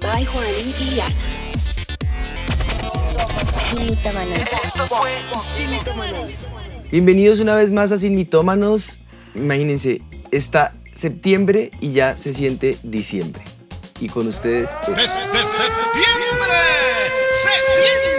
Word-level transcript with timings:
By 0.00 0.24
Juan 0.24 0.44
y 0.80 1.00
Ana. 1.00 1.14
Sin 3.70 3.86
mitómanos. 3.86 4.38
Esto 4.64 4.86
fue 4.86 5.10
Sin 5.56 5.70
Mitómanos. 5.70 6.48
Bienvenidos 6.90 7.40
una 7.40 7.54
vez 7.54 7.70
más 7.70 7.92
a 7.92 7.98
Sin 7.98 8.16
Mitómanos. 8.16 8.98
Imagínense, 9.34 10.02
está 10.32 10.74
septiembre 10.94 11.70
y 11.80 11.92
ya 11.92 12.16
se 12.16 12.32
siente 12.32 12.76
diciembre. 12.82 13.44
Y 14.00 14.08
con 14.08 14.26
ustedes 14.26 14.70
es... 14.70 14.96
Desde 14.96 15.06
septiembre 15.06 16.58
se 17.42 17.52
siente 17.74 18.16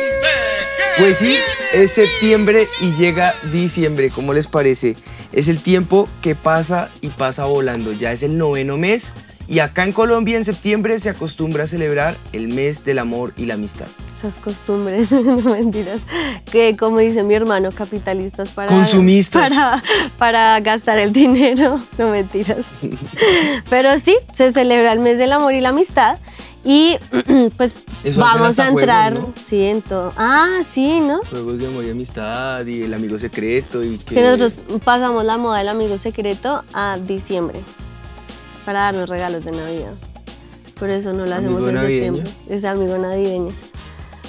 que 0.78 1.04
Pues 1.04 1.18
sí, 1.18 1.38
es 1.74 1.92
septiembre 1.92 2.68
y 2.80 2.94
llega 2.96 3.36
diciembre, 3.52 4.10
¿cómo 4.10 4.34
les 4.34 4.48
parece? 4.48 4.96
Es 5.36 5.50
el 5.50 5.60
tiempo 5.60 6.08
que 6.22 6.34
pasa 6.34 6.90
y 7.02 7.10
pasa 7.10 7.44
volando, 7.44 7.92
ya 7.92 8.14
es 8.14 8.24
el 8.24 8.38
noveno 8.38 8.78
mes 8.78 9.14
y 9.50 9.60
acá 9.60 9.84
en 9.84 9.92
Colombia 9.92 10.38
en 10.38 10.46
septiembre 10.46 10.98
se 11.02 11.10
acostumbra 11.10 11.66
a 11.66 11.68
celebrar 11.68 12.16
el 12.32 12.48
mes 12.48 12.86
del 12.86 13.00
amor 13.00 13.34
y 13.36 13.46
la 13.46 13.56
amistad. 13.56 13.88
Esas 14.16 14.38
costumbres, 14.38 15.12
no 15.12 15.36
mentiras, 15.38 16.04
que 16.50 16.78
como 16.78 17.00
dice 17.00 17.24
mi 17.24 17.34
hermano, 17.34 17.72
capitalistas 17.72 18.50
para... 18.52 18.70
Consumistas. 18.72 19.50
Para, 19.50 19.84
para 20.18 20.60
gastar 20.62 21.00
el 21.00 21.12
dinero, 21.12 21.82
no 21.98 22.10
mentiras. 22.10 22.74
Pero 23.70 24.00
sí, 24.00 24.16
se 24.34 24.54
celebra 24.54 24.94
el 24.94 25.00
mes 25.00 25.18
del 25.18 25.34
amor 25.34 25.54
y 25.54 25.60
la 25.60 25.70
amistad 25.70 26.18
y 26.64 26.96
pues 27.58 27.76
Eso 28.06 28.22
vamos 28.22 28.58
a 28.58 28.70
entrar, 28.70 29.14
juegos, 29.14 29.36
¿no? 29.36 29.42
sí, 29.44 29.64
en 29.64 29.82
todo. 29.82 30.14
Ah, 30.16 30.62
sí, 30.66 31.02
¿no? 31.02 31.20
Juegos 31.30 31.60
de 31.60 31.68
amor 31.68 31.84
y 31.84 31.90
amistad 31.90 32.66
y 32.66 32.84
el 32.84 32.94
amigo 32.94 33.20
secreto 33.20 33.84
y 33.84 33.98
Que 33.98 34.22
nosotros 34.22 34.62
pasamos 34.86 35.26
la 35.26 35.38
moda 35.38 35.58
del 35.60 35.70
amigo 35.70 35.98
secreto 35.98 36.64
a 36.74 36.98
diciembre 37.06 37.60
para 38.66 38.80
darnos 38.80 39.10
regalos 39.10 39.44
de 39.46 39.52
Navidad. 39.52 39.94
Por 40.80 40.90
eso 40.90 41.14
no 41.14 41.26
lo 41.26 41.36
hacemos 41.36 41.64
¿Amigo 41.64 41.70
en 41.70 41.76
navideño? 41.76 42.16
septiembre. 42.16 42.56
Es 42.56 42.66
amigo 42.66 42.98
navideño. 42.98 43.50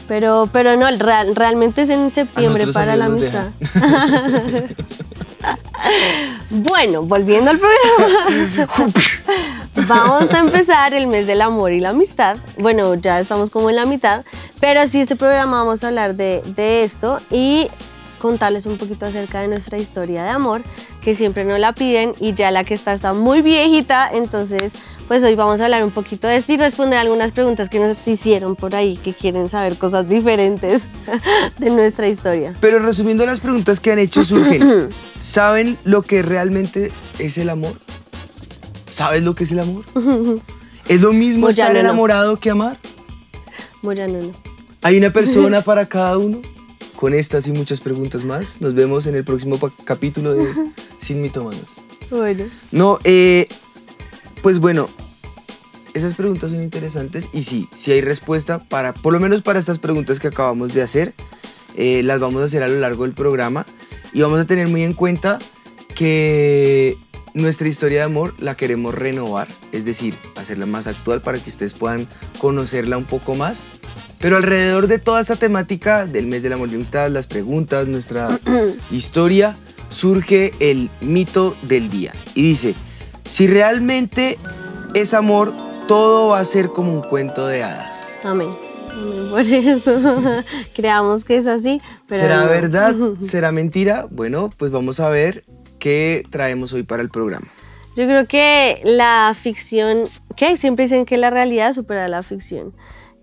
Pero, 0.09 0.49
pero 0.53 0.77
no, 0.77 0.87
el 0.87 1.01
real- 1.01 1.35
realmente 1.35 1.83
es 1.83 1.91
en 1.91 2.11
septiembre 2.11 2.67
nosotros 2.67 2.85
para 2.85 2.97
la 2.97 3.07
amistad. 3.07 3.47
bueno, 6.51 7.03
volviendo 7.03 7.51
al 7.51 7.59
programa. 7.59 8.93
Vamos 9.89 10.31
a 10.33 10.39
empezar 10.39 10.95
el 10.95 11.07
mes 11.07 11.27
del 11.27 11.43
amor 11.43 11.73
y 11.73 11.81
la 11.81 11.91
amistad. 11.91 12.37
Bueno, 12.59 12.95
ya 12.95 13.21
estamos 13.21 13.51
como 13.51 13.69
en 13.71 13.77
la 13.77 13.85
mitad, 13.87 14.25
pero 14.61 14.87
sí 14.89 15.01
este 15.01 15.17
programa 15.17 15.59
vamos 15.59 15.85
a 15.85 15.89
hablar 15.89 16.15
de, 16.15 16.43
de 16.47 16.83
esto 16.85 17.21
y 17.31 17.69
contarles 18.19 18.67
un 18.67 18.77
poquito 18.79 19.07
acerca 19.07 19.41
de 19.41 19.49
nuestra 19.49 19.79
historia 19.79 20.25
de 20.25 20.31
amor, 20.31 20.63
que 21.03 21.15
siempre 21.15 21.45
nos 21.45 21.59
la 21.59 21.75
piden 21.75 22.15
y 22.21 22.35
ya 22.35 22.51
la 22.51 22.65
que 22.65 22.75
está 22.75 22.93
está 22.93 23.13
muy 23.13 23.43
viejita, 23.43 24.09
entonces 24.13 24.75
pues 25.09 25.23
hoy 25.23 25.37
vamos 25.37 25.61
a 25.61 25.65
hablar 25.65 25.85
un 25.85 25.93
poquito 25.93 26.27
de 26.27 26.37
esto 26.37 26.53
y 26.53 26.57
responder 26.57 26.99
algunas 26.99 27.31
preguntas 27.31 27.69
que 27.69 27.79
nos 27.79 28.07
hicieron 28.09 28.57
por 28.57 28.75
ahí, 28.75 28.97
que 28.97 29.15
quieren 29.15 29.49
saber 29.49 29.77
cosas 29.77 30.09
diferentes 30.09 30.89
de 31.59 31.71
nuestra 31.71 32.09
historia. 32.09 32.55
Pero 32.61 32.81
resumiendo 32.81 33.25
las 33.25 33.41
preguntas 33.41 33.79
que 33.79 33.93
han 33.93 33.99
hecho 33.99 34.25
surgen, 34.25 34.89
¿saben 35.21 35.79
lo 35.85 36.03
que 36.03 36.23
realmente 36.23 36.91
es 37.19 37.39
el 37.39 37.51
amor? 37.51 37.75
¿Sabes 38.93 39.23
lo 39.23 39.35
que 39.35 39.45
es 39.45 39.53
el 39.53 39.61
amor? 39.61 39.85
¿Es 40.89 41.01
lo 41.01 41.13
mismo 41.13 41.49
estar 41.49 41.73
no. 41.73 41.81
enamorado 41.81 42.39
que 42.39 42.51
amar? 42.51 42.77
Bueno, 43.83 44.07
no, 44.09 44.27
no. 44.27 44.33
¿Hay 44.83 44.97
una 44.99 45.11
persona 45.11 45.61
para 45.63 45.87
cada 45.87 46.17
uno? 46.17 46.41
Con 46.97 47.13
estas 47.13 47.47
y 47.47 47.53
muchas 47.53 47.81
preguntas 47.81 48.25
más, 48.25 48.61
nos 48.61 48.75
vemos 48.75 49.07
en 49.07 49.15
el 49.15 49.25
próximo 49.25 49.59
capítulo 49.85 50.35
de 50.35 50.53
Sin 50.99 51.21
Mitómanos. 51.21 51.67
Bueno. 52.11 52.45
No, 52.73 52.99
eh, 53.05 53.49
pues 54.43 54.59
bueno, 54.59 54.89
esas 55.93 56.15
preguntas 56.15 56.51
son 56.51 56.63
interesantes 56.63 57.29
y 57.33 57.43
sí, 57.43 57.69
sí 57.71 57.93
hay 57.93 58.01
respuesta 58.01 58.59
para, 58.59 58.95
por 58.95 59.13
lo 59.13 59.21
menos 59.21 59.43
para 59.43 59.59
estas 59.59 59.79
preguntas 59.79 60.21
que 60.21 60.29
acabamos 60.29 60.73
de 60.73 60.83
hacer, 60.83 61.15
eh, 61.77 62.03
las 62.03 62.21
vamos 62.21 62.43
a 62.43 62.47
hacer 62.47 62.63
a 62.63 62.69
lo 62.69 62.81
largo 62.81 63.05
del 63.05 63.13
programa 63.13 63.67
y 64.15 64.23
vamos 64.23 64.41
a 64.41 64.47
tener 64.47 64.69
muy 64.69 64.83
en 64.83 64.95
cuenta 64.95 65.39
que 65.95 66.97
nuestra 67.35 67.69
historia 67.69 67.99
de 67.99 68.05
amor 68.05 68.35
la 68.39 68.57
queremos 68.57 68.95
renovar, 68.95 69.49
es 69.73 69.85
decir, 69.85 70.15
hacerla 70.37 70.65
más 70.65 70.87
actual 70.87 71.21
para 71.21 71.39
que 71.39 71.51
ustedes 71.51 71.75
puedan 71.75 72.09
conocerla 72.39 72.97
un 72.97 73.05
poco 73.05 73.35
más. 73.35 73.67
Pero 74.19 74.37
alrededor 74.37 74.87
de 74.87 74.99
toda 74.99 75.21
esta 75.21 75.37
temática 75.37 76.07
del 76.07 76.27
mes 76.27 76.43
del 76.43 76.53
amor 76.55 76.69
y 76.71 76.75
amistad, 76.75 77.11
las 77.11 77.27
preguntas, 77.27 77.87
nuestra 77.87 78.41
historia, 78.91 79.55
surge 79.89 80.53
el 80.61 80.91
mito 81.01 81.57
del 81.63 81.91
día. 81.91 82.13
Y 82.35 82.43
dice, 82.43 82.75
si 83.25 83.47
realmente 83.47 84.39
es 84.95 85.15
amor, 85.15 85.53
todo 85.87 86.29
va 86.29 86.41
a 86.41 86.45
ser 86.45 86.69
como 86.69 86.93
un 86.93 87.03
cuento 87.03 87.47
de 87.47 87.63
hadas. 87.63 87.97
Amén. 88.25 88.49
Amén 88.51 88.67
por 89.31 89.41
eso. 89.41 90.43
Creamos 90.75 91.25
que 91.25 91.37
es 91.37 91.47
así, 91.47 91.81
pero 92.09 92.23
¿Será 92.23 92.41
no. 92.43 92.49
verdad? 92.49 92.95
¿Será 93.21 93.53
mentira? 93.53 94.07
Bueno, 94.11 94.51
pues 94.57 94.73
vamos 94.73 95.01
a 95.01 95.09
ver 95.09 95.45
qué 95.79 96.25
traemos 96.31 96.73
hoy 96.73 96.83
para 96.83 97.03
el 97.03 97.11
programa. 97.11 97.47
Yo 97.97 98.05
creo 98.05 98.27
que 98.27 98.83
la 98.85 99.35
ficción, 99.39 100.05
que 100.37 100.57
siempre 100.57 100.85
dicen 100.85 101.07
que 101.07 101.17
la 101.17 101.31
realidad 101.31 101.73
supera 101.73 102.09
la 102.09 102.23
ficción. 102.23 102.75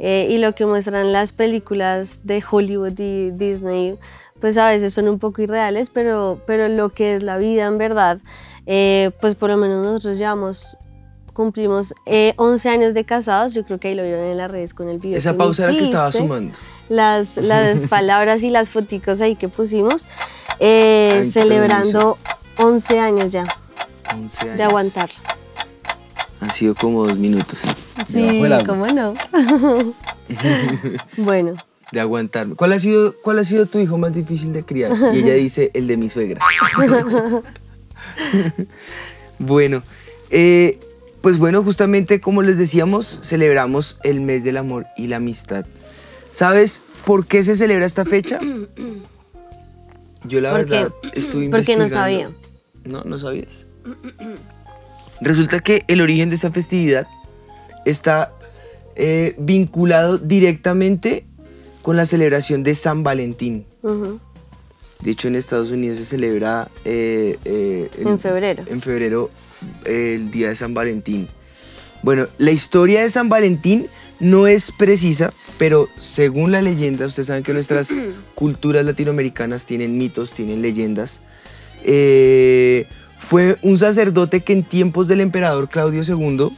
Eh, 0.05 0.27
y 0.29 0.37
lo 0.39 0.51
que 0.51 0.65
muestran 0.65 1.13
las 1.13 1.31
películas 1.31 2.19
de 2.25 2.43
Hollywood 2.51 2.99
y 2.99 3.31
Disney, 3.31 3.97
pues 4.41 4.57
a 4.57 4.67
veces 4.67 4.93
son 4.93 5.07
un 5.07 5.17
poco 5.17 5.41
irreales, 5.41 5.89
pero, 5.89 6.41
pero 6.45 6.67
lo 6.67 6.89
que 6.89 7.15
es 7.15 7.23
la 7.23 7.37
vida 7.37 7.67
en 7.67 7.77
verdad, 7.77 8.19
eh, 8.65 9.11
pues 9.21 9.35
por 9.35 9.49
lo 9.49 9.55
menos 9.55 9.85
nosotros 9.85 10.17
llevamos, 10.17 10.77
cumplimos 11.31 11.93
eh, 12.05 12.33
11 12.35 12.69
años 12.69 12.93
de 12.93 13.05
casados, 13.05 13.53
yo 13.53 13.63
creo 13.63 13.79
que 13.79 13.87
ahí 13.87 13.95
lo 13.95 14.03
vieron 14.03 14.25
en 14.25 14.35
las 14.35 14.51
redes 14.51 14.73
con 14.73 14.91
el 14.91 14.99
video. 14.99 15.17
Esa 15.17 15.31
me 15.31 15.37
pausa 15.37 15.69
era 15.69 15.71
que 15.71 15.85
estaba 15.85 16.11
sumando. 16.11 16.53
las, 16.89 17.37
las 17.37 17.87
palabras 17.87 18.43
y 18.43 18.49
las 18.49 18.71
foticos 18.71 19.21
ahí 19.21 19.37
que 19.37 19.47
pusimos, 19.47 20.05
eh, 20.59 21.19
Ay, 21.19 21.31
celebrando 21.31 22.17
11 22.57 22.99
años 22.99 23.31
ya 23.31 23.45
11 24.13 24.41
años. 24.41 24.57
de 24.57 24.63
aguantar. 24.63 25.09
Han 26.43 26.51
sido 26.51 26.75
como 26.75 27.07
dos 27.07 27.17
minutos. 27.17 27.63
¿eh? 27.63 27.69
Sí, 28.05 28.43
cómo 28.65 28.85
no. 28.87 29.13
bueno, 31.17 31.53
De 31.91 32.01
aguantarme. 32.01 32.55
¿Cuál 32.55 32.73
ha, 32.73 32.79
sido, 32.79 33.15
¿Cuál 33.21 33.39
ha 33.39 33.45
sido 33.45 33.65
tu 33.65 33.79
hijo 33.79 33.97
más 33.97 34.13
difícil 34.13 34.51
de 34.51 34.63
criar? 34.63 34.91
Y 35.13 35.19
ella 35.19 35.35
dice, 35.35 35.71
el 35.73 35.87
de 35.87 35.95
mi 35.95 36.09
suegra. 36.09 36.41
bueno, 39.39 39.83
eh, 40.31 40.79
pues 41.21 41.37
bueno, 41.37 41.63
justamente 41.63 42.19
como 42.19 42.41
les 42.41 42.57
decíamos, 42.57 43.19
celebramos 43.23 43.97
el 44.03 44.19
mes 44.19 44.43
del 44.43 44.57
amor 44.57 44.85
y 44.97 45.07
la 45.07 45.15
amistad. 45.17 45.65
¿Sabes 46.33 46.81
por 47.05 47.25
qué 47.25 47.45
se 47.45 47.55
celebra 47.55 47.85
esta 47.85 48.03
fecha? 48.03 48.41
Yo 50.25 50.41
la 50.41 50.51
verdad 50.51 50.91
estuve 51.13 51.49
Porque 51.49 51.77
no 51.77 51.83
investigando. 51.85 51.89
sabía. 51.89 52.31
No, 52.83 53.03
no 53.05 53.17
sabías. 53.17 53.65
Resulta 55.23 55.61
que 55.61 55.85
el 55.87 56.01
origen 56.01 56.29
de 56.29 56.35
esta 56.35 56.51
festividad 56.51 57.07
está 57.85 58.33
eh, 58.95 59.35
vinculado 59.37 60.17
directamente 60.17 61.25
con 61.81 61.95
la 61.95 62.05
celebración 62.05 62.63
de 62.63 62.75
San 62.75 63.03
Valentín. 63.03 63.65
De 64.99 65.11
hecho, 65.11 65.29
en 65.29 65.35
Estados 65.35 65.71
Unidos 65.71 65.99
se 65.99 66.05
celebra 66.05 66.69
eh, 66.85 67.37
eh, 67.45 67.89
En 67.97 68.19
febrero. 68.19 68.63
En 68.67 68.81
febrero 68.81 69.31
el 69.85 70.29
día 70.29 70.49
de 70.49 70.55
San 70.55 70.73
Valentín. 70.73 71.27
Bueno, 72.01 72.27
la 72.37 72.51
historia 72.51 73.01
de 73.01 73.09
San 73.09 73.29
Valentín 73.29 73.87
no 74.19 74.47
es 74.47 74.71
precisa, 74.71 75.33
pero 75.57 75.87
según 75.99 76.51
la 76.51 76.61
leyenda, 76.61 77.05
ustedes 77.05 77.27
saben 77.27 77.43
que 77.43 77.53
nuestras 77.53 77.89
culturas 78.35 78.85
latinoamericanas 78.85 79.65
tienen 79.65 79.97
mitos, 79.97 80.33
tienen 80.33 80.61
leyendas. 80.61 81.21
Eh, 81.85 82.87
fue 83.27 83.57
un 83.61 83.77
sacerdote 83.77 84.41
que 84.41 84.53
en 84.53 84.63
tiempos 84.63 85.07
del 85.07 85.21
emperador 85.21 85.69
Claudio 85.69 86.03
II 86.03 86.49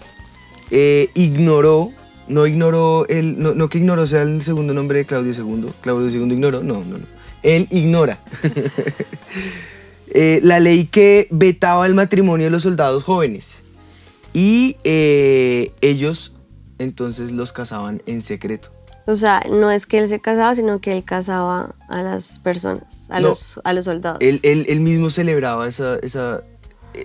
eh, 0.72 1.10
ignoró, 1.14 1.92
no 2.28 2.48
ignoró, 2.48 3.08
el, 3.08 3.38
no, 3.42 3.54
no 3.54 3.70
que 3.70 3.78
ignoró 3.78 4.06
sea 4.08 4.24
el 4.24 4.42
segundo 4.42 4.74
nombre 4.74 4.98
de 5.00 5.06
Claudio 5.06 5.32
II, 5.34 5.68
Claudio 5.82 6.10
II 6.10 6.34
ignoró, 6.34 6.64
no, 6.64 6.84
no, 6.84 6.98
no. 6.98 7.06
Él 7.44 7.68
ignora 7.70 8.20
eh, 10.08 10.40
la 10.44 10.60
ley 10.60 10.86
que 10.88 11.28
vetaba 11.32 11.86
el 11.86 11.94
matrimonio 11.94 12.46
de 12.46 12.52
los 12.52 12.64
soldados 12.64 13.04
jóvenes. 13.04 13.64
Y 14.34 14.78
eh, 14.84 15.72
ellos 15.82 16.36
entonces 16.80 17.32
los 17.32 17.54
casaban 17.54 18.02
en 18.06 18.22
secreto. 18.22 18.70
O 19.08 19.14
sea, 19.16 19.44
no 19.50 19.70
es 19.70 19.86
que 19.86 20.00
él 20.00 20.08
se 20.08 20.20
casaba, 20.20 20.56
sino 20.56 20.82
que 20.82 20.92
él 20.92 21.04
casaba 21.04 21.76
a 21.90 22.02
las 22.02 22.40
personas, 22.40 23.08
a, 23.12 23.20
No. 23.20 23.28
los, 23.30 23.62
a 23.64 23.72
los 23.74 23.86
soldados. 23.86 24.18
Él, 24.22 24.40
él- 24.42 24.66
él 24.68 24.80
mismo 24.80 25.12
celebraba 25.12 25.68
esa, 25.68 25.98
esa 26.00 26.44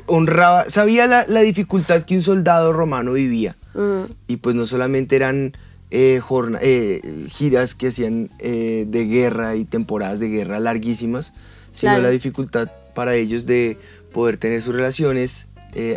honraba, 0.06 0.68
sabía 0.70 1.06
la, 1.06 1.24
la 1.26 1.40
dificultad 1.40 2.02
que 2.02 2.14
un 2.14 2.22
soldado 2.22 2.72
romano 2.72 3.12
vivía. 3.12 3.56
Mm, 3.74 4.12
Y 4.28 4.36
pues 4.38 4.56
no 4.56 4.66
solamente 4.66 5.16
eran 5.16 5.52
eh, 5.90 6.20
eh, 6.60 7.26
giras 7.28 7.74
que 7.74 7.88
hacían 7.88 8.30
eh, 8.38 8.84
de 8.88 9.06
guerra 9.06 9.56
y 9.56 9.64
temporadas 9.64 10.20
de 10.20 10.28
guerra 10.28 10.58
larguísimas, 10.60 11.34
sino 11.72 11.92
Claro. 11.92 12.02
la 12.04 12.10
dificultad 12.10 12.70
para 12.94 13.14
ellos 13.14 13.46
de 13.46 13.76
poder 14.12 14.36
tener 14.36 14.60
sus 14.60 14.74
relaciones 14.74 15.46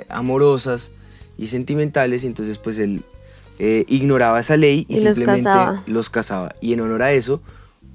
amorosas 0.09 0.91
y 1.37 1.47
sentimentales, 1.47 2.23
y 2.23 2.27
entonces 2.27 2.59
pues 2.59 2.77
él 2.77 3.03
ignoraba 3.59 4.39
esa 4.39 4.55
ley 4.57 4.85
y, 4.87 4.97
Y 4.99 5.03
los 5.03 5.15
simplemente 5.15 5.45
casaba. 5.45 5.83
los 5.87 6.09
casaba. 6.09 6.55
Y 6.61 6.73
en 6.73 6.81
honor 6.81 7.01
a 7.01 7.11
eso, 7.13 7.41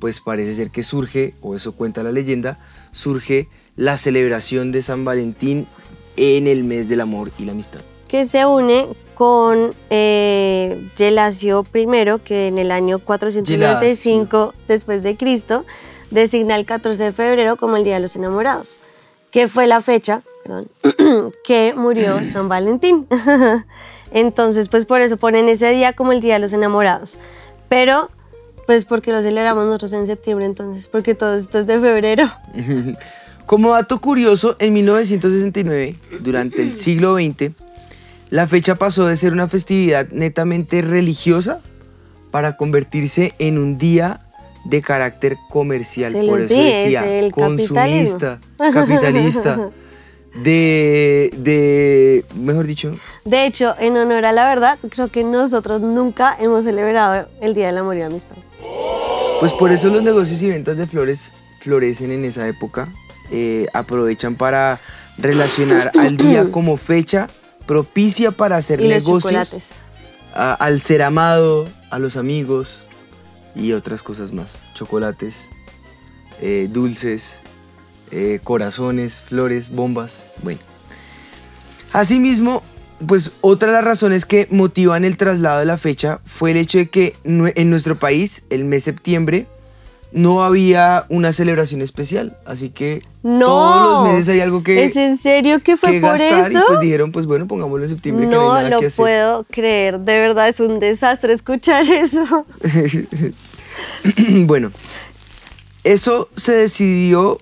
pues 0.00 0.20
parece 0.20 0.54
ser 0.54 0.70
que 0.70 0.82
surge, 0.82 1.34
o 1.40 1.54
eso 1.54 1.72
cuenta 1.72 2.02
la 2.02 2.10
leyenda, 2.12 2.58
surge 2.90 3.48
la 3.76 3.96
celebración 3.96 4.72
de 4.72 4.82
San 4.82 5.04
Valentín 5.04 5.66
en 6.18 6.46
el 6.46 6.64
mes 6.64 6.88
del 6.88 7.00
amor 7.00 7.30
y 7.38 7.44
la 7.44 7.52
amistad. 7.52 7.80
que 8.08 8.24
se 8.24 8.44
une 8.44 8.88
con 9.14 9.70
eh, 9.90 10.88
Gelasio 10.96 11.64
I, 11.74 11.86
que 12.24 12.46
en 12.48 12.58
el 12.58 12.70
año 12.70 12.98
495 12.98 14.54
después 14.66 15.02
de 15.02 15.16
Cristo 15.16 15.64
designa 16.10 16.56
el 16.56 16.64
14 16.64 17.04
de 17.04 17.12
febrero 17.12 17.56
como 17.56 17.76
el 17.76 17.84
Día 17.84 17.94
de 17.94 18.00
los 18.00 18.16
Enamorados, 18.16 18.78
que 19.30 19.48
fue 19.48 19.66
la 19.66 19.80
fecha 19.80 20.22
perdón, 20.42 20.68
que 21.44 21.74
murió 21.76 22.24
San 22.30 22.48
Valentín. 22.48 23.06
Entonces, 24.10 24.68
pues 24.68 24.84
por 24.86 25.00
eso 25.02 25.18
ponen 25.18 25.48
ese 25.48 25.70
día 25.70 25.92
como 25.92 26.12
el 26.12 26.20
Día 26.20 26.34
de 26.34 26.40
los 26.40 26.52
Enamorados. 26.54 27.18
Pero, 27.68 28.08
pues 28.66 28.86
porque 28.86 29.12
lo 29.12 29.22
celebramos 29.22 29.66
nosotros 29.66 29.92
en 29.92 30.06
septiembre, 30.06 30.46
entonces, 30.46 30.88
porque 30.88 31.14
todo 31.14 31.34
esto 31.34 31.58
es 31.58 31.66
de 31.66 31.78
febrero. 31.78 32.24
Como 33.48 33.70
dato 33.70 33.98
curioso, 33.98 34.56
en 34.58 34.74
1969, 34.74 35.96
durante 36.20 36.60
el 36.60 36.76
siglo 36.76 37.16
XX, 37.16 37.52
la 38.28 38.46
fecha 38.46 38.74
pasó 38.74 39.06
de 39.06 39.16
ser 39.16 39.32
una 39.32 39.48
festividad 39.48 40.06
netamente 40.10 40.82
religiosa 40.82 41.62
para 42.30 42.58
convertirse 42.58 43.32
en 43.38 43.56
un 43.56 43.78
día 43.78 44.20
de 44.66 44.82
carácter 44.82 45.38
comercial. 45.48 46.12
Se 46.12 46.26
Por 46.26 46.40
eso 46.40 46.54
di, 46.54 46.60
es 46.60 46.84
decía 46.84 47.18
el 47.18 47.32
consumista, 47.32 48.38
capitalista, 48.58 49.70
de, 50.44 51.30
de, 51.38 52.26
mejor 52.34 52.66
dicho, 52.66 52.94
De 53.24 53.46
hecho, 53.46 53.74
en 53.78 53.96
honor 53.96 54.26
a 54.26 54.32
la 54.32 54.46
verdad, 54.46 54.78
creo 54.90 55.08
que 55.08 55.24
nosotros 55.24 55.80
nunca 55.80 56.36
hemos 56.38 56.64
celebrado 56.64 57.26
el 57.40 57.54
Día 57.54 57.68
del 57.68 57.78
Amor 57.78 57.96
y 57.96 58.00
la 58.00 58.06
Amistad. 58.08 58.36
Pues 59.40 59.52
por 59.52 59.72
eso 59.72 59.88
los 59.88 60.02
negocios 60.02 60.42
y 60.42 60.50
ventas 60.50 60.76
de 60.76 60.86
flores 60.86 61.32
florecen 61.60 62.10
en 62.10 62.26
esa 62.26 62.46
época. 62.46 62.92
Eh, 63.30 63.66
aprovechan 63.74 64.34
para 64.36 64.80
relacionar 65.18 65.92
al 65.98 66.16
día 66.16 66.50
como 66.50 66.76
fecha 66.76 67.28
propicia 67.66 68.30
para 68.30 68.56
hacer 68.56 68.80
Y 68.80 68.88
negocios 68.88 69.82
a- 70.34 70.54
al 70.54 70.80
ser 70.80 71.02
amado, 71.02 71.68
a 71.90 71.98
los 71.98 72.16
amigos 72.16 72.80
y 73.54 73.72
otras 73.72 74.02
cosas 74.02 74.32
más. 74.32 74.58
Chocolates, 74.74 75.36
eh, 76.40 76.68
dulces, 76.70 77.40
eh, 78.10 78.40
corazones, 78.42 79.20
flores, 79.20 79.70
bombas. 79.70 80.24
Bueno. 80.42 80.60
Asimismo, 81.92 82.62
pues 83.06 83.32
otra 83.40 83.68
de 83.68 83.74
las 83.74 83.84
razones 83.84 84.24
que 84.26 84.46
motivan 84.50 85.04
el 85.04 85.16
traslado 85.16 85.58
de 85.60 85.64
la 85.66 85.78
fecha 85.78 86.20
fue 86.24 86.50
el 86.52 86.56
hecho 86.56 86.78
de 86.78 86.88
que 86.88 87.14
en 87.24 87.70
nuestro 87.70 87.98
país, 87.98 88.44
el 88.50 88.64
mes 88.64 88.84
septiembre, 88.84 89.46
no 90.12 90.42
había 90.44 91.04
una 91.08 91.32
celebración 91.32 91.82
especial. 91.82 92.36
Así 92.46 92.70
que 92.70 93.02
No. 93.22 93.46
todos 93.46 94.04
los 94.04 94.12
meses 94.14 94.28
hay 94.30 94.40
algo 94.40 94.62
que, 94.62 94.84
¿Es 94.84 94.96
en 94.96 95.16
serio 95.16 95.60
que 95.62 95.76
fue 95.76 95.92
que 95.92 96.00
por 96.00 96.10
gastar. 96.12 96.50
eso? 96.50 96.58
Y 96.60 96.62
pues 96.66 96.80
dijeron, 96.80 97.12
pues 97.12 97.26
bueno, 97.26 97.46
pongámoslo 97.46 97.84
en 97.84 97.90
septiembre. 97.90 98.26
que 98.28 98.34
no, 98.34 98.42
no 98.42 98.52
hay 98.54 98.64
nada 98.64 98.70
lo 98.76 98.80
que 98.80 98.86
hacer. 98.86 98.96
puedo 98.96 99.44
creer. 99.44 99.98
De 100.00 100.18
verdad 100.18 100.48
es 100.48 100.60
un 100.60 100.78
desastre 100.80 101.32
escuchar 101.32 101.84
eso. 101.90 102.46
bueno, 104.46 104.70
eso 105.84 106.28
se 106.36 106.52
decidió 106.52 107.38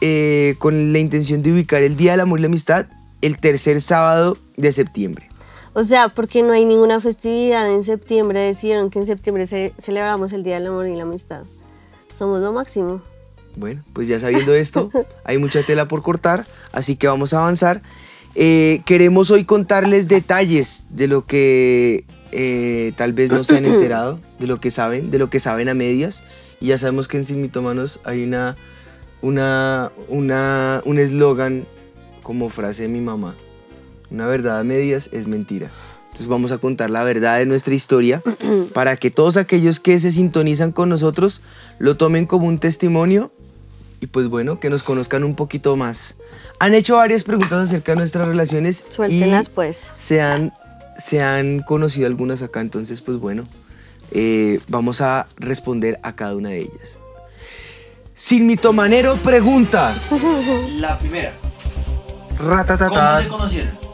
eh, 0.00 0.54
con 0.58 0.92
la 0.92 0.98
intención 0.98 1.42
de 1.42 1.52
ubicar 1.52 1.82
el 1.82 1.96
Día 1.96 2.12
del 2.12 2.20
Amor 2.20 2.38
y 2.38 2.42
la 2.42 2.48
Amistad 2.48 2.86
el 3.22 3.38
tercer 3.38 3.80
sábado 3.80 4.36
de 4.56 4.70
septiembre. 4.72 5.28
O 5.72 5.82
sea, 5.82 6.08
porque 6.10 6.42
no 6.42 6.52
hay 6.52 6.64
ninguna 6.64 7.00
festividad 7.00 7.68
en 7.72 7.82
septiembre, 7.82 8.38
decidieron 8.40 8.90
que 8.90 9.00
en 9.00 9.06
septiembre 9.06 9.46
ce- 9.46 9.72
celebramos 9.78 10.32
el 10.32 10.44
Día 10.44 10.54
del 10.54 10.68
Amor 10.68 10.86
y 10.86 10.94
la 10.94 11.02
Amistad. 11.02 11.42
Somos 12.14 12.40
lo 12.40 12.52
máximo. 12.52 13.02
Bueno, 13.56 13.82
pues 13.92 14.06
ya 14.06 14.20
sabiendo 14.20 14.54
esto, 14.54 14.88
hay 15.24 15.38
mucha 15.38 15.64
tela 15.64 15.88
por 15.88 16.02
cortar, 16.02 16.46
así 16.70 16.94
que 16.94 17.08
vamos 17.08 17.34
a 17.34 17.40
avanzar. 17.40 17.82
Eh, 18.36 18.82
queremos 18.84 19.32
hoy 19.32 19.44
contarles 19.44 20.06
detalles 20.06 20.86
de 20.90 21.08
lo 21.08 21.26
que 21.26 22.04
eh, 22.30 22.92
tal 22.96 23.14
vez 23.14 23.32
no 23.32 23.42
se 23.42 23.56
han 23.56 23.64
enterado, 23.64 24.20
de 24.38 24.46
lo 24.46 24.60
que 24.60 24.70
saben, 24.70 25.10
de 25.10 25.18
lo 25.18 25.28
que 25.28 25.40
saben 25.40 25.68
a 25.68 25.74
medias. 25.74 26.22
Y 26.60 26.66
ya 26.66 26.78
sabemos 26.78 27.08
que 27.08 27.16
en 27.16 27.24
Sin 27.24 27.42
Mitómanos 27.42 28.00
hay 28.04 28.22
una, 28.22 28.54
una, 29.20 29.90
una, 30.08 30.82
un 30.84 30.98
eslogan 30.98 31.66
como 32.22 32.48
frase 32.48 32.82
de 32.82 32.88
mi 32.88 33.00
mamá. 33.00 33.34
Una 34.10 34.28
verdad 34.28 34.60
a 34.60 34.64
medias 34.64 35.10
es 35.12 35.26
mentira. 35.26 35.68
Entonces 36.14 36.28
vamos 36.28 36.52
a 36.52 36.58
contar 36.58 36.90
la 36.90 37.02
verdad 37.02 37.38
de 37.38 37.46
nuestra 37.46 37.74
historia 37.74 38.22
para 38.72 38.96
que 38.96 39.10
todos 39.10 39.36
aquellos 39.36 39.80
que 39.80 39.98
se 39.98 40.12
sintonizan 40.12 40.70
con 40.70 40.88
nosotros 40.88 41.40
lo 41.80 41.96
tomen 41.96 42.26
como 42.26 42.46
un 42.46 42.60
testimonio 42.60 43.32
y 44.00 44.06
pues 44.06 44.28
bueno, 44.28 44.60
que 44.60 44.70
nos 44.70 44.84
conozcan 44.84 45.24
un 45.24 45.34
poquito 45.34 45.74
más. 45.74 46.16
Han 46.60 46.72
hecho 46.72 46.98
varias 46.98 47.24
preguntas 47.24 47.68
acerca 47.68 47.92
de 47.92 47.96
nuestras 47.96 48.28
relaciones 48.28 48.84
Suéltenlas 48.90 49.48
y 49.48 49.50
pues. 49.50 49.90
se 49.98 50.22
han, 50.22 50.54
se 50.98 51.20
han 51.20 51.62
conocido 51.62 52.06
algunas 52.06 52.42
acá, 52.42 52.60
entonces 52.60 53.00
pues 53.00 53.18
bueno, 53.18 53.42
eh, 54.12 54.60
vamos 54.68 55.00
a 55.00 55.26
responder 55.36 55.98
a 56.04 56.14
cada 56.14 56.36
una 56.36 56.50
de 56.50 56.60
ellas. 56.60 57.00
Sin 58.14 58.46
mitomanero 58.46 59.20
pregunta. 59.20 59.96
La 60.76 60.96
primera. 60.96 61.32
¿Cómo 63.26 63.48
se 63.48 63.56
conocieron? 63.56 63.84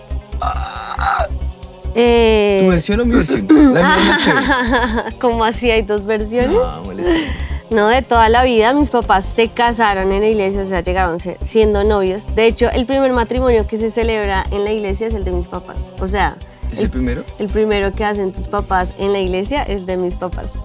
Eh, 1.95 2.61
¿Tu 2.65 2.71
versión 2.71 3.01
o 3.01 3.05
mi 3.05 3.15
versión? 3.17 3.47
La 3.75 3.97
mía. 3.97 5.05
¿Cómo 5.21 5.45
así 5.45 5.71
hay 5.71 5.83
dos 5.83 6.05
versiones? 6.07 6.57
No. 6.57 6.93
No, 7.71 7.87
de 7.87 8.03
toda 8.03 8.29
la 8.29 8.43
vida 8.43 8.73
mis 8.75 8.91
papás 8.91 9.25
se 9.25 9.49
casaron 9.49 10.11
en 10.11 10.23
la 10.23 10.27
iglesia, 10.29 10.63
o 10.63 10.65
sea, 10.65 10.83
llegaron 10.83 11.19
siendo 11.43 11.85
novios. 11.85 12.35
De 12.35 12.47
hecho, 12.47 12.69
el 12.73 12.85
primer 12.85 13.13
matrimonio 13.13 13.67
que 13.69 13.77
se 13.77 13.91
celebra 13.91 14.45
en 14.51 14.65
la 14.65 14.73
iglesia 14.73 15.07
es 15.07 15.15
el 15.15 15.23
de 15.23 15.31
mis 15.31 15.47
papás. 15.47 15.93
O 16.01 16.07
sea, 16.09 16.37
¿Es 16.73 16.81
el 16.81 16.91
primero? 16.91 17.25
el 17.39 17.47
primero 17.47 17.93
que 17.93 18.05
hacen 18.05 18.33
tus 18.33 18.49
papás 18.49 18.95
en 18.99 19.13
la 19.13 19.21
iglesia 19.21 19.63
es 19.63 19.87
de 19.87 19.97
mis 19.97 20.17
papás. 20.17 20.65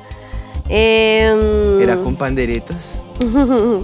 Em, 0.68 1.80
Era 1.80 1.96
con 1.98 2.16
panderetas. 2.16 2.98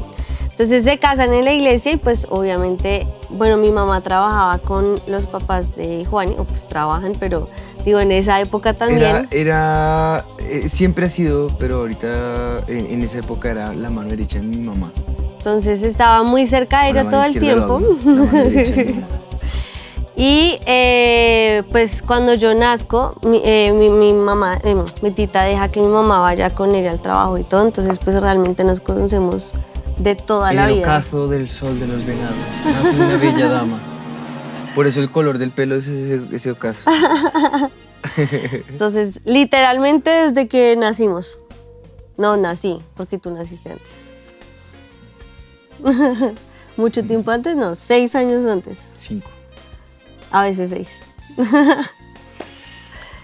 Entonces 0.62 0.84
se 0.84 1.00
casan 1.00 1.34
en 1.34 1.44
la 1.44 1.54
iglesia 1.54 1.94
y 1.94 1.98
pues 1.98 2.28
obviamente, 2.30 3.08
bueno, 3.30 3.58
mi 3.58 3.72
mamá 3.72 4.00
trabajaba 4.02 4.60
con 4.60 5.02
los 5.08 5.26
papás 5.26 5.76
de 5.76 6.06
Juan, 6.06 6.36
o 6.38 6.44
pues 6.44 6.68
trabajan, 6.68 7.14
pero 7.20 7.48
digo, 7.84 8.00
en 8.00 8.12
esa 8.12 8.40
época 8.40 8.76
también. 8.76 9.02
Era, 9.02 9.28
era 9.32 10.26
eh, 10.38 10.70
siempre 10.70 11.08
ha 11.08 11.10
sido, 11.10 11.48
pero 11.58 11.80
ahorita 11.80 12.60
en, 12.68 12.86
en 12.94 13.02
esa 13.02 13.18
época 13.18 13.50
era 13.50 13.74
la 13.74 13.90
mano 13.90 14.10
derecha 14.10 14.38
de 14.38 14.44
mi 14.46 14.58
mamá. 14.58 14.92
Entonces 15.38 15.82
estaba 15.82 16.22
muy 16.22 16.46
cerca 16.46 16.84
de 16.84 16.92
ella 16.92 17.10
todo 17.10 17.24
el 17.24 17.40
tiempo. 17.40 17.74
hablo, 17.78 17.96
la 18.04 18.14
mano 18.14 18.44
derecha 18.44 18.76
de 18.76 18.86
mi 18.86 18.94
mamá. 18.94 19.08
Y 20.16 20.60
eh, 20.68 21.64
pues 21.72 22.04
cuando 22.04 22.36
yo 22.36 22.54
nazco, 22.54 23.16
mi, 23.24 23.42
eh, 23.44 23.72
mi- 23.74 23.90
mi 23.90 24.14
mamá, 24.14 24.60
eh, 24.64 24.76
mi 25.02 25.10
tita 25.10 25.42
deja 25.44 25.70
que 25.72 25.80
mi 25.80 25.88
mamá 25.88 26.20
vaya 26.20 26.52
con 26.54 26.76
ella 26.76 26.92
al 26.92 27.00
trabajo 27.02 27.40
y 27.40 27.44
todo, 27.44 27.64
entonces 27.64 27.98
pues 27.98 28.22
realmente 28.22 28.64
nos 28.64 28.80
conocemos 28.82 29.56
de 30.04 30.16
toda 30.16 30.54
la 30.54 30.68
el 30.70 30.76
vida. 30.76 30.84
ocazo 30.88 31.28
del 31.28 31.50
sol 31.50 31.80
de 31.80 31.88
los 31.88 32.06
venados. 32.06 32.36
Nace 32.66 32.96
una 33.02 33.18
bella 33.18 33.48
dama. 33.50 33.80
Por 34.76 34.88
eso 34.88 35.00
el 35.02 35.12
color 35.12 35.38
del 35.38 35.52
pelo 35.52 35.76
es 35.76 35.88
ese, 35.88 36.22
ese 36.32 36.52
ocaso. 36.52 36.90
Entonces, 38.70 39.20
literalmente 39.26 40.10
desde 40.10 40.48
que 40.48 40.76
nacimos. 40.76 41.38
No, 42.18 42.38
nací, 42.38 42.80
porque 42.96 43.18
tú 43.18 43.32
naciste 43.32 43.72
antes. 43.72 44.08
Mucho 46.78 47.04
tiempo 47.04 47.32
antes, 47.32 47.56
no, 47.56 47.76
seis 47.76 48.16
años 48.16 48.46
antes. 48.48 48.94
Cinco. 48.98 49.30
A 50.32 50.44
veces 50.44 50.70
seis. 50.70 51.02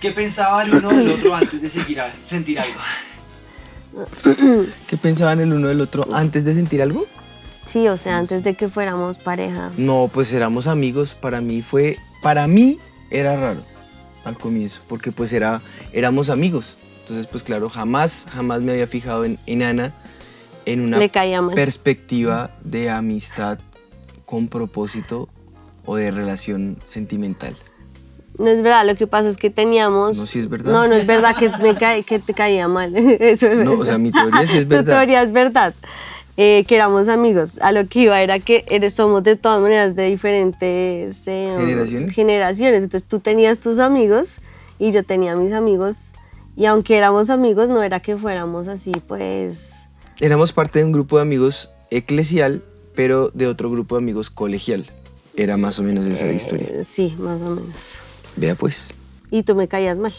¿Qué 0.01 0.11
pensaba 0.11 0.63
el 0.63 0.75
uno 0.75 0.89
del 0.89 1.07
otro 1.09 1.33
antes 1.35 1.61
de 1.61 1.69
seguir 1.69 2.01
a- 2.01 2.13
sentir 2.25 2.59
algo? 2.59 2.79
¿Qué 4.87 4.97
pensaban 4.97 5.39
el 5.39 5.53
uno 5.53 5.67
del 5.67 5.81
otro 5.81 6.03
antes 6.13 6.45
de 6.45 6.53
sentir 6.53 6.81
algo? 6.81 7.05
Sí, 7.65 7.87
o 7.87 7.97
sea, 7.97 8.17
antes 8.17 8.43
de 8.43 8.53
que 8.53 8.69
fuéramos 8.69 9.17
pareja. 9.17 9.71
No, 9.77 10.09
pues 10.11 10.31
éramos 10.33 10.67
amigos. 10.67 11.15
Para 11.15 11.41
mí 11.41 11.61
fue, 11.61 11.97
para 12.21 12.47
mí 12.47 12.79
era 13.09 13.35
raro 13.35 13.61
al 14.23 14.37
comienzo, 14.37 14.81
porque 14.87 15.11
pues 15.11 15.33
era, 15.33 15.61
éramos 15.91 16.29
amigos. 16.29 16.77
Entonces, 17.01 17.27
pues 17.27 17.43
claro, 17.43 17.69
jamás, 17.69 18.25
jamás 18.29 18.61
me 18.61 18.73
había 18.73 18.87
fijado 18.87 19.25
en, 19.25 19.37
en 19.45 19.63
Ana 19.63 19.93
en 20.65 20.81
una 20.81 20.99
perspectiva 21.55 22.51
de 22.61 22.89
amistad 22.89 23.59
con 24.25 24.49
propósito 24.49 25.29
o 25.85 25.95
de 25.95 26.11
relación 26.11 26.77
sentimental. 26.83 27.55
No 28.39 28.47
es 28.49 28.61
verdad, 28.61 28.85
lo 28.85 28.95
que 28.95 29.07
pasa 29.07 29.29
es 29.29 29.37
que 29.37 29.49
teníamos... 29.49 30.17
No, 30.17 30.25
sí 30.25 30.39
es 30.39 30.49
verdad. 30.49 30.71
No, 30.71 30.87
no 30.87 30.95
es 30.95 31.05
verdad 31.07 31.35
que, 31.35 31.49
me 31.61 31.75
ca- 31.75 32.01
que 32.03 32.19
te 32.19 32.33
caía 32.33 32.67
mal. 32.67 32.95
Eso 33.19 33.53
No, 33.55 33.73
o 33.73 33.85
sea, 33.85 33.97
mi 33.97 34.11
teoría 34.11 34.45
sí 34.47 34.57
es 34.57 34.63
Tu 34.63 34.69
verdad. 34.69 34.93
teoría 34.97 35.21
es 35.23 35.31
verdad. 35.31 35.73
eh, 36.37 36.63
que 36.67 36.75
éramos 36.75 37.07
amigos. 37.09 37.57
A 37.61 37.71
lo 37.71 37.87
que 37.87 38.01
iba 38.01 38.21
era 38.21 38.39
que 38.39 38.63
eres, 38.69 38.93
somos 38.93 39.23
de 39.23 39.35
todas 39.37 39.59
maneras 39.61 39.95
de 39.95 40.05
diferentes 40.07 41.27
eh, 41.27 41.55
¿Generaciones? 41.57 42.13
generaciones. 42.13 42.83
Entonces 42.83 43.07
tú 43.07 43.19
tenías 43.19 43.59
tus 43.59 43.79
amigos 43.79 44.35
y 44.77 44.91
yo 44.91 45.03
tenía 45.03 45.35
mis 45.35 45.51
amigos. 45.53 46.11
Y 46.55 46.65
aunque 46.65 46.95
éramos 46.97 47.29
amigos, 47.29 47.69
no 47.69 47.81
era 47.83 47.99
que 47.99 48.17
fuéramos 48.17 48.67
así, 48.67 48.91
pues... 49.07 49.85
Éramos 50.19 50.53
parte 50.53 50.79
de 50.79 50.85
un 50.85 50.91
grupo 50.91 51.17
de 51.17 51.21
amigos 51.23 51.69
eclesial, 51.91 52.63
pero 52.95 53.29
de 53.33 53.47
otro 53.47 53.69
grupo 53.69 53.95
de 53.95 54.01
amigos 54.03 54.29
colegial. 54.29 54.91
Era 55.35 55.57
más 55.57 55.77
o 55.79 55.83
menos 55.83 56.05
esa 56.07 56.25
la 56.25 56.33
historia. 56.33 56.67
eh, 56.67 56.83
sí, 56.83 57.15
más 57.19 57.43
o 57.43 57.49
menos. 57.51 57.99
Vea 58.37 58.55
pues, 58.55 58.93
Y 59.31 59.43
tú 59.43 59.55
me 59.55 59.67
caías 59.67 59.97
mal. 59.97 60.13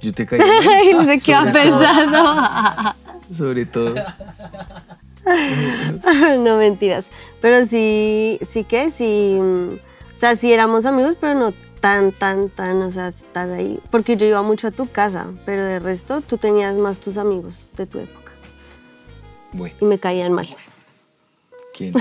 yo 0.00 0.12
te 0.12 0.26
caí 0.26 0.40
sé 1.06 1.20
qué 1.20 1.32
va 1.32 1.44
pensando. 1.52 2.94
sobre 3.34 3.66
todo. 3.66 3.94
no 6.38 6.56
mentiras. 6.56 7.10
Pero 7.40 7.64
sí, 7.66 8.38
sí 8.42 8.64
que 8.64 8.90
sí. 8.90 9.36
mm, 9.40 9.74
O 9.74 10.16
sea, 10.16 10.34
sí 10.34 10.52
éramos 10.52 10.86
amigos, 10.86 11.16
pero 11.20 11.34
no 11.34 11.52
tan, 11.80 12.10
tan, 12.12 12.48
tan, 12.48 12.82
o 12.82 12.90
sea, 12.90 13.08
estar 13.08 13.50
ahí. 13.50 13.78
Porque 13.90 14.16
yo 14.16 14.26
iba 14.26 14.42
mucho 14.42 14.68
a 14.68 14.70
tu 14.70 14.86
casa, 14.90 15.26
pero 15.44 15.64
de 15.64 15.78
resto 15.78 16.22
tú 16.22 16.38
tenías 16.38 16.74
más 16.76 16.98
tus 17.00 17.18
amigos 17.18 17.70
de 17.76 17.86
tu 17.86 17.98
época. 17.98 18.32
Bueno, 19.52 19.74
Y 19.80 19.84
me 19.84 19.98
caían 19.98 20.32
mal. 20.32 20.46
¿quién? 21.76 21.92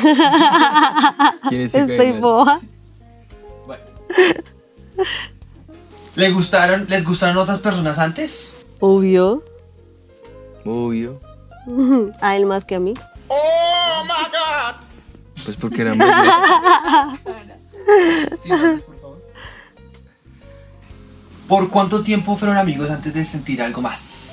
¿Quiénes 1.50 1.72
te 1.74 1.82
Estoy 1.82 2.12
mal? 2.14 2.22
boba. 2.22 2.60
Bueno. 3.68 3.84
¿Le 6.16 6.32
gustaron, 6.32 6.86
¿Les 6.90 7.04
gustaron 7.06 7.38
otras 7.38 7.60
personas 7.60 8.00
antes? 8.00 8.58
Obvio. 8.80 9.44
Obvio. 10.66 11.22
A 12.22 12.36
él 12.36 12.46
más 12.46 12.66
que 12.66 12.76
a 12.76 12.80
mí. 12.80 12.94
Oh 13.28 14.04
my 14.04 14.26
God. 14.32 14.76
Pues 15.44 15.56
porque 15.58 15.82
éramos 15.82 16.08
Sí, 18.42 18.50
por 18.50 19.00
favor. 19.00 19.22
¿Por 21.48 21.70
cuánto 21.70 22.04
tiempo 22.04 22.36
fueron 22.36 22.58
amigos 22.58 22.90
antes 22.90 23.14
de 23.14 23.24
sentir 23.26 23.62
algo 23.62 23.82
más? 23.82 24.28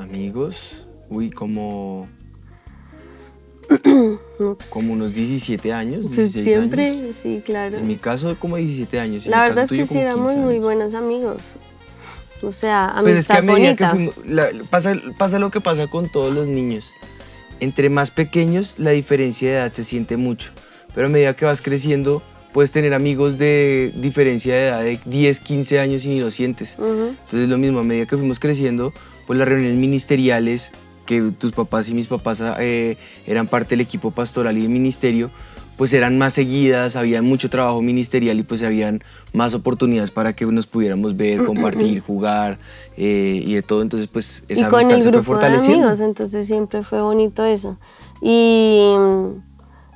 amigos. 0.00 0.86
Uy, 1.08 1.30
como, 1.30 2.08
como 4.70 4.92
unos 4.92 5.14
17 5.14 5.72
años. 5.72 6.06
pues 6.06 6.16
16 6.16 6.44
siempre, 6.44 6.88
años. 6.90 7.16
sí, 7.16 7.42
claro. 7.44 7.78
En 7.78 7.86
mi 7.86 7.96
caso, 7.96 8.36
como 8.38 8.56
17 8.56 8.98
años. 9.00 9.24
en 9.26 9.30
La 9.32 9.42
verdad 9.42 9.64
es 9.64 9.70
que 9.70 9.86
sí 9.86 9.98
éramos 9.98 10.30
15 10.32 10.42
muy 10.44 10.54
años. 10.54 10.64
buenos 10.64 10.94
amigos. 10.94 11.56
O 12.42 12.52
sea, 12.52 12.94
Pues 13.02 13.18
es 13.18 13.28
que 13.28 13.32
amistad 13.34 13.38
a 13.38 13.42
medida 13.42 13.76
que 13.76 13.84
bonita. 13.84 13.90
fuimos, 13.90 14.14
la- 14.26 14.48
pasa, 14.70 14.94
pasa 15.18 15.38
lo 15.38 15.50
que 15.50 15.60
pasa 15.60 15.86
con 15.88 16.08
todos 16.08 16.34
los 16.34 16.48
niños. 16.48 16.94
Entre 17.60 17.90
más 17.90 18.10
pequeños, 18.10 18.74
la 18.78 18.90
diferencia 18.90 19.48
de 19.50 19.54
edad 19.56 19.70
se 19.72 19.84
siente 19.84 20.16
mucho. 20.16 20.50
Pero 20.94 21.06
a 21.08 21.10
medida 21.10 21.36
que 21.36 21.44
vas 21.44 21.60
creciendo, 21.60 22.22
puedes 22.54 22.72
tener 22.72 22.94
amigos 22.94 23.36
de 23.36 23.92
diferencia 23.96 24.54
de 24.54 24.66
edad 24.68 24.82
de 24.82 24.98
10, 25.04 25.40
15 25.40 25.78
años 25.80 26.04
y 26.06 26.08
ni 26.08 26.20
lo 26.20 26.30
sientes. 26.30 26.76
Ujú. 26.78 27.08
Entonces 27.24 27.48
lo 27.48 27.58
mismo, 27.58 27.80
a 27.80 27.84
medida 27.84 28.06
que 28.06 28.16
fuimos 28.16 28.40
creciendo, 28.40 28.94
pues 29.26 29.38
las 29.38 29.46
reuniones 29.46 29.76
ministeriales, 29.76 30.72
que 31.10 31.32
tus 31.32 31.50
papás 31.50 31.88
y 31.88 31.94
mis 31.94 32.06
papás 32.06 32.40
eh, 32.60 32.96
eran 33.26 33.48
parte 33.48 33.70
del 33.70 33.80
equipo 33.80 34.12
pastoral 34.12 34.56
y 34.56 34.62
de 34.62 34.68
ministerio, 34.68 35.28
pues 35.76 35.92
eran 35.92 36.18
más 36.18 36.34
seguidas, 36.34 36.94
había 36.94 37.20
mucho 37.20 37.50
trabajo 37.50 37.82
ministerial 37.82 38.38
y 38.38 38.44
pues 38.44 38.62
habían 38.62 39.02
más 39.32 39.52
oportunidades 39.54 40.12
para 40.12 40.34
que 40.34 40.46
nos 40.46 40.68
pudiéramos 40.68 41.16
ver, 41.16 41.44
compartir, 41.44 41.98
jugar 42.00 42.60
eh, 42.96 43.42
y 43.44 43.54
de 43.54 43.62
todo. 43.62 43.82
Entonces 43.82 44.06
pues 44.06 44.44
y 44.48 44.52
esa 44.52 44.68
con 44.68 44.82
amistad 44.82 44.98
el 44.98 45.02
se 45.02 45.10
fue 45.10 45.18
grupo 45.18 45.32
de 45.32 45.38
fortaleciendo. 45.40 45.86
amigos, 45.88 46.00
entonces 46.00 46.46
siempre 46.46 46.84
fue 46.84 47.02
bonito 47.02 47.44
eso. 47.44 47.76
Y, 48.22 48.92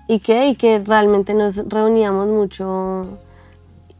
y 0.09 0.18
que, 0.18 0.49
y 0.49 0.56
que 0.56 0.80
realmente 0.85 1.33
nos 1.33 1.59
reuníamos 1.68 2.26
mucho 2.26 3.21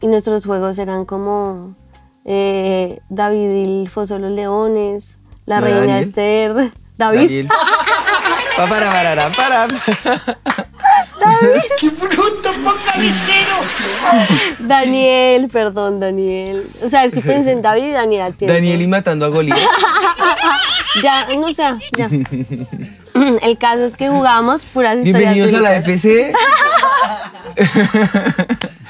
y 0.01 0.09
nuestros 0.09 0.47
juegos 0.47 0.81
eran 0.81 1.05
como 1.05 1.77
eh, 2.25 2.99
David 3.09 3.53
y 3.53 3.83
el 3.83 3.89
Foso 3.89 4.19
los 4.19 4.33
Leones, 4.33 5.21
la 5.47 5.61
¿No 5.61 5.67
Reina 5.67 5.81
Daniel? 5.81 6.01
Esther, 6.03 6.73
David, 6.97 7.21
Daniel. 7.21 7.49
Pa, 8.57 8.69
para, 8.69 8.89
para, 8.89 9.33
para, 9.33 9.67
para. 9.67 10.39
Daniel, 14.61 15.49
perdón, 15.53 15.99
Daniel. 15.99 16.65
O 16.83 16.89
sea, 16.89 17.05
es 17.05 17.11
que 17.11 17.21
pensé 17.21 17.51
en 17.51 17.63
David 17.63 17.87
y 17.87 17.91
Daniel 17.91 18.23
al 18.23 18.35
tiempo. 18.35 18.55
Daniel 18.55 18.81
y 18.81 18.87
matando 18.87 19.27
a 19.27 19.29
Goliat. 19.29 19.59
Ya, 21.03 21.27
no 21.37 21.53
sé, 21.53 21.65
ya. 21.97 22.09
El 23.43 23.59
caso 23.59 23.85
es 23.85 23.97
que 23.97 24.09
jugamos 24.09 24.65
puras 24.65 24.99
historias 24.99 25.35
Bienvenidos 25.35 25.55
a 25.55 25.61
la. 25.61 25.77
FC. 25.79 26.33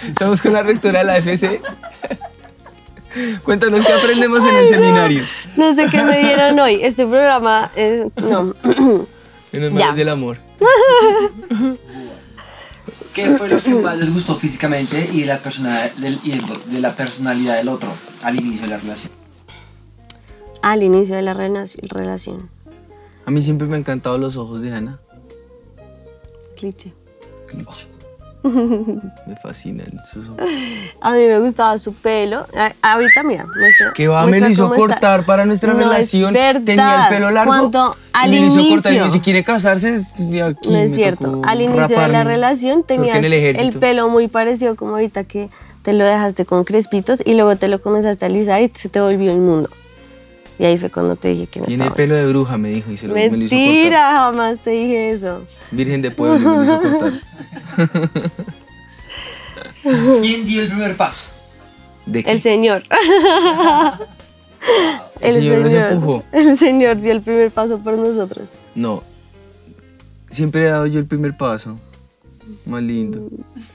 Estamos 0.08 0.42
con 0.42 0.52
la 0.52 0.62
rectora 0.62 0.98
de 0.98 1.04
la 1.06 1.16
FC. 1.16 1.62
Cuéntanos 3.44 3.84
qué 3.86 3.92
aprendemos 3.92 4.44
en 4.44 4.56
el 4.56 4.68
seminario. 4.68 5.24
No 5.56 5.74
sé 5.74 5.86
qué 5.90 6.02
me 6.02 6.18
dieron 6.18 6.58
hoy. 6.58 6.80
Este 6.82 7.06
programa, 7.06 7.70
eh, 7.76 8.08
no. 8.16 8.54
Menos 9.52 9.70
Ya. 9.70 9.70
mal 9.70 9.90
es 9.90 9.96
del 9.96 10.08
amor. 10.08 10.38
¿Qué 13.12 13.26
fue 13.36 13.48
lo 13.48 13.62
que 13.62 13.70
más 13.74 13.96
les 13.98 14.12
gustó 14.12 14.34
físicamente 14.34 15.08
y 15.12 15.20
de 15.20 15.26
la, 15.26 15.38
persona, 15.38 15.88
del- 15.98 16.18
y 16.24 16.32
de 16.72 16.80
la 16.80 16.96
personalidad 16.96 17.56
del 17.56 17.68
otro 17.68 17.88
al 18.22 18.38
inicio 18.40 18.62
de 18.62 18.68
la 18.68 18.78
relación? 18.78 19.12
Al 20.62 20.82
inicio 20.82 21.14
de 21.14 21.22
la 21.22 21.34
relaci- 21.34 21.78
relación. 21.88 22.48
A 23.26 23.30
mí 23.30 23.40
siempre 23.40 23.66
me 23.68 23.76
han 23.76 23.80
encantado 23.82 24.18
los 24.18 24.36
ojos 24.36 24.60
de 24.62 24.72
Ana. 24.74 24.98
Cliché. 26.56 26.92
Cliché. 27.46 27.86
Me 29.26 29.36
fascinan 29.42 29.90
sus 30.04 30.28
ojos. 30.28 30.44
A 31.00 31.12
mí 31.12 31.24
me 31.24 31.38
gustaba 31.38 31.78
su 31.78 31.94
pelo. 31.94 32.46
A- 32.56 32.74
ahorita, 32.92 33.22
mira, 33.22 33.46
muestra. 33.58 33.92
Que 33.94 34.06
va, 34.06 34.26
me 34.26 34.38
lo 34.38 34.48
hizo 34.50 34.66
está. 34.66 34.76
cortar 34.76 35.24
para 35.24 35.46
nuestra 35.46 35.72
No 35.72 35.78
relación. 35.78 36.34
Tenía 36.34 37.04
el 37.08 37.14
pelo 37.14 37.30
largo. 37.30 37.50
Cuando 37.50 37.94
y 37.94 38.08
al 38.12 38.30
me 38.30 38.40
lo 38.40 38.46
hizo 38.46 38.68
cortar. 38.68 38.92
Y 38.92 38.96
inicio. 38.96 39.12
si 39.12 39.20
quiere 39.20 39.42
casarse, 39.42 39.96
aquí 39.96 40.20
No 40.22 40.44
es 40.44 40.60
me 40.68 40.88
cierto. 40.88 41.30
tocó 41.32 41.48
Al 41.48 41.62
inicio 41.62 41.98
de 41.98 42.08
la 42.08 42.22
relación 42.22 42.82
tenías 42.82 43.16
en 43.16 43.24
el, 43.24 43.32
el, 43.32 43.72
pelo 43.78 44.08
muy 44.10 44.28
parecido 44.28 44.76
como 44.76 44.92
ahorita 44.92 45.24
que 45.24 45.48
te 45.82 45.94
lo 45.94 46.04
dejaste 46.04 46.44
con 46.44 46.64
crespitos 46.64 47.22
y 47.24 47.34
luego 47.34 47.56
te 47.56 47.68
lo 47.68 47.80
comenzaste 47.80 48.26
a 48.26 48.28
alisar 48.28 48.60
y 48.62 48.70
se 48.74 48.90
te 48.90 49.00
volvió 49.00 49.32
inmundo. 49.32 49.70
Y 50.58 50.64
ahí 50.64 50.78
fue 50.78 50.88
cuando 50.90 51.16
te 51.16 51.28
dije 51.28 51.46
que 51.46 51.60
no 51.60 51.66
Tiene 51.66 51.82
estaba. 51.84 51.96
pelo 51.96 52.14
de 52.14 52.26
bruja, 52.26 52.56
me 52.58 52.68
dijo. 52.70 52.90
Y 52.92 52.96
se 52.96 53.08
lo, 53.08 53.14
me 53.14 53.28
lo 53.28 53.36
hizo. 53.44 53.54
Mentira, 53.54 54.12
jamás 54.12 54.58
te 54.60 54.70
dije 54.70 55.10
eso. 55.10 55.44
Virgen 55.72 56.00
de 56.02 56.10
pueblo, 56.12 56.38
me 56.56 56.64
lo 56.64 56.64
hizo 56.64 56.80
cortar. 56.80 57.12
¿Quién 60.22 60.44
dio 60.46 60.62
el 60.62 60.68
primer 60.68 60.96
paso? 60.96 61.24
¿De 62.06 62.22
qué? 62.24 62.30
El 62.32 62.40
señor. 62.40 62.82
El 65.20 65.32
señor 65.34 65.58
nos 65.58 65.72
empujó. 65.72 66.24
El 66.32 66.56
señor 66.56 66.98
dio 67.00 67.12
el 67.12 67.20
primer 67.20 67.50
paso 67.50 67.78
por 67.80 67.98
nosotros. 67.98 68.48
No. 68.74 69.02
Siempre 70.30 70.62
he 70.62 70.68
dado 70.68 70.86
yo 70.86 70.98
el 70.98 71.04
primer 71.06 71.36
paso. 71.36 71.78
Más 72.64 72.82
lindo. 72.82 73.28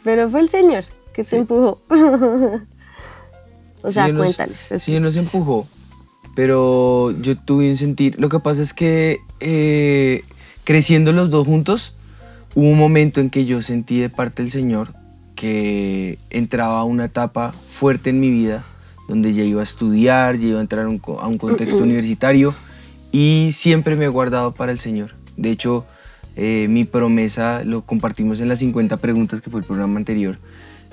Pero 0.03 0.29
fue 0.31 0.39
el 0.41 0.49
señor 0.49 0.85
que 1.13 1.23
te 1.23 1.37
empujó. 1.37 1.79
o 3.83 3.91
sea, 3.91 4.07
Sí, 4.07 4.11
nos- 4.11 4.23
cuéntales. 4.23 4.73
Sí, 4.81 4.99
nos 4.99 5.15
empujó. 5.15 5.67
Pero 6.35 7.11
yo 7.21 7.37
tuve 7.37 7.69
un 7.69 7.77
sentir. 7.77 8.19
Lo 8.19 8.29
que 8.29 8.39
pasa 8.39 8.61
es 8.61 8.73
que 8.73 9.19
eh, 9.39 10.23
creciendo 10.63 11.11
los 11.11 11.29
dos 11.29 11.47
juntos, 11.47 11.95
hubo 12.55 12.67
un 12.69 12.77
momento 12.77 13.21
en 13.21 13.29
que 13.29 13.45
yo 13.45 13.61
sentí 13.61 13.99
de 13.99 14.09
parte 14.09 14.43
del 14.43 14.51
Señor 14.51 14.93
que 15.35 16.19
entraba 16.29 16.79
a 16.79 16.83
una 16.83 17.05
etapa 17.05 17.53
fuerte 17.71 18.09
en 18.09 18.19
mi 18.19 18.29
vida, 18.29 18.63
donde 19.07 19.33
ya 19.33 19.43
iba 19.43 19.61
a 19.61 19.63
estudiar, 19.63 20.37
ya 20.37 20.47
iba 20.49 20.59
a 20.59 20.61
entrar 20.61 20.85
a 20.85 20.89
un, 20.89 21.01
a 21.19 21.27
un 21.27 21.37
contexto 21.37 21.77
universitario 21.77 22.53
y 23.11 23.51
siempre 23.53 23.95
me 23.95 24.05
he 24.05 24.09
guardado 24.09 24.53
para 24.53 24.71
el 24.71 24.79
Señor. 24.79 25.15
De 25.37 25.49
hecho, 25.49 25.85
eh, 26.35 26.67
mi 26.69 26.83
promesa 26.83 27.63
lo 27.63 27.81
compartimos 27.81 28.39
en 28.39 28.49
las 28.49 28.59
50 28.59 28.97
preguntas 28.97 29.41
que 29.41 29.49
fue 29.49 29.61
el 29.61 29.65
programa 29.65 29.97
anterior. 29.97 30.37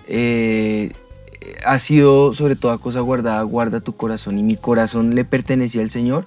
Eh, 0.08 0.92
ha 1.64 1.78
sido 1.78 2.32
sobre 2.32 2.56
toda 2.56 2.78
cosa 2.78 3.00
guardada, 3.00 3.42
guarda 3.42 3.80
tu 3.80 3.96
corazón. 3.96 4.38
Y 4.38 4.42
mi 4.42 4.56
corazón 4.56 5.14
le 5.14 5.24
pertenecía 5.24 5.82
al 5.82 5.90
Señor, 5.90 6.26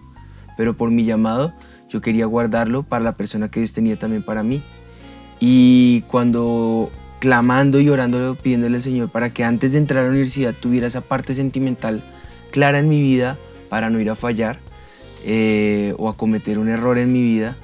pero 0.57 0.75
por 0.75 0.91
mi 0.91 1.05
llamado 1.05 1.53
yo 1.89 2.01
quería 2.01 2.25
guardarlo 2.25 2.83
para 2.83 3.03
la 3.03 3.13
persona 3.13 3.49
que 3.49 3.59
Dios 3.59 3.73
tenía 3.73 3.97
también 3.97 4.23
para 4.23 4.43
mí. 4.43 4.61
Y 5.39 6.01
cuando 6.07 6.91
clamando 7.19 7.79
y 7.79 7.89
orándole, 7.89 8.35
pidiéndole 8.41 8.77
al 8.77 8.83
Señor 8.83 9.11
para 9.11 9.29
que 9.31 9.43
antes 9.43 9.73
de 9.73 9.77
entrar 9.77 10.01
a 10.01 10.03
la 10.03 10.11
universidad 10.11 10.53
tuviera 10.53 10.87
esa 10.87 11.01
parte 11.01 11.33
sentimental 11.33 12.01
clara 12.51 12.79
en 12.79 12.89
mi 12.89 13.01
vida 13.01 13.37
para 13.69 13.89
no 13.89 13.99
ir 13.99 14.09
a 14.09 14.15
fallar 14.15 14.59
eh, 15.25 15.93
o 15.97 16.09
a 16.09 16.15
cometer 16.15 16.57
un 16.59 16.69
error 16.69 16.97
en 16.97 17.11
mi 17.11 17.21
vida, 17.21 17.57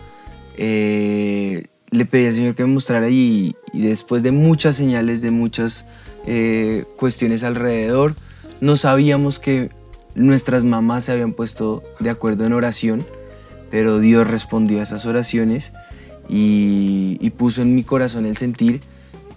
eh, 0.58 1.66
le 1.90 2.06
pedí 2.06 2.28
al 2.28 2.34
Señor 2.34 2.56
que 2.56 2.64
me 2.64 2.74
mostrara 2.74 3.10
y, 3.10 3.56
y 3.74 3.82
después 3.82 4.24
de 4.24 4.32
muchas 4.32 4.76
señales, 4.76 5.22
de 5.22 5.32
muchas 5.32 5.86
eh, 6.26 6.86
cuestiones 6.98 7.44
alrededor, 7.44 8.16
no 8.62 8.78
sabíamos 8.78 9.40
que 9.40 9.70
nuestras 10.16 10.64
mamás 10.64 11.06
se 11.06 11.12
habían 11.12 11.34
puesto 11.34 11.84
de 12.00 12.10
acuerdo 12.10 12.46
en 12.46 12.54
oración, 12.54 13.06
pero 13.70 14.00
Dios 14.00 14.28
respondió 14.28 14.80
a 14.80 14.84
esas 14.84 15.06
oraciones 15.06 15.74
y, 16.30 17.18
y 17.20 17.30
puso 17.32 17.62
en 17.62 17.76
mi 17.76 17.84
corazón 17.84 18.26
el 18.26 18.38
sentir 18.38 18.82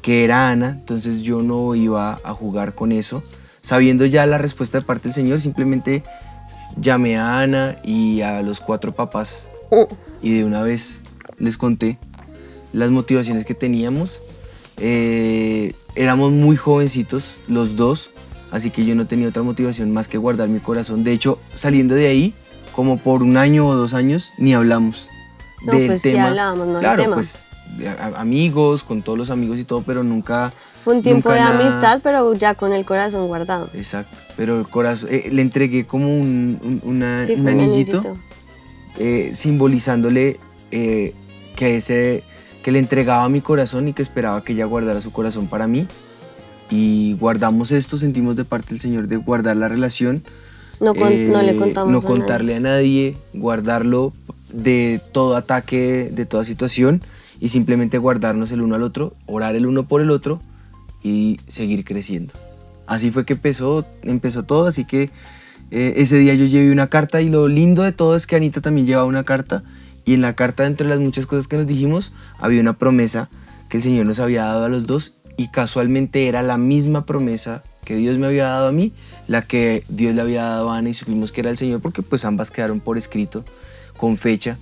que 0.03 0.25
era 0.25 0.49
Ana, 0.49 0.71
entonces 0.71 1.23
yo 1.23 1.43
no 1.43 1.75
iba 1.75 2.21
a 2.25 2.33
jugar 2.33 2.75
con 2.75 2.93
eso. 2.93 3.23
Sabiendo 3.61 4.07
ya 4.07 4.25
la 4.27 4.39
respuesta 4.39 4.79
de 4.79 4.85
parte 4.85 5.09
del 5.09 5.15
Señor, 5.15 5.41
simplemente 5.41 6.03
llamé 6.81 7.19
a 7.19 7.41
Ana 7.41 7.77
y 7.85 8.23
a 8.23 8.41
los 8.43 8.61
cuatro 8.61 8.95
papás 8.95 9.49
y 10.23 10.39
de 10.39 10.45
una 10.45 10.63
vez 10.63 11.01
les 11.39 11.57
conté 11.57 11.99
las 12.73 12.91
motivaciones 12.91 13.45
que 13.45 13.55
teníamos. 13.55 14.23
Eh, 14.81 15.73
éramos 15.95 16.33
muy 16.33 16.57
jovencitos 16.57 17.37
los 17.49 17.77
dos, 17.77 18.11
así 18.51 18.71
que 18.71 18.85
yo 18.85 18.95
no 18.95 19.07
tenía 19.07 19.29
otra 19.29 19.43
motivación 19.43 19.93
más 19.93 20.09
que 20.09 20.19
guardar 20.19 20.49
mi 20.49 20.61
corazón. 20.61 21.05
De 21.05 21.13
hecho, 21.13 21.39
saliendo 21.55 21.95
de 21.95 22.07
ahí, 22.07 22.35
como 22.73 22.99
por 22.99 23.23
un 23.23 23.37
año 23.37 23.67
o 23.67 23.75
dos 23.75 23.95
años, 23.95 24.31
ni 24.39 24.55
hablamos 24.55 25.09
No, 25.65 25.73
del 25.73 25.87
pues 25.89 26.03
sí 26.03 26.13
tema. 26.13 26.29
hablábamos, 26.29 26.67
no 26.69 26.73
del 26.75 26.81
claro, 26.83 27.03
tema. 27.03 27.15
pues 27.17 27.43
amigos, 28.17 28.83
con 28.85 29.03
todos 29.03 29.19
los 29.19 29.31
amigos 29.31 29.59
y 29.59 29.65
todo, 29.65 29.83
pero 29.83 30.03
nunca... 30.03 30.53
Fue 30.85 30.95
un 30.95 31.03
tiempo 31.03 31.31
de 31.31 31.41
nada- 31.41 31.61
amistad, 31.61 32.01
pero 32.03 32.33
ya 32.35 32.55
con 32.55 32.73
el 32.73 32.85
corazón 32.87 33.27
guardado. 33.27 33.69
Exacto, 33.75 34.17
pero 34.37 34.59
el 34.59 34.67
corazón, 34.69 35.11
eh, 35.13 35.29
le 35.31 35.43
entregué 35.43 35.87
como 35.87 36.09
un, 36.09 36.59
un- 36.63 36.81
una- 36.85 37.27
Sí, 37.27 37.33
un 37.35 37.43
fue 37.43 37.53
un 37.55 37.61
anillito, 37.61 37.99
anillito. 37.99 38.17
eh, 38.99 39.33
simbolizándole 39.35 40.39
eh, 40.71 41.15
que, 41.57 41.77
ese, 41.77 42.23
que 42.63 42.73
le 42.73 42.79
entregaba 42.79 43.29
mi 43.29 43.41
corazón 43.41 43.89
y 43.89 43.93
que 43.93 44.03
esperaba 44.03 44.43
que 44.43 44.53
ella 44.53 44.65
guardara 44.67 45.01
su 45.01 45.13
corazón 45.13 45.47
para 45.47 45.67
mí. 45.67 45.87
Y 46.71 47.15
guardamos 47.19 47.73
esto, 47.73 47.97
sentimos 47.97 48.37
de 48.37 48.45
parte 48.45 48.71
del 48.71 48.81
Señor 48.81 49.09
de 49.09 49.17
guardar 49.17 49.57
la 49.57 49.69
relación. 49.69 50.23
No, 50.81 50.95
con- 50.95 51.33
no 51.33 51.43
le 51.43 51.53
eh, 51.53 51.57
contamos 51.57 51.93
no 51.93 51.99
a 51.99 52.03
nadie. 52.03 52.07
contarle 52.17 52.55
a 52.57 52.61
nadie, 52.61 53.17
guardarlo 53.35 54.13
de 54.53 55.01
todo 55.13 55.37
ataque, 55.37 56.11
de 56.13 56.25
toda 56.27 56.45
situación 56.45 57.03
y 57.41 57.49
simplemente 57.49 57.99
guardarnos 57.99 58.53
el 58.53 58.61
uno 58.63 58.75
al 58.75 58.83
otro, 58.83 59.15
orar 59.27 59.57
el 59.57 59.67
uno 59.67 59.87
por 59.89 60.01
el 60.01 60.11
otro 60.11 60.41
y 61.03 61.39
seguir 61.49 61.85
creciendo. 61.85 62.35
Así 62.87 63.11
fue 63.11 63.25
que 63.25 63.35
empezó, 63.35 63.85
empezó 64.03 64.45
todo, 64.45 64.67
así 64.67 64.85
que 64.85 65.11
eh, 65.71 65.95
ese 65.97 66.17
día 66.17 66.35
yo 66.35 66.47
llevé 66.47 66.71
una 66.73 66.89
carta 66.89 67.21
y 67.21 67.29
lo 67.29 67.49
lindo 67.49 67.83
de 67.83 67.93
todo 67.93 68.17
es 68.17 68.27
que 68.27 68.37
Anita 68.37 68.61
también 68.61 68.87
llevaba 68.87 69.07
una 69.07 69.25
carta 69.25 69.63
y 70.09 70.15
en 70.15 70.23
la 70.23 70.35
carta 70.35 70.65
entre 70.65 70.89
las 70.89 71.01
muchas 71.01 71.27
cosas 71.27 71.49
que 71.49 71.59
nos 71.59 71.67
dijimos 71.67 72.15
había 72.39 72.63
una 72.63 72.79
promesa 72.79 73.29
que 73.69 73.77
el 73.77 73.83
Señor 73.83 74.07
nos 74.07 74.21
había 74.21 74.43
dado 74.45 74.65
a 74.65 74.69
los 74.71 74.87
dos 74.87 75.19
y 75.37 75.49
casualmente 75.49 76.29
era 76.29 76.43
la 76.43 76.57
misma 76.57 77.05
promesa 77.05 77.63
que 77.85 77.95
Dios 77.95 78.17
me 78.17 78.25
había 78.25 78.47
dado 78.47 78.69
a 78.69 78.73
mí, 78.73 78.95
la 79.27 79.43
que 79.43 79.85
Dios 79.91 80.15
le 80.15 80.23
había 80.23 80.45
dado 80.45 80.71
a 80.71 80.79
Ana 80.79 80.89
y 80.89 80.95
supimos 80.95 81.31
que 81.31 81.43
era 81.43 81.51
el 81.51 81.59
Señor 81.59 81.83
porque 81.83 82.01
pues 82.01 82.25
ambas 82.25 82.51
quedaron 82.51 82.81
por 82.81 82.97
escrito 82.97 83.45
con 83.99 84.17
fecha. 84.17 84.57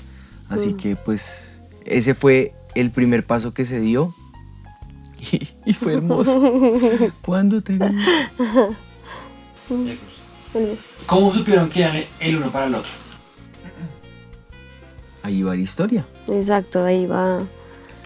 Así 0.48 0.72
que 0.72 0.96
pues 0.96 1.60
ese 1.84 2.16
fue 2.16 2.52
el 2.74 2.90
primer 2.90 3.24
paso 3.24 3.54
que 3.54 3.64
se 3.64 3.78
dio 3.78 4.16
y, 5.30 5.48
y 5.70 5.74
fue 5.74 5.92
hermoso. 5.92 6.74
Cuando 7.22 7.62
te 7.62 7.74
vi. 7.74 7.86
¿Cómo 11.06 11.32
supieron 11.32 11.70
que 11.70 11.82
eran 11.82 12.02
el 12.18 12.36
uno 12.36 12.50
para 12.50 12.66
el 12.66 12.74
otro? 12.74 13.05
Ahí 15.26 15.42
va 15.42 15.54
la 15.56 15.60
historia. 15.60 16.06
Exacto, 16.28 16.84
ahí 16.84 17.04
va 17.06 17.40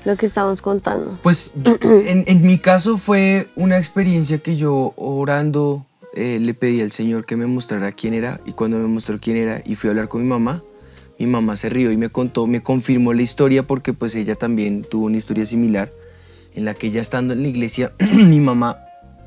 lo 0.06 0.16
que 0.16 0.24
estábamos 0.24 0.62
contando. 0.62 1.18
Pues 1.22 1.52
yo- 1.62 1.76
en, 1.82 2.24
en 2.26 2.40
mi 2.42 2.58
caso 2.58 2.96
fue 2.96 3.48
una 3.56 3.76
experiencia 3.76 4.38
que 4.38 4.56
yo 4.56 4.94
orando 4.96 5.84
eh, 6.14 6.38
le 6.40 6.54
pedí 6.54 6.80
al 6.80 6.90
Señor 6.90 7.26
que 7.26 7.36
me 7.36 7.44
mostrara 7.46 7.92
quién 7.92 8.14
era 8.14 8.40
y 8.46 8.52
cuando 8.52 8.78
me 8.78 8.86
mostró 8.88 9.18
quién 9.20 9.36
era 9.36 9.62
y 9.66 9.74
fui 9.76 9.88
a 9.88 9.90
hablar 9.90 10.08
con 10.08 10.22
mi 10.22 10.28
mamá, 10.28 10.62
mi 11.18 11.26
mamá 11.26 11.56
se 11.56 11.68
rió 11.68 11.92
y 11.92 11.98
me 11.98 12.08
contó, 12.08 12.46
me 12.46 12.62
confirmó 12.62 13.12
la 13.12 13.20
historia 13.20 13.66
porque 13.66 13.92
pues 13.92 14.14
ella 14.14 14.34
también 14.34 14.82
tuvo 14.82 15.04
una 15.04 15.18
historia 15.18 15.44
similar 15.44 15.90
en 16.54 16.64
la 16.64 16.72
que 16.72 16.86
ella 16.86 17.02
estando 17.02 17.34
en 17.34 17.42
la 17.42 17.48
iglesia, 17.48 17.92
mi 18.16 18.40
mamá, 18.40 18.78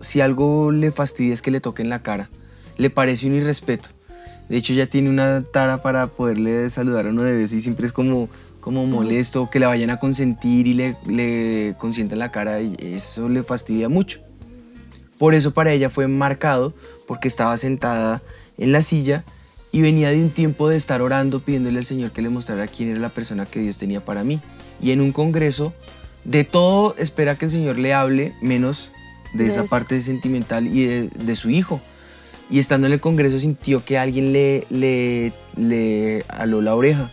si 0.02 0.20
algo 0.20 0.72
le 0.72 0.92
fastidia 0.92 1.36
es 1.36 1.44
que 1.44 1.52
le 1.52 1.62
toquen 1.62 1.90
la 1.90 2.02
cara, 2.02 2.32
le 2.78 2.90
parece 2.90 3.28
un 3.28 3.36
irrespeto. 3.36 3.90
De 4.50 4.58
hecho, 4.58 4.74
ella 4.74 4.88
tiene 4.88 5.10
una 5.10 5.44
tara 5.44 5.82
para 5.82 6.08
poderle 6.08 6.70
saludar 6.70 7.08
a 7.08 7.10
uno 7.10 7.24
de 7.24 7.34
vez 7.34 7.54
y 7.54 7.62
siempre 7.62 7.88
es 7.88 7.94
como, 7.94 8.30
como 8.60 8.86
molesto 8.86 9.50
que 9.50 9.60
le 9.60 9.66
vayan 9.66 9.90
a 9.90 9.98
consentir 10.00 10.68
y 10.68 10.74
le, 10.74 10.98
le 11.08 11.76
consientan 11.80 12.20
la 12.20 12.32
cara 12.32 12.62
y 12.62 12.76
eso 12.80 13.30
le 13.30 13.44
fastidia 13.44 13.90
mucho. 13.90 14.20
Por 15.18 15.34
eso 15.34 15.54
para 15.54 15.72
ella 15.72 15.90
fue 15.90 16.08
marcado 16.08 16.74
porque 17.08 17.28
estaba 17.28 17.58
sentada 17.58 18.22
en 18.58 18.72
la 18.72 18.82
silla 18.82 19.24
y 19.72 19.82
venía 19.82 20.10
de 20.12 20.22
un 20.22 20.30
tiempo 20.30 20.70
de 20.70 20.76
estar 20.76 21.02
orando 21.02 21.40
pidiéndole 21.40 21.80
al 21.80 21.86
Señor 21.86 22.12
que 22.12 22.22
le 22.22 22.30
mostrara 22.30 22.68
quién 22.68 22.90
era 22.90 23.00
la 23.00 23.10
persona 23.10 23.46
que 23.46 23.60
Dios 23.60 23.78
tenía 23.78 24.04
para 24.04 24.24
mí. 24.24 24.40
Y 24.82 24.92
en 24.92 25.02
un 25.02 25.12
congreso, 25.12 25.74
de 26.26 26.44
todo 26.44 26.96
espera 26.98 27.36
que 27.36 27.46
el 27.46 27.52
Señor 27.52 27.80
le 27.80 27.94
hable, 27.94 28.34
menos 28.42 28.92
de 29.34 29.46
De 29.46 29.50
esa 29.50 29.62
eso. 29.64 29.70
parte 29.70 30.00
sentimental 30.02 30.68
y 30.68 30.86
de, 30.86 31.08
de 31.10 31.36
su 31.36 31.50
hijo. 31.50 31.82
Y 32.50 32.60
estando 32.60 32.88
en 32.88 32.94
el 32.94 33.00
congreso 33.00 33.40
sintió 33.40 33.84
que 33.84 33.98
alguien 33.98 34.34
le, 34.34 34.66
le, 34.70 35.32
le 35.58 36.24
aló 36.28 36.62
la 36.62 36.76
oreja. 36.76 37.12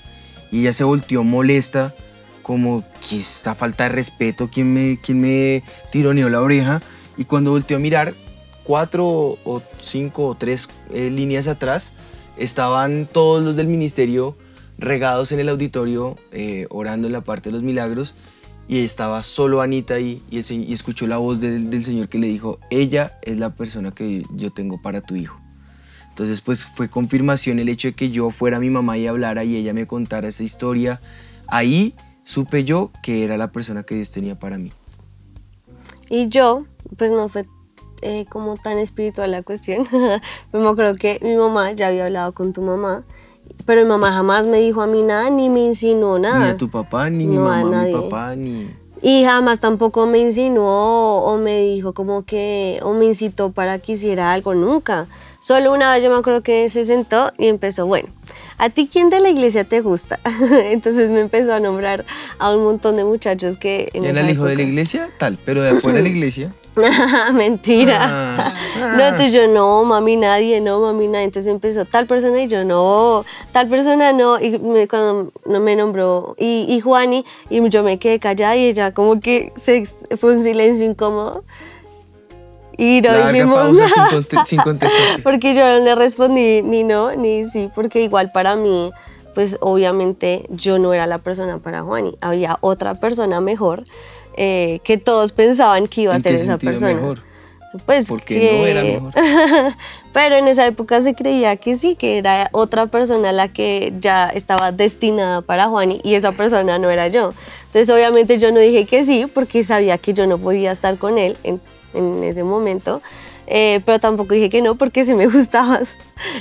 Y 0.51 0.61
ella 0.61 0.73
se 0.73 0.85
volteó 0.85 1.23
molesta, 1.23 1.95
como 2.43 2.85
que 3.09 3.17
esta 3.17 3.55
falta 3.55 3.85
de 3.85 3.91
respeto, 3.91 4.51
¿quién 4.53 4.75
me, 4.75 4.99
quién 5.01 5.21
me 5.21 5.63
tironeó 5.93 6.29
la 6.29 6.41
oreja? 6.41 6.83
Y 7.17 7.25
cuando 7.25 7.53
volteó 7.53 7.77
a 7.77 7.81
mirar, 7.81 8.15
cuatro 8.65 9.07
o 9.45 9.63
cinco 9.81 10.27
o 10.27 10.35
tres 10.35 10.69
eh, 10.93 11.11
líneas 11.11 11.47
atrás, 11.47 11.93
estaban 12.37 13.07
todos 13.11 13.45
los 13.45 13.57
del 13.57 13.67
ministerio 13.67 14.37
regados 14.79 15.31
en 15.33 15.41
el 15.41 15.49
auditorio, 15.49 16.17
eh, 16.33 16.67
orando 16.71 17.07
en 17.07 17.13
la 17.13 17.21
parte 17.21 17.51
de 17.51 17.55
los 17.55 17.63
milagros. 17.63 18.15
Y 18.71 18.85
estaba 18.85 19.21
solo 19.25 19.63
Anita 19.63 19.95
ahí 19.95 20.23
y, 20.31 20.39
escuchó 20.73 21.09
la 21.09 21.17
voz 21.17 21.41
del, 21.41 21.85
Señor 21.85 22.09
que 22.09 22.19
le 22.19 22.29
dijo, 22.29 22.61
ella 22.71 23.19
es 23.23 23.37
la 23.37 23.53
persona 23.53 23.91
que 23.91 24.23
yo 24.33 24.53
tengo 24.53 24.81
para 24.81 25.01
tu 25.01 25.17
hijo. 25.17 25.41
Entonces 26.11 26.41
pues 26.41 26.67
fue 26.67 26.89
confirmación 26.89 27.59
el 27.59 27.69
hecho 27.69 27.89
de 27.89 27.95
que 27.95 28.11
yo 28.11 28.31
fuera 28.31 28.61
mi 28.61 28.71
mamá 28.71 28.97
y 28.97 29.09
hablara 29.09 29.43
y 29.43 29.57
ella 29.57 29.75
me 29.75 29.89
contara 29.89 30.29
esa 30.29 30.45
historia. 30.45 31.01
Ahí 31.49 31.97
supe 32.23 32.63
yo 32.63 32.93
que 33.03 33.25
era 33.25 33.37
la 33.37 33.51
persona 33.51 33.83
que 33.83 33.97
Dios 33.97 34.13
tenía 34.13 34.39
para 34.39 34.57
mí. 34.57 34.71
Y 36.09 36.29
yo, 36.29 36.65
pues 36.97 37.11
no 37.11 37.29
fue 37.29 37.47
eh, 38.03 38.25
como 38.31 38.57
tan 38.57 38.79
espiritual 38.79 39.33
la 39.33 39.43
cuestión. 39.43 39.85
Pero 40.53 40.69
acuerdo 40.69 40.95
que 40.95 41.19
mi 41.23 41.35
mamá 41.35 41.73
ya 41.73 41.89
había 41.89 42.07
hablado 42.07 42.35
con 42.35 42.53
tu 42.53 42.63
mamá, 42.63 43.03
pero 43.67 43.83
mi 43.83 43.89
mamá 43.89 44.13
jamás 44.13 44.47
me 44.47 44.59
dijo 44.59 44.83
a 44.83 44.87
mí 44.87 45.03
nada, 45.03 45.31
ni 45.31 45.49
me 45.49 45.61
insinuó 45.65 46.19
nada. 46.19 46.47
Ni 46.47 46.51
a 46.53 46.57
tu 46.57 46.69
papá, 46.71 47.11
ni 47.11 47.27
mi 47.27 47.37
No, 47.37 47.51
a 47.51 47.57
mamá, 47.59 47.65
mi 47.65 47.71
nadie. 47.71 47.93
papá, 47.95 48.37
ni... 48.37 48.71
Y 49.03 49.25
jamás 49.25 49.61
tampoco 49.61 50.07
me 50.07 50.19
insinuó 50.19 51.23
o 51.25 51.39
me 51.39 51.61
dijo 51.63 51.95
como 51.95 52.23
que, 52.27 52.81
o 52.83 52.93
me 52.93 53.07
incitó 53.07 53.51
para 53.51 53.79
que 53.79 53.93
hiciera 53.93 54.33
algo, 54.33 54.53
nunca. 54.55 55.07
Solo 55.39 55.73
una 55.73 55.91
vez 55.93 56.05
yo 56.05 56.11
me 56.11 56.17
acuerdo 56.19 56.43
que 56.43 56.69
se 56.69 56.85
sentó 56.85 57.33
y 57.39 57.47
empezó, 57.47 57.87
bueno, 57.87 58.09
¿a 58.59 58.69
ti 58.69 58.91
quién 58.93 59.09
de 59.09 59.21
la 59.21 59.31
iglesia 59.31 59.65
te 59.65 59.81
gusta? 59.81 60.21
Entonces 60.67 61.09
me 61.11 61.21
empezó 61.21 61.55
a 61.55 61.61
nombrar 61.61 62.05
a 62.39 62.55
un 62.55 62.63
montón 62.63 62.97
de 62.97 63.05
muchachos 63.05 63.57
que 63.57 63.89
en 63.95 64.05
Era 64.05 64.13
esa 64.13 64.21
el 64.21 64.31
hijo 64.35 64.45
de 64.45 64.57
la 64.57 64.63
iglesia, 64.63 65.09
tal, 65.19 65.39
pero 65.47 65.63
de 65.63 65.71
afuera 65.71 65.97
de 65.97 66.03
la 66.03 66.09
iglesia. 66.17 66.53
Mentira. 67.35 67.99
Ah, 68.03 68.55
No, 68.97 69.05
entonces 69.05 69.33
yo 69.33 69.47
no, 69.49 69.85
mami, 69.85 70.17
nadie, 70.17 70.61
no, 70.61 70.81
mami, 70.81 71.09
nadie. 71.09 71.25
Entonces 71.25 71.51
empezó 71.51 71.85
tal 71.85 72.07
persona 72.07 72.41
y 72.43 72.49
yo 72.49 72.65
no, 72.65 73.25
tal 73.53 73.69
persona 73.69 74.13
no. 74.13 74.41
Y 74.41 74.59
me- 74.59 74.87
cuando 74.89 75.31
no 75.47 75.61
me 75.61 75.77
nombró, 75.77 76.35
y, 76.39 76.67
y 76.69 76.81
Juani, 76.81 77.25
y 77.51 77.69
yo 77.69 77.83
me 77.83 77.99
quedé 77.99 78.19
callada 78.21 78.57
y 78.57 78.67
ella 78.67 78.93
como 78.93 79.21
que 79.21 79.53
se, 79.57 79.85
fue 80.19 80.35
un 80.37 80.43
silencio 80.43 80.87
incómodo. 80.87 81.45
Y 82.77 83.03
no 83.03 83.11
larga 83.13 83.33
dijimos 83.33 83.67
sin, 83.67 83.77
nada. 83.77 84.09
conte- 84.11 84.45
sin 84.47 84.61
contestación. 84.61 85.21
Porque 85.23 85.55
yo 85.55 85.61
no 85.63 85.79
le 85.85 85.95
respondí 85.95 86.63
ni 86.63 86.83
no, 86.85 87.15
ni 87.15 87.45
sí, 87.45 87.69
porque 87.75 88.01
igual 88.01 88.31
para 88.33 88.57
mí, 88.57 88.91
pues 89.35 89.59
obviamente 89.61 90.47
yo 90.49 90.79
no 90.79 90.95
era 90.95 91.07
la 91.07 91.19
persona 91.19 91.59
para 91.59 91.83
Juani. 91.83 92.17
Había 92.23 92.57
otra 92.63 92.95
persona 92.95 93.41
mejor 93.43 93.85
eh, 94.43 94.81
que 94.85 94.97
todos 94.97 95.33
pensaban 95.33 95.87
que 95.87 96.01
iba 96.01 96.15
a 96.15 96.17
¿En 96.17 96.23
ser 96.23 96.35
esa 96.35 96.57
persona. 96.57 96.95
mejor? 96.95 97.21
Pues 97.85 98.09
Porque 98.09 98.41
que... 98.41 98.59
no 98.59 98.67
era 98.67 98.83
mejor. 98.83 99.13
Pero 100.15 100.37
en 100.37 100.49
esa 100.49 100.65
época 100.67 101.03
se 101.03 101.15
creía 101.15 101.57
que 101.57 101.77
sí, 101.77 101.95
que 101.95 102.17
era 102.17 102.49
otra 102.53 102.87
persona 102.87 103.33
la 103.33 103.53
que 103.53 103.93
ya 104.01 104.31
estaba 104.31 104.73
destinada 104.73 105.43
para 105.43 105.67
Juani 105.69 106.01
y 106.03 106.15
esa 106.15 106.33
persona 106.33 106.79
no 106.79 106.89
era 106.89 107.09
yo. 107.09 107.35
Entonces 107.67 107.91
obviamente 107.91 108.39
yo 108.39 108.51
no 108.51 108.61
dije 108.61 108.87
que 108.87 109.05
sí 109.05 109.27
porque 109.27 109.63
sabía 109.63 109.99
que 109.99 110.15
yo 110.15 110.27
no 110.27 110.39
podía 110.39 110.73
estar 110.73 110.97
con 110.97 111.19
él 111.19 111.37
en, 111.45 111.61
en 111.93 112.25
ese 112.25 112.43
momento. 112.43 113.03
Eh, 113.53 113.81
pero 113.85 113.99
tampoco 113.99 114.33
dije 114.33 114.49
que 114.49 114.63
no 114.63 114.77
porque 114.77 115.05
sí 115.05 115.13
me 115.13 115.27
gustabas. 115.31 115.97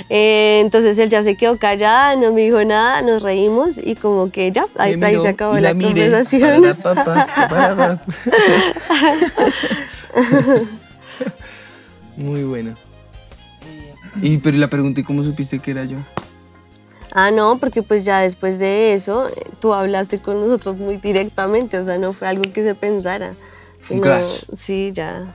Eh, 0.08 0.60
entonces 0.60 0.96
él 0.98 1.10
ya 1.10 1.24
se 1.24 1.34
quedó 1.34 1.58
callada, 1.58 2.14
no 2.14 2.32
me 2.32 2.42
dijo 2.42 2.64
nada, 2.64 3.02
nos 3.02 3.24
reímos 3.24 3.78
y 3.78 3.96
como 3.96 4.30
que 4.30 4.52
ya, 4.52 4.66
ahí, 4.78 4.92
está, 4.92 5.06
ahí 5.06 5.20
se 5.20 5.26
acabó 5.26 5.58
la, 5.58 5.74
conversación. 5.74 6.62
Muy 12.16 12.44
bueno. 12.44 12.76
Y 14.22 14.38
pero 14.38 14.56
la 14.56 14.70
pregunta, 14.70 15.00
¿y 15.00 15.02
cómo 15.02 15.24
supiste 15.24 15.58
que 15.58 15.72
era 15.72 15.84
yo? 15.84 15.98
Ah, 17.12 17.32
no, 17.32 17.58
porque 17.58 17.82
pues 17.82 18.04
ya 18.04 18.20
después 18.20 18.60
de 18.60 18.94
eso, 18.94 19.28
tú 19.58 19.74
hablaste 19.74 20.20
con 20.20 20.38
nosotros 20.38 20.76
muy 20.76 20.96
directamente, 20.98 21.76
o 21.76 21.82
sea, 21.82 21.98
no 21.98 22.12
fue 22.12 22.28
algo 22.28 22.44
que 22.52 22.62
se 22.62 22.76
pensara. 22.76 23.34
sino-. 23.82 24.22
Sí, 24.52 24.92
ya. 24.94 25.34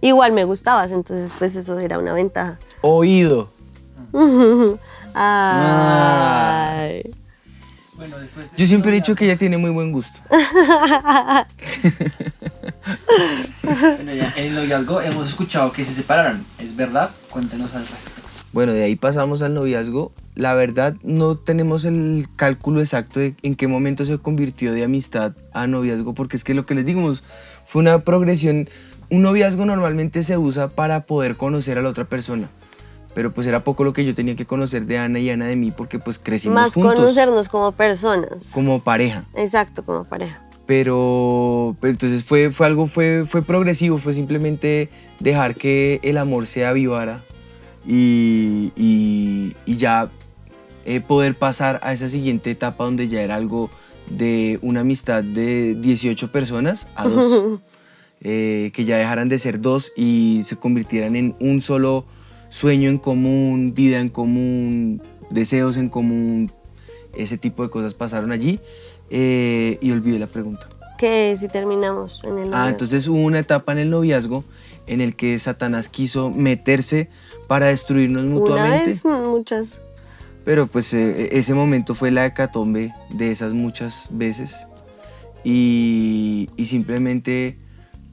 Igual 0.00 0.32
me 0.32 0.44
gustabas, 0.44 0.92
entonces 0.92 1.32
pues 1.38 1.56
eso 1.56 1.78
era 1.78 1.98
una 1.98 2.12
ventaja. 2.12 2.58
Oído. 2.82 3.50
Ay. 5.14 7.02
Bueno, 7.94 8.18
después 8.18 8.50
de 8.50 8.56
Yo 8.56 8.66
siempre 8.66 8.92
he 8.92 8.94
dicho 8.94 9.14
que 9.16 9.24
ella 9.24 9.36
tiene 9.36 9.58
muy 9.58 9.70
buen 9.70 9.92
gusto. 9.92 10.20
Bueno, 13.62 14.14
ya 14.14 14.32
en 14.36 14.46
el 14.46 14.54
noviazgo 14.54 15.00
hemos 15.00 15.28
escuchado 15.28 15.72
que 15.72 15.84
se 15.84 15.92
separaron. 15.94 16.44
¿Es 16.58 16.74
verdad? 16.74 17.10
Cuéntenos 17.28 17.74
al 17.74 17.86
respecto. 17.86 18.28
Bueno, 18.52 18.72
de 18.72 18.82
ahí 18.82 18.96
pasamos 18.96 19.42
al 19.42 19.54
noviazgo. 19.54 20.12
La 20.34 20.54
verdad, 20.54 20.94
no 21.02 21.36
tenemos 21.36 21.84
el 21.84 22.28
cálculo 22.36 22.80
exacto 22.80 23.20
de 23.20 23.34
en 23.42 23.56
qué 23.56 23.68
momento 23.68 24.04
se 24.04 24.16
convirtió 24.18 24.72
de 24.72 24.84
amistad 24.84 25.34
a 25.52 25.66
noviazgo, 25.66 26.14
porque 26.14 26.36
es 26.36 26.44
que 26.44 26.54
lo 26.54 26.64
que 26.64 26.74
les 26.74 26.86
digo, 26.86 27.12
fue 27.66 27.82
una 27.82 27.98
progresión. 27.98 28.68
Un 29.10 29.22
noviazgo 29.22 29.64
normalmente 29.64 30.22
se 30.22 30.36
usa 30.36 30.68
para 30.68 31.06
poder 31.06 31.36
conocer 31.36 31.78
a 31.78 31.82
la 31.82 31.88
otra 31.88 32.04
persona. 32.04 32.48
Pero 33.14 33.32
pues 33.32 33.46
era 33.46 33.64
poco 33.64 33.82
lo 33.84 33.92
que 33.92 34.04
yo 34.04 34.14
tenía 34.14 34.36
que 34.36 34.44
conocer 34.46 34.86
de 34.86 34.98
Ana 34.98 35.18
y 35.18 35.30
Ana 35.30 35.46
de 35.46 35.56
mí, 35.56 35.70
porque 35.70 35.98
pues 35.98 36.18
crecimos 36.18 36.54
Más 36.54 36.74
juntos 36.74 36.94
conocernos 36.94 37.48
como 37.48 37.72
personas. 37.72 38.50
como 38.54 38.80
pareja. 38.82 39.24
Exacto, 39.34 39.84
como 39.84 40.04
pareja. 40.04 40.42
pero, 40.66 41.74
pero 41.80 41.90
entonces 41.92 42.22
fue, 42.24 42.50
fue 42.52 42.66
algo, 42.66 42.86
fue, 42.86 43.24
fue 43.26 43.42
progresivo, 43.42 43.96
fue 43.98 44.12
simplemente 44.12 44.90
dejar 45.18 45.54
que 45.54 45.98
el 46.02 46.18
amor 46.18 46.46
se 46.46 46.66
avivara 46.66 47.22
y, 47.86 48.70
y- 48.76 49.56
y 49.64 49.76
ya 49.78 50.10
eh, 50.84 51.00
poder 51.00 51.36
pasar 51.38 51.80
a 51.82 51.92
esa 51.94 52.08
siguiente 52.10 52.50
etapa 52.50 52.84
donde 52.84 53.08
ya 53.08 53.22
era 53.22 53.34
algo 53.36 53.70
de 54.10 54.58
una 54.62 54.80
amistad 54.80 55.22
de 55.24 55.74
18 55.74 56.30
personas 56.30 56.86
a 56.94 57.08
dos, 57.08 57.44
Eh, 58.20 58.72
que 58.74 58.84
ya 58.84 58.96
dejaran 58.96 59.28
de 59.28 59.38
ser 59.38 59.60
dos 59.60 59.92
y 59.96 60.40
se 60.42 60.56
convirtieran 60.56 61.14
en 61.14 61.36
un 61.38 61.60
solo 61.60 62.04
sueño 62.48 62.90
en 62.90 62.98
común, 62.98 63.74
vida 63.74 64.00
en 64.00 64.08
común, 64.08 65.00
deseos 65.30 65.76
en 65.76 65.88
común, 65.88 66.50
ese 67.14 67.38
tipo 67.38 67.62
de 67.62 67.70
cosas 67.70 67.94
pasaron 67.94 68.32
allí 68.32 68.58
eh, 69.10 69.78
y 69.80 69.92
olvidé 69.92 70.18
la 70.18 70.26
pregunta. 70.26 70.68
Que 70.98 71.36
si 71.36 71.46
terminamos 71.46 72.24
en 72.24 72.30
el 72.38 72.38
Ah, 72.38 72.42
noviazgo. 72.46 72.68
entonces 72.70 73.06
hubo 73.06 73.18
una 73.22 73.38
etapa 73.38 73.70
en 73.70 73.78
el 73.78 73.90
noviazgo 73.90 74.42
en 74.88 75.00
el 75.00 75.14
que 75.14 75.38
Satanás 75.38 75.88
quiso 75.88 76.30
meterse 76.30 77.08
para 77.46 77.66
destruirnos 77.66 78.24
Una 78.24 78.32
mutuamente, 78.34 78.86
vez, 78.86 79.04
muchas. 79.04 79.80
pero 80.44 80.66
pues 80.66 80.92
eh, 80.92 81.28
ese 81.38 81.54
momento 81.54 81.94
fue 81.94 82.10
la 82.10 82.26
hecatombe 82.26 82.92
de 83.14 83.30
esas 83.30 83.54
muchas 83.54 84.08
veces 84.10 84.66
y, 85.44 86.48
y 86.56 86.64
simplemente 86.66 87.58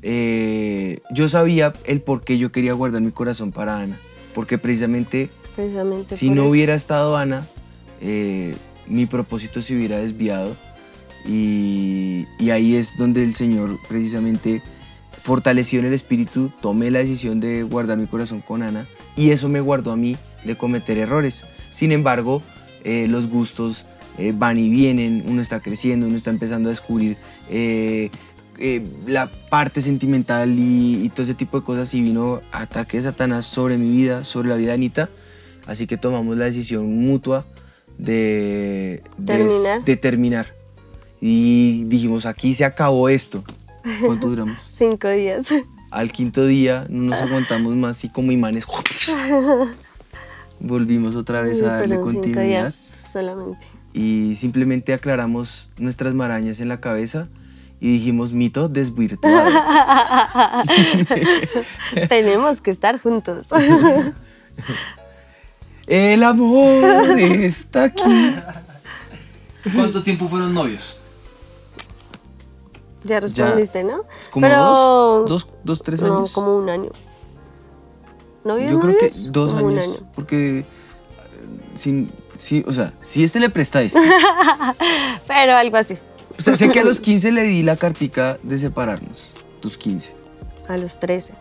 eh, 0.08 1.00
yo 1.12 1.28
sabía 1.28 1.74
el 1.86 2.00
por 2.00 2.22
qué 2.24 2.38
yo 2.38 2.52
quería 2.52 2.74
guardar 2.74 3.02
mi 3.02 3.12
corazón 3.12 3.52
para 3.52 3.80
Ana, 3.80 3.98
porque 4.36 4.60
precisamente 4.60 5.32
Precisamente 5.56 6.15
si 6.15 6.30
no 6.30 6.44
eso. 6.44 6.52
hubiera 6.52 6.76
estado 6.76 7.18
Ana, 7.18 7.48
eh, 8.02 8.56
mi 8.88 9.08
propósito 9.08 9.62
se 9.63 9.76
hubiera 9.76 9.98
desviado. 9.98 10.56
Y, 11.28 12.28
y 12.38 12.52
ahí 12.52 12.76
es 12.76 12.98
donde 12.98 13.24
el 13.24 13.34
Señor 13.34 13.80
precisamente 13.89 14.62
fortaleció 15.24 15.80
en 15.80 15.86
el 15.88 15.94
espíritu, 15.94 16.52
tomé 16.62 16.91
la 16.91 17.00
decisión 17.00 17.39
de 17.39 17.63
guardar 17.63 17.98
mi 17.98 18.06
corazón 18.06 18.41
con 18.41 18.62
Ana 18.62 18.86
y 19.18 19.32
eso 19.32 19.50
me 19.50 19.60
guardó 19.60 19.91
a 19.91 19.96
mí 19.96 20.18
de 20.44 20.56
cometer 20.56 21.00
errores. 21.00 21.44
Sin 21.72 21.91
embargo, 21.91 22.44
eh, 22.84 23.08
los 23.10 23.28
gustos 23.28 23.88
eh, 24.20 24.34
van 24.38 24.60
y 24.60 24.70
vienen, 24.70 25.24
uno 25.28 25.41
está 25.41 25.62
creciendo, 25.62 26.06
uno 26.06 26.15
está 26.15 26.30
empezando 26.30 26.70
a 26.70 26.74
descubrir 26.74 27.18
eh, 27.50 28.12
eh, 28.60 28.86
la 29.06 29.28
parte 29.50 29.82
sentimental 29.82 30.58
y, 30.58 31.04
y 31.04 31.10
todo 31.10 31.24
ese 31.24 31.34
tipo 31.34 31.60
de 31.60 31.65
cosas 31.65 31.94
y 31.94 32.02
vino 32.02 32.41
ataque 32.52 32.98
de 32.98 33.04
Satanás 33.04 33.46
sobre 33.46 33.78
mi 33.78 33.89
vida, 33.96 34.24
sobre 34.24 34.50
la 34.50 34.56
vida 34.56 34.68
de 34.70 34.74
Anita. 34.74 35.10
Así 35.68 35.88
que 35.88 35.98
tomamos 35.98 36.38
la 36.38 36.46
decisión 36.46 36.86
mutua 36.98 37.46
de, 37.98 39.04
Terminar. 39.26 39.84
de 39.86 39.96
terminar. 39.98 40.56
Y 41.22 41.86
dijimos, 41.86 42.26
aquí 42.26 42.54
se 42.54 42.65
acabó 42.65 43.10
esto. 43.10 43.44
¿Cuánto 44.06 44.28
duramos? 44.30 44.60
Cinco 44.70 45.10
días. 45.10 45.48
Al 45.91 46.12
quinto 46.12 46.46
día 46.46 46.86
no 46.89 47.04
nos 47.10 47.22
aguantamos 47.22 47.74
más 47.76 48.04
y 48.04 48.10
como 48.10 48.32
imanes 48.32 48.65
volvimos 50.60 51.15
otra 51.15 51.41
vez 51.41 51.62
a 51.62 51.68
darle 51.78 51.98
Fueron 52.00 52.24
cinco 52.24 52.39
días 52.39 52.74
solamente. 53.12 53.65
y 53.94 54.36
simplemente 54.36 54.94
aclaramos 54.94 55.70
nuestras 55.78 56.13
marañas 56.13 56.60
en 56.60 56.70
la 56.70 56.80
cabeza 56.82 57.28
y 57.80 57.94
dijimos 57.94 58.32
mito 58.32 58.70
desvirtuado. 58.70 59.50
Tenemos 62.10 62.62
que 62.62 62.72
estar 62.72 63.00
juntos. 63.00 63.50
El 65.88 66.24
amor 66.24 67.20
está 67.20 67.84
aquí. 67.86 68.36
¿Cuánto 69.74 70.04
tiempo 70.04 70.28
fueron 70.28 70.54
novios? 70.54 70.98
ya 73.06 73.20
respondiste, 73.20 73.84
¿no? 73.84 74.04
Como 74.32 74.48
Pero 74.48 74.58
dos, 74.58 75.30
dos, 75.30 75.50
dos, 75.64 75.84
tres 75.84 76.02
no, 76.02 76.18
años. 76.18 76.32
como 76.32 76.58
un 76.58 76.70
año. 76.70 76.90
¿Novios, 78.44 78.72
Yo 78.72 78.80
creo 78.80 78.98
que 78.98 79.10
dos 79.30 79.54
Como 79.54 79.68
un 79.68 79.80
años, 79.80 79.98
año. 79.98 80.12
porque 80.16 80.60
eh, 80.60 80.66
sin, 81.76 82.12
sí, 82.38 82.64
o 82.68 82.72
sea, 82.72 82.94
si 83.00 83.24
este 83.24 83.40
le 83.40 83.50
prestáis. 83.50 83.94
Pero 85.28 85.56
algo 85.56 85.78
así. 85.78 85.98
O 86.38 86.41
sea, 86.41 86.56
sé 86.56 86.69
que 86.69 86.80
a 86.80 86.84
los 86.84 87.00
15 87.00 87.32
le 87.32 87.43
di 87.43 87.63
la 87.63 87.78
cartica 87.78 88.38
de 88.43 88.58
separarnos. 88.60 89.32
Tus 89.62 89.78
15. 89.78 90.13
A 90.67 90.78
los 90.78 91.00
13. 91.00 91.34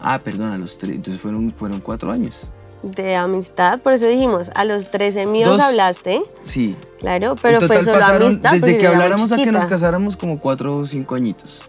Ah, 0.00 0.20
perdón, 0.22 0.50
a 0.52 0.58
los 0.58 0.78
3. 0.78 0.96
Entonces 0.96 1.20
fueron, 1.20 1.52
fueron 1.52 1.80
cuatro 1.80 2.10
años. 2.10 2.50
De 2.82 3.16
amistad, 3.16 3.80
por 3.80 3.92
eso 3.92 4.06
dijimos, 4.06 4.50
a 4.54 4.64
los 4.64 4.90
13 4.92 5.26
míos 5.26 5.50
Dos. 5.50 5.60
hablaste, 5.60 6.22
Sí. 6.44 6.76
claro, 7.00 7.34
pero 7.42 7.60
fue 7.60 7.80
solo 7.82 7.98
pasaron, 7.98 8.22
amistad. 8.28 8.52
Desde 8.52 8.78
que 8.78 8.86
habláramos 8.86 9.32
a 9.32 9.36
que 9.36 9.50
nos 9.50 9.64
casáramos, 9.66 10.16
como 10.16 10.38
cuatro 10.38 10.76
o 10.76 10.86
cinco 10.86 11.16
añitos. 11.16 11.68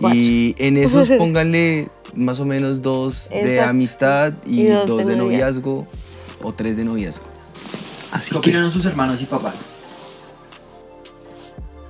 Cuatro. 0.00 0.18
Y 0.18 0.54
en 0.58 0.78
esos 0.78 1.08
pónganle 1.18 1.88
más 2.14 2.40
o 2.40 2.46
menos 2.46 2.80
dos 2.80 3.28
de 3.28 3.60
amistad 3.60 4.32
y, 4.46 4.62
Y 4.62 4.66
dos 4.68 4.86
dos, 4.86 4.98
de 5.00 5.04
de 5.04 5.16
noviazgo. 5.16 5.70
noviazgo 5.70 5.86
o 6.42 6.52
tres 6.54 6.76
de 6.78 6.84
noviazgo. 6.84 7.26
Así 8.10 8.28
¿Qué 8.30 8.32
que 8.32 8.38
opinaron 8.38 8.70
sus 8.72 8.86
hermanos 8.86 9.20
y 9.20 9.26
papás? 9.26 9.66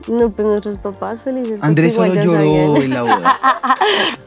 No, 0.09 0.31
pues 0.31 0.47
nuestros 0.47 0.77
papás 0.79 1.23
felices. 1.23 1.63
Andrés 1.63 1.95
solo 1.95 2.15
lloró 2.15 2.77
en 2.77 2.91
la 2.91 3.03
boda. 3.03 3.39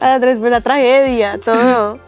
Andrés 0.00 0.38
fue 0.38 0.48
una 0.48 0.60
tragedia, 0.60 1.38
todo. 1.44 1.98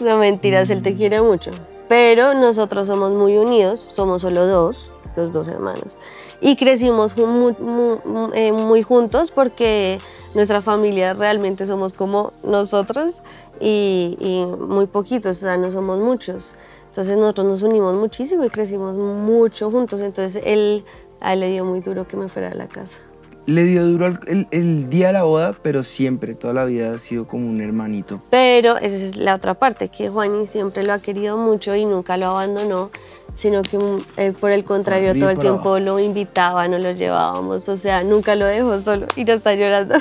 No 0.00 0.18
mentiras, 0.18 0.70
él 0.70 0.82
te 0.82 0.94
quiere 0.94 1.20
mucho. 1.20 1.50
Pero 1.88 2.32
nosotros 2.34 2.86
somos 2.86 3.14
muy 3.14 3.36
unidos, 3.36 3.80
somos 3.80 4.22
solo 4.22 4.46
dos, 4.46 4.90
los 5.16 5.32
dos 5.32 5.48
hermanos. 5.48 5.96
Y 6.40 6.56
crecimos 6.56 7.14
ju- 7.16 7.26
mu- 7.26 7.54
mu- 7.64 7.98
mu- 8.04 8.30
eh, 8.34 8.50
muy, 8.52 8.82
juntos 8.82 9.30
porque 9.30 9.98
nuestra 10.34 10.60
familia 10.62 11.12
realmente 11.12 11.66
somos 11.66 11.92
como 11.92 12.32
nosotros 12.42 13.22
y, 13.60 14.16
y 14.18 14.46
muy 14.46 14.86
poquitos, 14.86 15.36
o 15.36 15.40
sea, 15.40 15.56
no 15.56 15.70
somos 15.70 15.98
muchos. 15.98 16.54
Entonces 16.88 17.16
nosotros 17.16 17.46
nos 17.46 17.62
unimos 17.62 17.94
muchísimo 17.94 18.44
y 18.44 18.50
crecimos 18.50 18.94
mucho 18.94 19.70
juntos. 19.70 20.00
Entonces 20.00 20.42
él, 20.44 20.84
a 21.22 21.32
él 21.34 21.40
le 21.40 21.48
dio 21.50 21.64
muy 21.64 21.80
duro 21.80 22.06
que 22.06 22.16
me 22.16 22.28
fuera 22.28 22.50
de 22.50 22.56
la 22.56 22.66
casa. 22.68 23.00
Le 23.46 23.64
dio 23.64 23.84
duro 23.84 24.06
el, 24.28 24.46
el- 24.52 24.88
día 24.88 25.08
de 25.08 25.14
la 25.14 25.24
boda, 25.24 25.56
pero 25.62 25.82
siempre, 25.82 26.34
toda 26.36 26.52
la 26.54 26.64
vida 26.64 26.94
ha 26.94 26.98
sido 27.00 27.26
como 27.26 27.48
un 27.48 27.60
hermanito. 27.60 28.22
Pero 28.30 28.76
esa 28.76 28.94
es 28.94 29.16
la 29.16 29.34
otra 29.34 29.54
parte, 29.54 29.88
que 29.88 30.08
Juani 30.10 30.46
siempre 30.46 30.84
lo 30.84 30.92
ha 30.92 31.00
querido 31.00 31.36
mucho 31.36 31.74
y 31.74 31.84
nunca 31.84 32.16
lo 32.16 32.26
abandonó, 32.26 32.90
sino 33.34 33.62
que 33.62 33.78
mm, 33.78 34.04
él, 34.16 34.32
por 34.34 34.52
el 34.52 34.62
contrario 34.62 35.10
arriba 35.10 35.26
todo 35.26 35.30
el 35.32 35.38
tiempo 35.40 35.70
abajo. 35.70 35.78
lo 35.80 35.98
invitaba, 35.98 36.68
nos 36.68 36.82
lo 36.82 36.92
llevábamos, 36.92 37.68
o 37.68 37.76
sea, 37.76 38.04
nunca 38.04 38.36
lo 38.36 38.44
dejó 38.46 38.78
solo 38.78 39.06
y 39.16 39.24
no 39.24 39.32
está 39.32 39.54
llorando. 39.56 39.96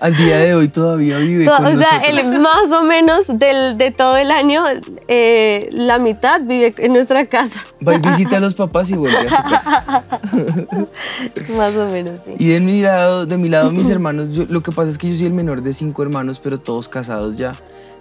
Al 0.00 0.14
día 0.16 0.38
de 0.38 0.54
hoy 0.54 0.68
todavía 0.68 1.18
vive 1.18 1.46
con 1.46 1.64
o 1.64 1.74
sea, 1.76 1.98
él 2.06 2.38
más 2.40 2.70
o 2.72 2.82
menos 2.84 3.26
del, 3.38 3.78
de 3.78 3.90
todo 3.90 4.16
el 4.18 4.30
año, 4.30 4.62
eh, 5.08 5.68
la 5.72 5.98
mitad 5.98 6.42
vive 6.44 6.74
en 6.78 6.92
nuestra 6.92 7.24
casa, 7.26 7.64
Va 7.86 7.94
y 7.94 7.98
visita 7.98 8.36
a 8.36 8.40
los 8.40 8.54
papás 8.54 8.90
y 8.90 8.94
vuelve 8.94 9.16
a 9.18 9.22
su 9.22 9.50
casa. 9.50 10.04
más 11.56 11.74
o 11.76 11.86
menos, 11.90 12.20
sí. 12.24 12.34
Y 12.38 12.48
de 12.48 12.60
mi 12.60 12.82
lado, 12.82 13.26
de 13.26 13.38
mi 13.38 13.48
lado 13.48 13.70
mis 13.72 13.88
hermanos, 13.88 14.34
yo- 14.34 14.44
lo 14.48 14.62
que 14.62 14.72
pasa 14.72 14.90
es 14.90 14.98
que 14.98 15.08
yo 15.10 15.16
soy 15.16 15.26
el 15.26 15.32
menor 15.32 15.62
de 15.62 15.72
cinco 15.72 16.02
hermanos, 16.02 16.40
pero 16.42 16.58
todos 16.58 16.88
casados 16.88 17.36
ya. 17.38 17.54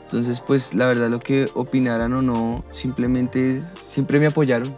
Entonces, 0.04 0.40
pues 0.46 0.74
la 0.74 0.86
verdad 0.88 1.10
lo 1.10 1.20
que 1.20 1.50
opinaran 1.56 2.14
o 2.14 2.22
no, 2.22 2.64
simplemente 2.72 3.60
siempre 3.60 4.20
me 4.20 4.28
apoyaron. 4.28 4.76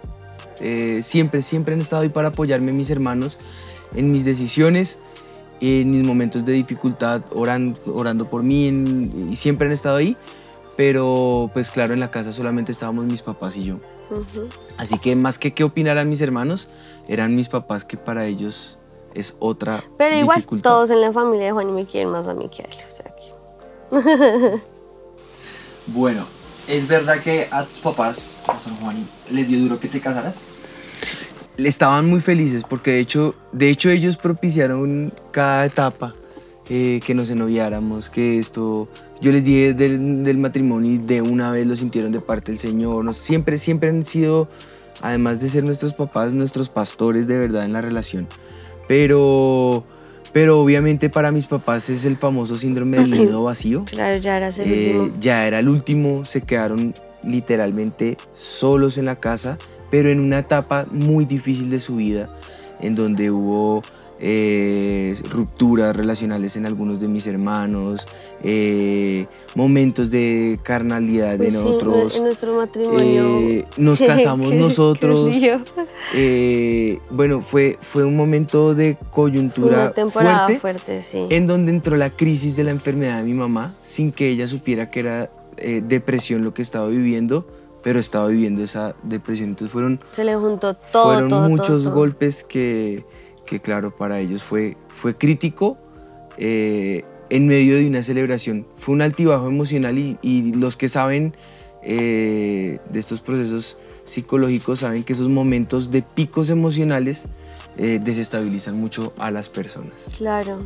Eh, 0.60 1.02
siempre, 1.04 1.42
siempre 1.42 1.74
han 1.74 1.82
estado 1.82 2.04
ahí 2.04 2.10
para 2.10 2.30
apoyarme 2.30 2.72
mis 2.74 2.90
hermanos 2.90 3.38
en 3.96 4.12
mis 4.12 4.26
decisiones, 4.26 5.00
en 5.62 5.92
mis 5.92 6.06
momentos 6.06 6.46
de 6.46 6.54
dificultad, 6.54 7.22
orando, 7.34 7.80
orando 7.94 8.30
por 8.30 8.44
mí, 8.44 8.68
en- 8.68 9.30
y 9.32 9.36
siempre 9.36 9.68
han 9.68 9.74
estado 9.74 9.98
ahí. 9.98 10.16
pero 10.76 11.50
pues 11.54 11.72
claro, 11.72 11.96
en 11.96 12.00
la 12.00 12.12
casa 12.12 12.32
solamente 12.32 12.72
estábamos 12.72 13.06
mis 13.06 13.24
papás 13.24 13.58
y 13.58 13.64
yo. 13.64 13.78
Así 14.78 15.00
que 15.00 15.16
más 15.16 15.40
que 15.40 15.52
qué 15.54 15.64
opinaran 15.64 16.08
mis 16.08 16.22
hermanos, 16.22 16.70
eran 17.08 17.36
mis 17.36 17.50
papás 17.50 17.84
que 17.84 17.98
para 17.98 18.28
ellos 18.28 18.78
es 19.16 19.36
otra 19.40 19.84
Pero 19.98 20.16
igual, 20.16 20.36
dificultad. 20.38 20.70
todos 20.70 20.92
en 20.92 21.02
la 21.02 21.12
familia 21.12 21.48
de 21.48 21.52
Juan 21.54 21.70
y 21.70 21.72
me 21.72 21.86
quieren 21.86 22.10
más 22.12 22.28
a 22.28 22.36
mí 22.36 22.48
que 22.50 22.62
a 22.62 22.66
él. 22.66 22.74
O 22.78 22.96
sea 22.96 23.16
que... 23.16 24.62
Bueno, 25.88 26.26
¿es 26.68 26.88
verdad 26.88 27.20
que 27.22 27.48
a 27.50 27.64
tus 27.64 27.80
papás, 27.80 28.44
a 28.48 28.60
San 28.60 28.76
Juan, 28.78 29.08
les 29.32 29.48
dio 29.48 29.60
duro 29.60 29.80
que 29.80 29.88
te 29.88 30.00
casaras? 30.00 30.44
Estaban 31.58 32.08
muy 32.08 32.22
felices 32.22 32.64
porque 32.64 32.92
de 32.92 33.00
hecho, 33.00 33.36
de 33.52 33.70
hecho 33.70 33.90
ellos 33.90 34.18
propiciaron 34.18 35.12
cada 35.32 35.66
etapa 35.66 36.14
eh, 36.70 37.00
que 37.06 37.14
nos 37.16 37.30
ennoviáramos, 37.30 38.10
que 38.10 38.40
esto, 38.40 38.88
yo 39.22 39.32
les 39.32 39.44
dije 39.44 39.74
del, 39.74 40.24
del 40.24 40.38
matrimonio 40.38 40.92
y 40.92 40.98
de 40.98 41.22
una 41.22 41.50
vez 41.52 41.66
lo 41.66 41.76
sintieron 41.76 42.12
de 42.12 42.20
parte 42.22 42.52
del 42.52 42.60
Señor, 42.60 43.04
nos, 43.06 43.18
siempre, 43.18 43.58
siempre 43.58 43.90
han 43.90 44.04
sido, 44.06 44.48
además 45.02 45.40
de 45.40 45.50
ser 45.50 45.64
nuestros 45.64 45.94
papás, 45.94 46.34
nuestros 46.34 46.70
pastores 46.70 47.26
de 47.28 47.38
verdad 47.38 47.64
en 47.66 47.74
la 47.74 47.82
relación, 47.82 48.28
pero, 48.88 49.84
pero 50.34 50.60
obviamente 50.60 51.10
para 51.10 51.32
mis 51.32 51.48
papás 51.48 51.90
es 51.90 52.06
el 52.06 52.18
famoso 52.18 52.58
síndrome 52.58 52.98
del 52.98 53.12
nido 53.12 53.44
vacío. 53.44 53.86
Claro, 53.86 54.18
ya 54.18 54.38
eras 54.38 54.60
el 54.60 54.72
Eh, 54.72 54.98
último. 55.00 55.18
ya 55.22 55.48
era 55.48 55.60
el 55.60 55.70
último, 55.70 56.26
se 56.26 56.42
quedaron 56.42 56.94
literalmente 57.24 58.18
solos 58.34 58.98
en 58.98 59.06
la 59.06 59.16
casa, 59.16 59.58
pero 59.90 60.10
en 60.10 60.20
una 60.20 60.40
etapa 60.40 60.86
muy 60.92 61.26
difícil 61.26 61.70
de 61.70 61.80
su 61.80 61.98
vida, 61.98 62.30
en 62.80 62.96
donde 62.96 63.32
hubo 63.32 63.84
eh, 64.20 65.16
rupturas 65.30 65.96
relacionales 65.96 66.56
en 66.58 66.66
algunos 66.66 67.00
de 67.00 67.08
mis 67.08 67.28
hermanos, 67.28 68.08
eh, 68.44 69.28
momentos 69.54 70.10
de 70.10 70.60
carnalidad 70.64 71.34
en 71.34 71.38
Pues 71.38 71.54
sí, 71.54 71.68
otros. 71.68 72.16
En 72.16 72.24
nuestro 72.24 72.58
matrimonio. 72.58 73.40
eh, 73.40 73.66
nos 73.78 74.00
casamos 74.08 74.52
nosotros. 74.54 75.30
bueno, 77.12 77.44
fue, 77.44 77.78
fue 77.80 78.06
un 78.06 78.16
momento 78.16 78.74
de 78.74 78.98
coyuntura 79.12 79.78
Una 79.78 79.92
temporada 79.92 80.48
fuerte 80.48 80.60
fuerte, 80.60 81.02
sí. 81.02 81.28
en 81.30 81.46
donde 81.46 81.72
entró 81.72 81.96
la 81.96 82.10
crisis 82.10 82.56
de 82.56 82.64
la 82.64 82.72
enfermedad 82.72 83.20
de 83.20 83.24
mi 83.24 83.36
mamá 83.36 83.76
sin 83.82 84.12
que 84.12 84.30
ella 84.30 84.48
supiera 84.48 84.90
que 84.90 85.00
era 85.02 85.32
depresión 85.84 86.44
lo 86.44 86.54
que 86.54 86.62
estaba 86.62 86.88
viviendo, 86.88 87.48
pero 87.88 88.02
estaba 88.02 88.28
viviendo 88.28 88.62
esa 88.64 88.98
depresión. 89.02 89.48
Entonces 89.48 89.72
fueron, 89.72 90.02
Se 90.12 90.26
le 90.26 90.36
juntó 90.36 90.74
todo, 90.74 91.06
fueron 91.06 91.30
todo, 91.30 91.48
muchos 91.48 91.68
todo, 91.68 91.84
todo. 91.84 91.94
golpes 91.96 92.44
que, 92.44 93.06
que, 93.46 93.62
claro, 93.62 93.96
para 93.96 94.20
ellos 94.20 94.44
fue, 94.44 94.76
fue 94.90 95.16
crítico 95.16 95.78
eh, 96.38 97.06
en 97.30 97.48
medio 97.48 97.78
de 97.78 97.88
una 97.88 98.04
celebración. 98.04 98.68
Fue 98.76 98.94
un 98.94 99.02
altibajo 99.02 99.48
emocional 99.48 99.98
y, 99.98 100.18
y 100.22 100.52
los 100.52 100.76
que 100.76 100.90
saben 100.90 101.34
eh, 101.82 102.80
de 102.92 103.00
estos 103.00 103.22
procesos 103.22 103.78
psicológicos 104.04 104.80
saben 104.80 105.06
que 105.06 105.14
esos 105.14 105.30
momentos 105.30 105.90
de 105.90 106.02
picos 106.02 106.50
emocionales 106.50 107.24
eh, 107.78 108.02
desestabilizan 108.04 108.76
mucho 108.76 109.14
a 109.18 109.32
las 109.32 109.48
personas. 109.48 110.16
Claro. 110.18 110.58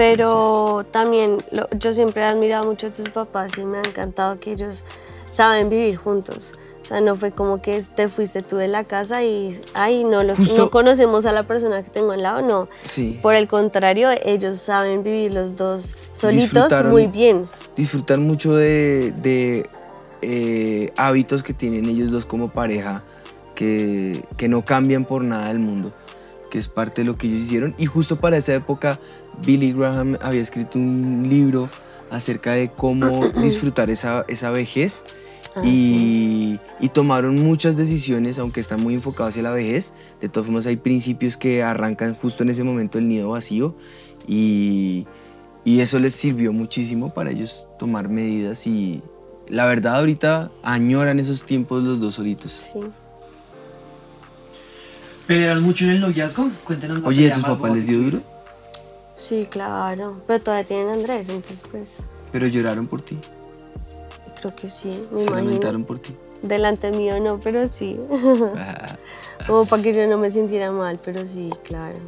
Pero 0.00 0.84
también 0.90 1.36
lo- 1.52 1.68
yo 1.78 1.92
siempre 1.92 2.22
he 2.22 2.24
admirado 2.24 2.64
mucho 2.64 2.86
a 2.86 2.92
tus 2.92 3.10
papás 3.10 3.58
y 3.58 3.64
me 3.64 3.78
ha 3.78 3.82
encantado 3.82 4.36
que 4.36 4.52
ellos 4.52 4.84
saben 5.28 5.68
vivir 5.68 5.96
juntos. 5.96 6.54
O 6.82 6.84
sea, 6.86 7.02
no 7.02 7.14
fue 7.16 7.30
como 7.32 7.60
que 7.60 7.80
te 7.94 8.08
fuiste 8.08 8.40
tú 8.40 8.56
de 8.56 8.66
la 8.66 8.82
casa 8.84 9.22
y, 9.22 9.60
ay, 9.74 10.02
no, 10.04 10.22
los, 10.24 10.38
Justo- 10.38 10.56
no 10.56 10.70
conocemos 10.70 11.26
a 11.26 11.32
la 11.32 11.42
persona 11.42 11.82
que 11.82 11.90
tengo 11.90 12.12
al 12.12 12.22
lado, 12.22 12.40
no. 12.40 12.66
Sí. 12.88 13.18
Por 13.20 13.34
el 13.34 13.46
contrario, 13.46 14.08
ellos 14.24 14.58
saben 14.58 15.02
vivir 15.04 15.34
los 15.34 15.54
dos 15.54 15.94
solitos 16.12 16.72
muy 16.86 17.06
bien. 17.06 17.46
disfrutar 17.76 18.18
mucho 18.18 18.54
de, 18.56 19.12
de, 19.22 19.68
eh, 20.22 20.92
hábitos 20.96 21.42
que 21.42 21.52
tienen 21.52 21.84
ellos 21.84 22.10
dos 22.10 22.24
como 22.26 22.48
pareja 22.50 23.02
que, 23.54 24.24
que 24.38 24.48
no 24.48 24.64
cambian 24.64 25.04
por 25.04 25.22
nada 25.22 25.48
del 25.48 25.58
mundo, 25.58 25.92
que 26.50 26.58
es 26.58 26.68
parte 26.68 27.02
de 27.02 27.04
lo 27.06 27.16
que 27.16 27.26
ellos 27.26 27.42
hicieron. 27.42 27.74
Y 27.78 27.84
justo 27.86 28.16
para 28.18 28.38
esa 28.38 28.54
época, 28.54 28.98
Billy 29.44 29.72
Graham 29.72 30.16
había 30.20 30.42
escrito 30.42 30.78
un 30.78 31.26
libro 31.28 31.68
acerca 32.10 32.52
de 32.52 32.70
cómo 32.70 33.28
disfrutar 33.42 33.90
esa, 33.90 34.24
esa 34.28 34.50
vejez. 34.50 35.02
Ah, 35.56 35.62
y, 35.64 36.60
y 36.78 36.88
tomaron 36.90 37.34
muchas 37.42 37.76
decisiones, 37.76 38.38
aunque 38.38 38.60
están 38.60 38.80
muy 38.80 38.94
enfocados 38.94 39.30
hacia 39.30 39.42
la 39.42 39.50
vejez. 39.50 39.92
De 40.20 40.28
todas 40.28 40.46
formas, 40.46 40.66
hay 40.66 40.76
principios 40.76 41.36
que 41.36 41.62
arrancan 41.62 42.14
justo 42.14 42.42
en 42.44 42.50
ese 42.50 42.62
momento 42.62 42.98
el 42.98 43.08
nido 43.08 43.30
vacío 43.30 43.74
y, 44.28 45.06
y 45.64 45.80
eso 45.80 45.98
les 45.98 46.14
sirvió 46.14 46.52
muchísimo 46.52 47.12
para 47.12 47.30
ellos 47.30 47.68
tomar 47.78 48.08
medidas 48.08 48.66
y 48.66 49.02
la 49.48 49.66
verdad 49.66 49.96
ahorita 49.96 50.52
añoran 50.62 51.18
esos 51.18 51.44
tiempos 51.44 51.82
los 51.82 52.00
dos 52.00 52.14
solitos. 52.14 52.70
Sí. 52.72 52.80
¿Pelearon 55.26 55.62
mucho 55.62 55.84
en 55.84 55.90
el 55.90 56.00
noviazgo? 56.00 56.50
Cuéntanos 56.64 57.00
la 57.00 57.08
Oye, 57.08 57.30
¿tus 57.30 57.44
papás 57.44 57.74
les 57.74 57.86
dio 57.86 57.98
duro? 57.98 58.22
Sí, 59.20 59.46
claro. 59.50 60.16
Pero 60.26 60.40
todavía 60.40 60.64
tienen 60.66 60.88
a 60.88 60.92
Andrés, 60.94 61.28
entonces 61.28 61.62
pues 61.70 62.00
Pero 62.32 62.46
lloraron 62.46 62.86
por 62.86 63.02
ti, 63.02 63.18
creo 64.40 64.56
que 64.56 64.68
sí, 64.68 65.06
me 65.12 65.18
se 65.18 65.24
imagino. 65.26 65.46
lamentaron 65.48 65.84
por 65.84 65.98
ti. 65.98 66.14
Delante 66.42 66.90
mío 66.90 67.20
no, 67.20 67.38
pero 67.38 67.68
sí. 67.68 67.98
Como 69.46 69.66
para 69.66 69.82
que 69.82 69.92
yo 69.94 70.06
no 70.06 70.16
me 70.16 70.30
sintiera 70.30 70.70
mal, 70.70 70.98
pero 71.04 71.26
sí, 71.26 71.50
claro. 71.64 71.98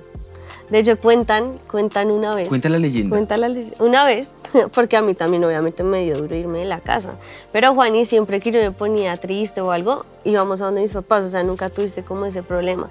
De 0.71 0.79
hecho, 0.79 0.99
cuentan, 0.99 1.55
cuentan 1.71 2.11
una 2.11 2.35
vez. 2.35 2.49
Cuenta 2.49 2.71
la 2.71 2.79
leyenda. 2.79 3.11
Cuenta 3.11 3.37
la 3.37 3.49
ley- 3.51 3.73
una 3.79 4.05
vez, 4.05 4.33
porque 4.75 4.97
a 4.97 5.03
mí 5.03 5.13
también 5.13 5.45
obviamente 5.45 5.83
me 5.83 6.03
dio 6.05 6.17
duro 6.17 6.35
irme 6.35 6.61
de 6.61 6.65
la 6.65 6.81
casa. 6.81 7.19
Pero 7.53 7.75
Juani, 7.75 8.07
siempre 8.07 8.41
que 8.41 8.51
yo 8.53 8.61
me 8.61 8.71
ponía 8.71 9.17
triste 9.19 9.61
o 9.61 9.71
algo, 9.71 10.03
íbamos 10.25 10.63
a 10.63 10.67
donde 10.67 10.81
mis 10.81 10.93
papás, 10.95 11.25
o 11.27 11.29
sea, 11.29 11.43
nunca 11.43 11.69
tuviste 11.69 12.03
como 12.05 12.25
ese 12.25 12.43
problema. 12.43 12.89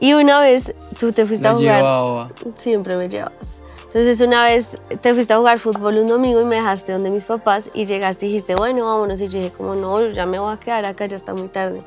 Y 0.00 0.12
una 0.14 0.40
vez 0.40 0.74
tú 0.98 1.12
te 1.12 1.24
fuiste 1.26 1.44
La 1.44 1.50
a 1.50 1.54
jugar. 1.56 1.76
llevaba. 1.78 2.28
Siempre 2.56 2.96
me 2.96 3.08
llevas. 3.08 3.60
Entonces 3.86 4.20
una 4.20 4.44
vez 4.44 4.76
te 5.00 5.14
fuiste 5.14 5.32
a 5.32 5.38
jugar 5.38 5.58
fútbol 5.58 5.96
un 5.98 6.06
domingo 6.06 6.40
y 6.42 6.44
me 6.44 6.56
dejaste 6.56 6.92
donde 6.92 7.10
mis 7.10 7.24
papás 7.24 7.70
y 7.72 7.86
llegaste 7.86 8.26
y 8.26 8.28
dijiste, 8.28 8.54
bueno, 8.54 8.84
vámonos. 8.84 9.20
Y 9.22 9.28
yo 9.28 9.38
dije, 9.38 9.52
como 9.56 9.74
no, 9.74 10.06
ya 10.10 10.26
me 10.26 10.38
voy 10.38 10.52
a 10.52 10.58
quedar 10.58 10.84
acá, 10.84 11.06
ya 11.06 11.16
está 11.16 11.32
muy 11.32 11.48
tarde. 11.48 11.82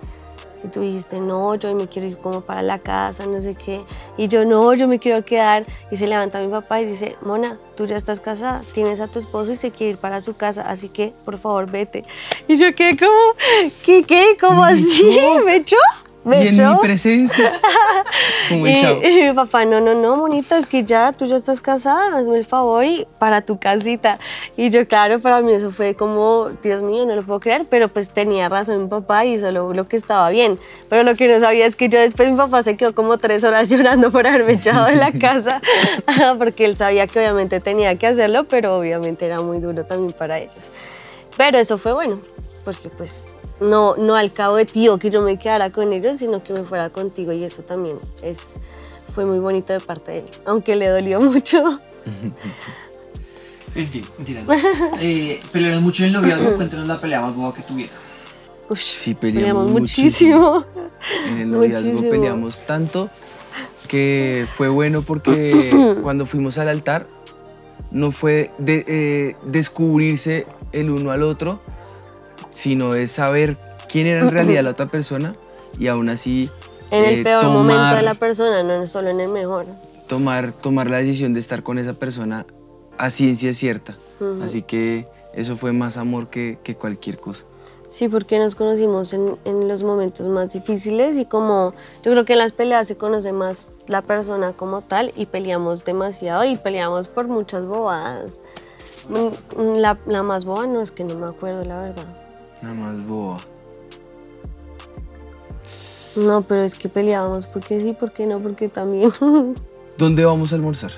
Y 0.64 0.68
tú 0.70 0.82
dijiste, 0.82 1.22
no, 1.22 1.56
yo 1.56 1.74
me 1.76 1.88
quiero 1.88 2.08
ir 2.08 2.18
como 2.18 2.42
para 2.42 2.62
la 2.64 2.80
casa, 2.80 3.26
no 3.28 3.40
sé 3.40 3.54
qué. 3.56 3.82
Y 4.18 4.28
yo, 4.28 4.44
no, 4.44 4.74
yo 4.74 4.88
me 4.88 4.98
quiero 5.00 5.24
quedar. 5.24 5.66
Y 5.92 5.98
se 5.98 6.08
levanta 6.08 6.40
mi 6.42 6.48
papá 6.50 6.82
y 6.82 6.86
dice, 6.86 7.16
Mona, 7.22 7.58
tú 7.78 7.86
ya 7.86 7.96
estás 7.96 8.20
casada, 8.20 8.64
tienes 8.74 9.00
a 9.00 9.08
tu 9.08 9.20
esposo 9.20 9.52
y 9.52 9.56
se 9.56 9.70
quiere 9.72 9.92
ir 9.92 9.98
para 10.00 10.20
su 10.20 10.36
casa, 10.36 10.64
así 10.64 10.90
que 10.90 11.14
por 11.24 11.38
favor 11.38 11.70
vete. 11.72 12.04
Y 12.48 12.58
yo 12.58 12.74
quedé 12.76 12.98
como, 12.98 13.12
¿qué, 13.86 14.04
qué? 14.04 14.36
¿Cómo 14.42 14.64
¿Me 14.64 14.70
así? 14.72 15.10
echó? 15.12 15.40
¿Me 15.46 15.56
echó? 15.58 15.78
Y 16.26 16.30
¿Me 16.30 16.48
en 16.50 16.70
mi 16.70 16.76
presencia. 16.82 17.54
Como 18.50 18.68
Y, 18.68 18.72
y 18.72 19.28
mi 19.30 19.34
papá, 19.34 19.64
no, 19.64 19.80
no, 19.80 19.94
no, 19.96 20.18
monita, 20.18 20.58
es 20.58 20.66
que 20.68 20.84
ya 20.84 21.14
tú 21.14 21.26
ya 21.26 21.38
estás 21.38 21.62
casada, 21.62 22.18
hazme 22.18 22.38
el 22.38 22.46
favor 22.46 22.84
y 22.84 23.08
para 23.20 23.42
tu 23.42 23.58
casita. 23.58 24.20
Y 24.58 24.70
yo, 24.70 24.86
claro, 24.86 25.20
para 25.20 25.42
mí 25.42 25.54
eso 25.54 25.72
fue 25.72 25.96
como, 25.96 26.50
Dios 26.62 26.82
mío, 26.82 27.06
no 27.06 27.16
lo 27.16 27.26
puedo 27.26 27.40
creer, 27.40 27.66
pero 27.70 27.88
pues 27.88 28.12
tenía 28.12 28.50
razón 28.50 28.84
mi 28.84 28.90
papá 28.90 29.26
y 29.26 29.38
solo 29.38 29.74
lo 29.74 29.88
que 29.88 29.96
estaba 29.96 30.30
bien. 30.30 30.60
Pero 30.90 31.04
lo 31.04 31.16
que 31.16 31.28
no 31.30 31.40
sabía 31.40 31.66
es 31.66 31.78
que 31.78 31.88
yo 31.88 32.00
después 32.00 32.30
mi 32.30 32.36
papá 32.36 32.64
se 32.64 32.76
quedó 32.76 32.94
como 32.94 33.18
tres 33.18 33.46
horas 33.46 33.70
llorando 33.70 34.12
por 34.12 34.28
haberme 34.28 34.54
echado 34.54 34.88
de 34.88 34.98
la 34.98 35.14
casa, 35.14 35.62
porque 36.38 36.66
él 36.66 36.76
sabía 36.76 37.08
que 37.08 37.20
obviamente 37.20 37.62
tenía 37.62 37.96
que 37.96 38.08
hacerlo, 38.08 38.44
pero 38.44 38.78
obviamente 38.78 39.26
era 39.26 39.40
muy 39.40 39.60
duro 39.60 39.86
también 39.86 40.14
para 40.18 40.38
ellos. 40.38 40.72
Pero 41.38 41.58
eso 41.58 41.78
fue 41.78 41.94
bueno, 41.94 42.20
porque 42.66 42.90
pues 42.90 43.38
no, 43.62 43.96
no 43.98 44.16
al 44.16 44.32
cabo 44.34 44.56
de 44.56 44.66
tío 44.66 44.98
que 45.00 45.10
yo 45.10 45.22
me 45.22 45.38
quedara 45.38 45.70
con 45.70 45.92
ellos, 45.94 46.20
sino 46.20 46.44
que 46.44 46.54
me 46.54 46.64
fuera 46.64 46.90
contigo 46.90 47.32
y 47.34 47.44
eso 47.44 47.62
también 47.64 47.98
es, 48.22 48.60
fue 49.14 49.26
muy 49.26 49.40
bonito 49.40 49.74
de 49.74 49.80
parte 49.80 50.12
de 50.12 50.18
él, 50.20 50.26
aunque 50.46 50.76
le 50.76 50.88
dolió 50.90 51.20
mucho. 51.22 51.80
Mentiras. 53.76 54.46
Eh, 55.00 55.40
¿Pelearon 55.52 55.84
mucho 55.84 56.04
en 56.04 56.08
el 56.08 56.14
noviazgo? 56.22 56.54
Cuéntanos 56.56 56.88
la 56.88 57.00
pelea 57.00 57.22
más 57.22 57.36
boba 57.36 57.54
que 57.54 57.62
tuvieron. 57.62 57.96
Sí, 58.76 59.14
peleamos 59.16 59.70
muchísimo. 59.72 60.64
En 61.30 61.40
el 61.42 61.52
noviazgo 61.52 61.88
Muchísimo. 61.90 62.12
peleamos 62.12 62.66
tanto 62.66 63.10
que 63.88 64.46
fue 64.56 64.70
bueno 64.70 65.02
porque 65.02 65.98
cuando 66.04 66.26
fuimos 66.28 66.58
al 66.60 66.68
altar 66.70 67.08
no 67.92 68.12
fue 68.12 68.52
de- 68.60 68.86
eh, 68.88 69.36
descubrirse 69.46 70.46
el 70.72 70.92
uno 70.92 71.10
al 71.12 71.24
otro, 71.24 71.60
sino 72.52 72.94
es 72.96 73.12
saber 73.12 73.58
quién 73.88 74.08
era 74.08 74.22
en 74.22 74.32
realidad 74.32 74.64
la 74.64 74.72
otra 74.72 74.86
persona 74.86 75.36
y 75.78 75.88
aún 75.88 76.10
así 76.10 76.50
En 76.92 77.06
el 77.06 77.20
eh, 77.20 77.24
peor 77.24 77.46
momento 77.46 77.74
de 77.82 77.90
tomar- 77.90 78.04
la 78.04 78.14
persona, 78.16 78.64
no 78.64 78.86
solo 78.88 79.10
en 79.10 79.20
el 79.20 79.30
mejor. 79.30 79.66
tomar, 80.08 80.52
tomar 80.52 80.90
la 80.90 80.98
decisión 80.98 81.34
de 81.34 81.40
estar 81.40 81.62
con 81.64 81.78
esa 81.80 81.94
persona 81.94 82.46
a 82.98 83.10
ciencia 83.12 83.54
cierta. 83.54 83.96
Ujú. 84.20 84.44
Así 84.44 84.62
que 84.64 85.08
eso 85.34 85.56
fue 85.58 85.72
más 85.72 85.98
amor 85.98 86.28
que, 86.30 86.58
que 86.64 86.76
cualquier 86.76 87.18
cosa. 87.20 87.46
Sí, 87.88 88.08
porque 88.08 88.38
nos 88.38 88.54
conocimos 88.56 89.14
en, 89.14 89.38
en 89.46 89.68
los 89.68 89.82
momentos 89.82 90.28
más 90.28 90.54
difíciles 90.54 91.18
y 91.18 91.26
como 91.26 91.74
yo 92.04 92.12
creo 92.12 92.24
que 92.26 92.34
en 92.34 92.40
las 92.40 92.52
peleas 92.52 92.88
se 92.88 92.98
conoce 92.98 93.32
más 93.34 93.72
la 93.88 94.02
persona 94.04 94.54
como 94.54 94.82
tal 94.82 95.12
y 95.16 95.26
peleamos 95.26 95.86
demasiado 95.86 96.44
y 96.46 96.56
peleamos 96.58 97.08
por 97.08 97.28
muchas 97.28 97.66
bobadas. 97.66 98.38
Mm, 99.10 99.78
La, 99.78 99.98
la 100.06 100.22
más 100.24 100.46
boba 100.46 100.68
no 100.68 100.82
es 100.82 100.92
que 100.92 101.04
no 101.04 101.16
me 101.16 101.26
acuerdo, 101.28 101.64
la 101.66 101.78
verdad. 101.82 102.06
Nada 102.62 102.76
más 102.76 103.06
boba. 103.08 103.38
No, 106.16 106.42
pero 106.42 106.64
es 106.64 106.76
que 106.76 106.90
peleábamos 106.90 107.48
porque 107.48 107.80
sí, 107.80 107.96
porque 107.98 108.26
no, 108.26 108.40
porque 108.40 108.68
también. 108.68 109.12
¿Dónde 109.98 110.26
vamos 110.26 110.52
a 110.52 110.56
almorzar? 110.56 110.92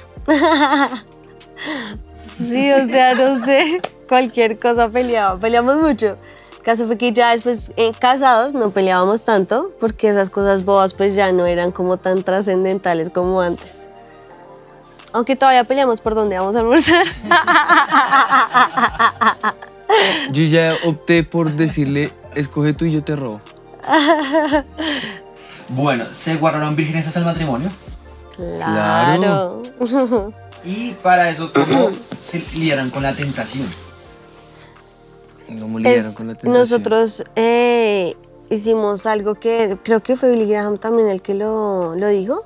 sí, 2.37 2.71
o 2.71 2.85
sea, 2.87 3.15
no 3.15 3.43
sé. 3.45 3.81
Cualquier 4.07 4.59
cosa 4.59 4.89
peleaba. 4.89 5.39
Peleamos 5.39 5.77
mucho. 5.77 6.15
El 6.57 6.63
caso 6.63 6.87
fue 6.87 6.97
que 6.97 7.11
ya 7.11 7.31
después, 7.31 7.71
eh, 7.75 7.91
casados, 7.97 8.53
no 8.53 8.71
peleábamos 8.71 9.23
tanto 9.23 9.71
porque 9.79 10.09
esas 10.09 10.29
cosas 10.29 10.63
bobas 10.63 10.93
pues 10.93 11.15
ya 11.15 11.31
no 11.31 11.45
eran 11.45 11.71
como 11.71 11.97
tan 11.97 12.23
trascendentales 12.23 13.09
como 13.09 13.41
antes. 13.41 13.89
Aunque 15.13 15.35
todavía 15.35 15.63
peleamos 15.63 15.99
por 16.01 16.15
dónde 16.15 16.37
vamos 16.37 16.55
a 16.55 16.59
almorzar. 16.59 17.05
Yo 20.31 20.43
ya 20.43 20.73
opté 20.85 21.23
por 21.23 21.51
decirle, 21.53 22.11
escoge 22.35 22.73
tú 22.73 22.85
y 22.85 22.91
yo 22.93 23.03
te 23.03 23.15
robo. 23.15 23.41
Bueno, 25.69 26.05
se 26.11 26.35
guardaron 26.35 26.75
vírgenes 26.75 27.07
hasta 27.07 27.19
el 27.19 27.25
matrimonio. 27.25 27.69
Claro. 28.35 29.61
Y 30.63 30.91
para 31.03 31.29
eso, 31.29 31.51
¿cómo 31.53 31.89
se 32.21 32.39
lidiaron 32.53 32.89
con 32.89 33.03
la 33.03 33.13
tentación? 33.15 33.67
¿Cómo 35.47 35.79
lidiaron 35.79 35.99
Es- 36.05 36.15
con 36.15 36.27
la 36.27 36.33
tentación? 36.33 36.53
nosotros 36.53 37.23
eh, 37.35 38.15
hicimos 38.49 39.05
algo 39.05 39.35
que 39.35 39.77
creo 39.83 40.01
que 40.01 40.15
fue 40.15 40.29
Billy 40.31 40.45
Graham 40.49 40.77
también 40.77 41.09
el 41.09 41.21
que 41.21 41.33
lo, 41.33 41.95
lo 41.95 42.07
dijo, 42.09 42.45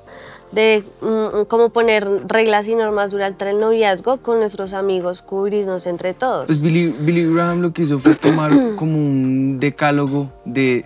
de 0.56 0.84
mm, 1.02 1.44
cómo 1.48 1.70
poner 1.70 2.08
reglas 2.28 2.68
y 2.68 2.76
normas 2.76 3.12
durante 3.12 3.48
el 3.50 3.60
noviazgo 3.60 4.18
con 4.18 4.40
nuestros 4.40 4.74
amigos, 4.74 5.22
cubrirnos 5.22 5.86
entre 5.86 6.14
todos. 6.14 6.48
Pues 6.48 6.62
Billy, 6.62 6.96
Billy 7.00 7.32
Graham 7.32 7.62
lo 7.62 7.74
que 7.74 7.84
hizo 7.84 8.00
fue 8.00 8.16
tomar 8.16 8.52
como 8.78 8.98
un 8.98 9.60
decálogo 9.60 10.32
de 10.46 10.86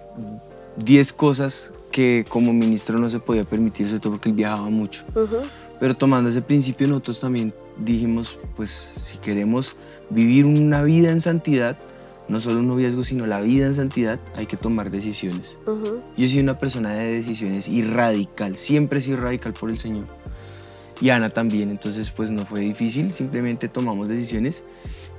10 0.84 1.14
cosas 1.14 1.72
que 1.92 2.26
como 2.28 2.52
ministro 2.52 2.98
no 3.00 3.10
se 3.10 3.20
podía 3.20 3.44
permitir, 3.44 3.88
sobre 3.88 4.00
todo 4.00 4.14
porque 4.14 4.30
él 4.30 4.36
viajaba 4.36 4.70
mucho. 4.70 5.04
Ujú. 5.16 5.38
Pero 5.80 5.96
tomando 5.96 6.30
ese 6.30 6.42
principio 6.42 6.88
nosotros 6.88 7.20
también 7.20 7.54
dijimos, 7.78 8.38
pues 8.56 8.92
si 9.02 9.18
queremos 9.18 9.76
vivir 10.10 10.46
una 10.46 10.82
vida 10.82 11.12
en 11.12 11.22
santidad, 11.22 11.78
no 12.30 12.40
solo 12.40 12.60
un 12.60 12.68
noviazgo, 12.68 13.04
sino 13.04 13.26
la 13.26 13.42
vida 13.42 13.66
en 13.66 13.76
santidad, 13.76 14.20
hay 14.36 14.46
que 14.46 14.56
tomar 14.56 14.92
decisiones. 14.92 15.58
Ujú. 15.66 16.02
Yo 16.16 16.30
soy 16.30 16.40
una 16.40 16.56
persona 16.56 16.94
de 16.94 17.12
decisiones 17.12 17.68
y 17.68 17.84
radical, 17.84 18.56
siempre 18.56 19.00
he 19.00 19.02
sido 19.02 19.18
radical 19.18 19.54
por 19.54 19.70
el 19.70 19.80
Señor. 19.80 20.06
Y 21.02 21.10
Ana 21.10 21.30
también, 21.30 21.70
entonces 21.70 22.12
pues 22.12 22.30
no 22.30 22.46
fue 22.46 22.62
difícil, 22.62 23.14
simplemente 23.14 23.68
tomamos 23.68 24.08
decisiones. 24.08 24.64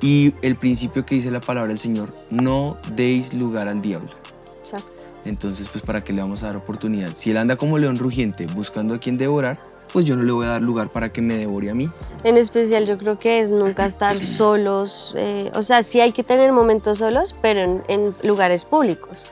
Y 0.03 0.35
el 0.43 0.57
principio 0.57 1.05
que 1.05 1.17
dice 1.17 1.31
la 1.31 1.41
palabra 1.41 1.69
del 1.69 1.79
Señor, 1.79 2.15
no 2.31 2.79
deis 2.95 3.35
lugar 3.35 3.69
al 3.69 3.83
diablo. 3.83 4.11
Exacto. 4.59 5.05
Entonces 5.25 5.69
pues 5.69 5.85
para 5.85 6.03
qué 6.03 6.13
le 6.13 6.23
vamos 6.23 6.43
a 6.43 6.47
dar 6.47 6.57
oportunidad. 6.57 7.13
Si 7.15 7.31
él 7.31 7.37
anda 7.37 7.57
como 7.57 7.79
león 7.79 7.97
rugiente 7.97 8.47
buscando 8.47 8.95
a 8.95 8.99
quien 8.99 9.19
devorar, 9.19 9.59
pues 9.93 10.05
yo 10.07 10.17
no 10.17 10.23
le 10.23 10.33
voy 10.33 10.47
a 10.47 10.51
dar 10.51 10.63
lugar 10.63 10.89
para 10.91 11.13
que 11.13 11.21
me 11.23 11.37
devore 11.37 11.71
a 11.71 11.75
mí. 11.75 11.91
En 12.25 12.37
especial 12.37 12.87
yo 12.87 12.99
creo 12.99 13.19
que 13.19 13.41
es 13.41 13.51
nunca 13.51 13.85
estar 13.87 14.19
solos, 14.21 15.15
eh, 15.17 15.51
o 15.55 15.63
sea, 15.63 15.83
sí 15.83 16.01
hay 16.01 16.13
que 16.13 16.23
tener 16.25 16.53
momentos 16.53 16.99
solos, 16.99 17.35
pero 17.43 17.61
en, 17.61 17.83
en 17.89 18.15
lugares 18.23 18.65
públicos, 18.65 19.31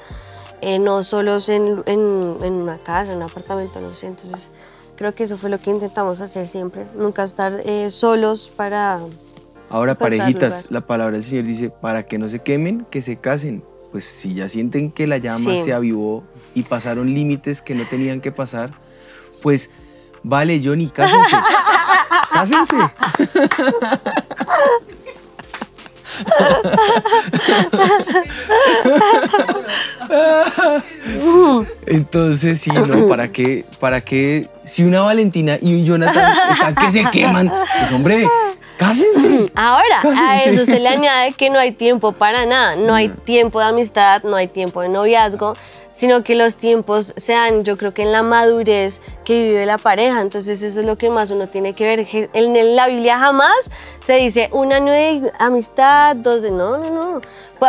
eh, 0.61 0.79
no 0.79 1.03
solos 1.03 1.49
en, 1.49 1.83
en- 1.87 2.37
en 2.43 2.53
una 2.53 2.79
casa, 2.79 3.13
en 3.13 3.19
un 3.19 3.25
apartamento, 3.25 3.81
no 3.81 3.95
sé. 3.95 4.07
Entonces 4.09 4.51
creo 4.97 5.15
que 5.15 5.25
eso 5.25 5.37
fue 5.39 5.51
lo 5.51 5.61
que 5.61 5.71
intentamos 5.71 6.21
hacer 6.21 6.47
siempre, 6.49 6.87
nunca 6.97 7.23
estar 7.25 7.63
eh, 7.65 7.89
solos 7.91 8.51
para... 8.55 8.99
Ahora, 9.71 9.95
parejitas, 9.97 10.67
la 10.71 10.81
palabra 10.81 11.13
del 11.15 11.23
Señor 11.25 11.45
dice, 11.45 11.69
para 11.71 12.03
que 12.05 12.17
no 12.19 12.29
se 12.31 12.39
quemen, 12.41 12.87
que 12.91 13.01
se 13.03 13.17
casen. 13.19 13.63
Pues 13.93 14.05
si 14.07 14.35
ya 14.35 14.49
sienten 14.49 14.91
que 14.91 15.07
la 15.07 15.19
llama 15.19 15.53
Sí. 15.57 15.63
se 15.65 15.73
avivó 15.75 16.25
y 16.55 16.63
pasaron 16.63 17.13
límites 17.15 17.61
que 17.63 17.75
no 17.75 17.85
tenían 17.85 18.21
que 18.23 18.33
pasar, 18.33 18.73
pues 19.43 19.71
vale, 20.23 20.61
Johnny, 20.63 20.89
cásense. 20.91 21.37
cásense. 22.33 22.77
Entonces, 31.87 32.61
sí, 32.61 32.71
no, 32.71 33.07
¿para 33.07 33.29
qué? 33.29 33.65
¿Para 33.81 34.01
qué? 34.01 34.49
Si 34.65 34.85
una 34.85 35.03
Valentina 35.03 35.59
y 35.61 35.75
un 35.75 35.85
Jonathan 35.85 36.33
están 36.51 36.75
que 36.75 36.91
se 36.91 37.05
queman, 37.11 37.49
pues 37.51 37.93
hombre, 37.93 38.29
cásense. 38.79 39.45
Ahora, 39.55 40.01
a 40.17 40.43
eso 40.45 40.65
se 40.65 40.81
le 40.81 40.89
añade 40.89 41.33
que 41.33 41.51
no 41.51 41.59
hay 41.59 41.73
tiempo 41.73 42.13
para 42.13 42.47
nada, 42.47 42.77
no 42.77 42.95
hay 42.95 43.09
tiempo 43.11 43.59
de 43.61 43.67
amistad, 43.67 44.23
no 44.23 44.37
hay 44.37 44.47
tiempo 44.47 44.81
de 44.81 44.89
noviazgo, 44.89 45.55
sino 45.91 46.23
que 46.23 46.37
los 46.37 46.57
tiempos 46.57 47.13
se 47.17 47.33
dan, 47.33 47.65
yo 47.65 47.77
creo 47.77 47.93
que 47.93 48.03
en 48.03 48.13
la 48.13 48.23
madurez 48.23 49.01
que 49.25 49.43
vive 49.43 49.67
la 49.67 49.79
pareja, 49.79 50.21
entonces 50.21 50.63
eso 50.63 50.79
es 50.81 50.87
lo 50.87 50.97
que 50.97 51.11
más 51.11 51.31
uno 51.33 51.49
tiene 51.49 51.73
que 51.75 51.85
ver. 51.85 52.07
En 52.35 52.77
la 52.77 52.87
Biblia 52.87 53.19
jamás 53.19 53.71
se 53.99 54.13
dice 54.15 54.49
un 54.53 54.73
año 54.73 54.93
de 54.93 55.31
amistad, 55.41 56.15
dos 56.17 56.43
de... 56.43 56.51
No, 56.53 56.79
no, 56.79 56.91
no. 56.91 57.21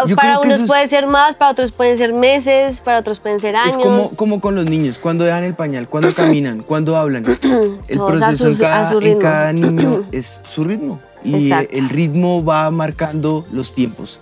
Yo 0.05 0.15
Para 0.15 0.37
unos 0.39 0.61
es- 0.61 0.67
puede 0.67 0.87
ser 0.87 1.07
más, 1.07 1.33
para 1.33 1.49
otros 1.49 1.71
pueden 1.71 1.97
ser 1.97 2.13
meses, 2.13 2.81
para 2.81 2.99
otros 2.99 3.17
pueden 3.19 3.39
ser 3.39 3.55
años. 3.55 3.77
Es 3.77 3.83
como, 3.83 4.15
como 4.17 4.39
con 4.41 4.53
los 4.53 4.65
niños, 4.65 4.99
cuando 4.99 5.23
dejan 5.23 5.43
el 5.43 5.55
pañal, 5.55 5.89
cuando 5.89 6.13
caminan, 6.13 6.61
cuando 6.61 6.95
hablan. 6.95 7.25
El 7.87 7.97
Todos 7.97 8.11
proceso 8.19 8.43
su- 8.43 8.49
en, 8.51 8.57
cada, 8.57 8.91
en 9.01 9.17
cada 9.19 9.53
niño 9.53 10.05
es 10.11 10.43
su 10.47 10.63
ritmo. 10.63 10.98
Y 11.23 11.33
Exacto. 11.35 11.75
el 11.77 11.89
ritmo 11.89 12.43
va 12.43 12.69
marcando 12.71 13.43
los 13.51 13.73
tiempos. 13.75 14.19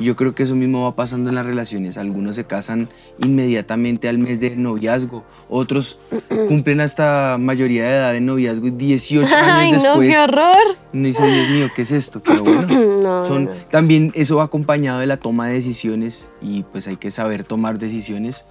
Y 0.00 0.04
yo 0.04 0.14
creo 0.14 0.32
que 0.32 0.44
eso 0.44 0.54
mismo 0.54 0.84
va 0.84 0.94
pasando 0.94 1.28
en 1.28 1.34
las 1.34 1.44
relaciones. 1.44 1.98
Algunos 1.98 2.36
se 2.36 2.44
casan 2.44 2.88
inmediatamente 3.18 4.08
al 4.08 4.18
mes 4.18 4.38
de 4.38 4.50
noviazgo, 4.56 5.24
otros 5.48 5.98
cumplen 6.48 6.80
hasta 6.80 7.36
mayoría 7.40 7.82
de 7.82 7.88
edad 7.96 8.12
de 8.12 8.20
noviazgo 8.20 8.68
y 8.68 8.70
18 8.70 9.26
años 9.34 9.42
Ay, 9.50 9.72
no, 9.72 9.82
después. 9.82 10.08
qué 10.08 10.18
horror. 10.18 10.56
Uno 10.92 11.06
dice, 11.06 11.26
Dios 11.26 11.48
mío, 11.50 11.66
¿qué 11.74 11.82
es 11.82 11.90
esto? 11.90 12.22
Pero 12.24 12.44
bueno, 12.44 12.66
No, 13.02 13.24
son, 13.26 13.44
no, 13.46 13.50
no. 13.50 13.56
también 13.70 14.12
eso 14.14 14.36
va 14.36 14.44
acompañado 14.44 15.00
de 15.00 15.06
la 15.06 15.16
toma 15.16 15.48
de 15.48 15.54
decisiones 15.54 16.28
y 16.40 16.62
pues 16.62 16.86
hay 16.86 16.96
que 16.96 17.10
saber 17.10 17.42
tomar 17.44 17.78
decisiones. 17.80 18.44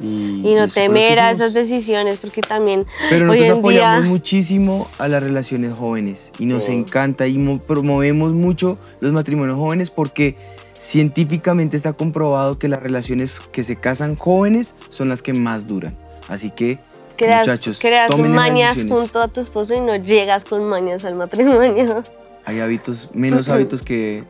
Y, 0.00 0.42
Y 0.44 0.54
no 0.56 0.66
temer 0.68 1.20
a 1.20 1.30
esas 1.30 1.54
decisiones, 1.54 2.18
porque 2.20 2.40
también 2.42 2.84
Pero 3.10 3.30
hoy 3.30 3.40
nosotros 3.40 3.46
día... 3.72 3.82
apoyamos 3.92 4.04
muchísimo 4.08 4.88
a 4.98 5.06
las 5.08 5.22
relaciones 5.22 5.72
jóvenes 5.72 6.32
y 6.38 6.46
nos 6.46 6.64
Sí. 6.64 6.72
encanta 6.72 7.26
y 7.28 7.38
mo- 7.38 7.58
promovemos 7.60 8.32
mucho 8.32 8.76
los 9.00 9.12
matrimonios 9.12 9.56
jóvenes 9.56 9.90
porque 9.90 10.36
científicamente 10.78 11.76
está 11.76 11.92
comprobado 11.92 12.58
que 12.58 12.68
las 12.68 12.82
relaciones 12.82 13.40
que 13.52 13.62
se 13.62 13.76
casan 13.76 14.16
jóvenes 14.16 14.74
son 14.90 15.08
las 15.08 15.22
que 15.22 15.32
más 15.32 15.66
duran. 15.66 15.96
Así 16.28 16.50
que, 16.50 16.78
creas, 17.16 17.46
muchachos, 17.46 17.78
creas 17.80 18.10
tomen 18.10 18.32
mañas 18.32 18.78
junto 18.88 19.20
a 19.20 19.28
tu 19.28 19.40
esposo 19.40 19.74
y 19.74 19.80
no 19.80 19.96
llegas 19.96 20.44
con 20.44 20.64
mañas 20.64 21.04
al 21.04 21.14
matrimonio. 21.16 22.02
Hay 22.46 22.60
hábitos, 22.60 23.10
menos 23.14 23.48
hábitos 23.48 23.80
que 23.82 24.24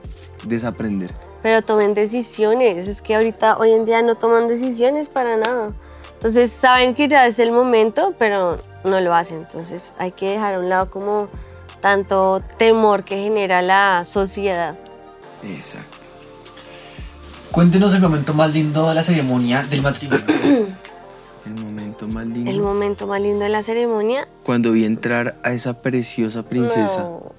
desaprender. 0.46 1.10
Pero 1.42 1.62
tomen 1.62 1.94
decisiones. 1.94 2.88
Es 2.88 3.02
que 3.02 3.14
ahorita, 3.14 3.58
hoy 3.58 3.72
en 3.72 3.84
día, 3.84 4.02
no 4.02 4.14
toman 4.14 4.48
decisiones 4.48 5.08
para 5.08 5.36
nada. 5.36 5.68
Entonces 6.14 6.52
saben 6.52 6.94
que 6.94 7.06
ya 7.06 7.26
es 7.26 7.38
el 7.38 7.52
momento, 7.52 8.14
pero 8.18 8.58
no 8.84 9.00
lo 9.00 9.14
hacen. 9.14 9.38
Entonces 9.38 9.92
hay 9.98 10.12
que 10.12 10.30
dejar 10.30 10.54
a 10.54 10.58
un 10.58 10.70
lado 10.70 10.90
como 10.90 11.28
tanto 11.82 12.42
temor 12.56 13.04
que 13.04 13.18
genera 13.18 13.60
la 13.60 14.04
sociedad. 14.04 14.74
Exacto. 15.42 15.98
Cuéntenos 17.50 17.92
el 17.92 18.00
momento 18.00 18.32
más 18.32 18.52
lindo 18.54 18.88
de 18.88 18.94
la 18.94 19.04
ceremonia 19.04 19.62
del 19.64 19.82
matrimonio. 19.82 20.24
El 21.44 21.62
momento 21.62 22.08
más 22.08 22.26
lindo. 22.26 22.50
El 22.50 22.60
momento 22.62 23.06
más 23.06 23.20
lindo 23.20 23.44
de 23.44 23.50
la 23.50 23.62
ceremonia. 23.62 24.26
Cuando 24.44 24.72
vi 24.72 24.86
entrar 24.86 25.36
a 25.42 25.52
esa 25.52 25.82
preciosa 25.82 26.42
princesa. 26.42 27.00
No. 27.00 27.33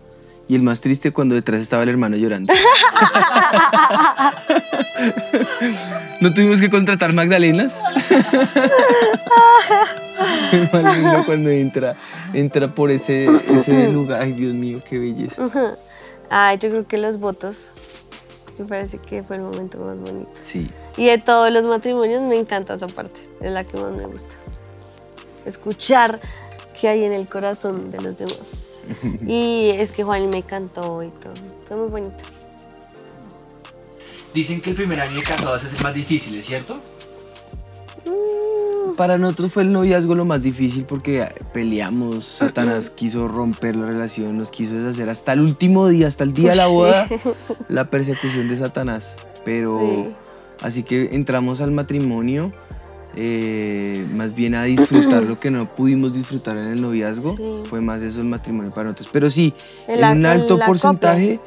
Y 0.48 0.56
el 0.56 0.62
más 0.62 0.82
triste 0.82 1.12
cuando 1.12 1.36
detrás 1.36 1.62
estaba 1.62 1.84
el 1.84 1.90
hermano 1.90 2.18
llorando. 2.18 2.54
¿No 6.22 6.34
tuvimos 6.34 6.62
que 6.62 6.70
contratar 6.70 7.14
Magdalenas? 7.14 7.82
Cuando 11.26 11.50
entra, 11.50 11.98
entra 12.34 12.74
por 12.74 12.92
ese, 12.92 13.26
ese 13.50 13.90
lugar. 13.90 14.22
Ay, 14.22 14.34
Dios 14.34 14.54
mío, 14.54 14.82
qué 14.88 15.00
belleza. 15.00 15.42
Ay, 16.30 16.58
yo 16.60 16.70
creo 16.70 16.88
que 16.88 16.98
los 16.98 17.20
votos. 17.20 17.72
Me 18.58 18.66
parece 18.66 19.00
que 19.00 19.22
fue 19.22 19.36
el 19.36 19.42
momento 19.42 19.78
más 19.80 20.00
bonito. 20.00 20.30
Sí. 20.40 20.70
Y 20.96 21.08
de 21.08 21.18
todos 21.18 21.52
los 21.52 21.66
matrimonios 21.66 22.22
me 22.22 22.38
encanta 22.38 22.76
esa 22.76 22.88
parte, 22.88 23.20
es 23.42 23.52
la 23.52 23.64
que 23.64 23.78
más 23.78 23.92
me 23.92 24.06
gusta. 24.06 24.34
Escuchar 25.46 26.22
qué 26.80 26.88
hay 26.90 27.04
en 27.04 27.14
el 27.14 27.28
corazón 27.28 27.92
de 27.92 28.02
los 28.02 28.18
demás. 28.18 28.80
Y 29.28 29.70
es 29.72 29.92
que 29.92 30.04
Juan 30.04 30.28
me 30.34 30.44
cantó 30.44 31.02
y 31.04 31.10
todo. 31.10 31.34
Fue 31.68 31.78
muy 31.78 31.90
bonito. 31.90 32.24
Dicen 34.34 34.62
que 34.62 34.72
el 34.72 34.76
primer 34.76 35.00
año 35.00 35.16
de 35.16 35.24
casados 35.24 35.64
es 35.64 35.74
el 35.76 35.82
más 35.84 35.94
difícil, 35.94 36.36
¿es 36.38 36.46
cierto? 36.46 36.76
Mm, 38.06 38.96
Para 38.96 39.18
nosotros 39.18 39.54
fue 39.54 39.64
el 39.64 39.72
noviazgo 39.72 40.14
lo 40.14 40.26
más 40.26 40.42
difícil 40.42 40.84
porque 40.86 41.28
peleamos, 41.54 42.26
Satanás 42.40 42.90
quiso 42.90 43.28
romper 43.28 43.76
la 43.76 43.86
relación, 43.88 44.38
nos 44.38 44.52
quiso 44.52 44.76
deshacer 44.76 45.10
hasta 45.10 45.34
el 45.34 45.40
último 45.42 45.88
día, 45.88 46.08
hasta 46.08 46.24
el 46.26 46.34
día 46.34 46.52
de 46.52 46.56
la 46.58 46.68
Sí. 46.68 46.74
boda, 46.76 47.08
la 47.70 47.90
persecución 47.90 48.48
de 48.50 48.58
Satanás. 48.58 49.16
Pero 49.46 49.80
Sí. 49.80 50.16
así 50.62 50.84
que 50.84 51.10
entramos 51.16 51.62
al 51.62 51.72
matrimonio 51.72 52.52
eh, 53.16 54.06
más 54.14 54.36
bien 54.36 54.56
a 54.56 54.64
disfrutar 54.64 55.24
lo 55.24 55.40
que 55.40 55.52
no 55.52 55.74
pudimos 55.76 56.14
disfrutar 56.14 56.58
en 56.58 56.66
el 56.68 56.82
noviazgo. 56.82 57.36
Sí. 57.38 57.44
Fue 57.70 57.82
más 57.82 58.02
eso 58.04 58.22
el 58.22 58.28
matrimonio 58.28 58.72
para 58.72 58.86
nosotros. 58.86 59.10
Pero 59.12 59.30
sí, 59.30 59.54
El 59.88 60.04
en 60.04 60.12
un 60.12 60.18
el 60.20 60.26
alto 60.26 60.56
acople. 60.56 60.66
porcentaje, 60.66 61.40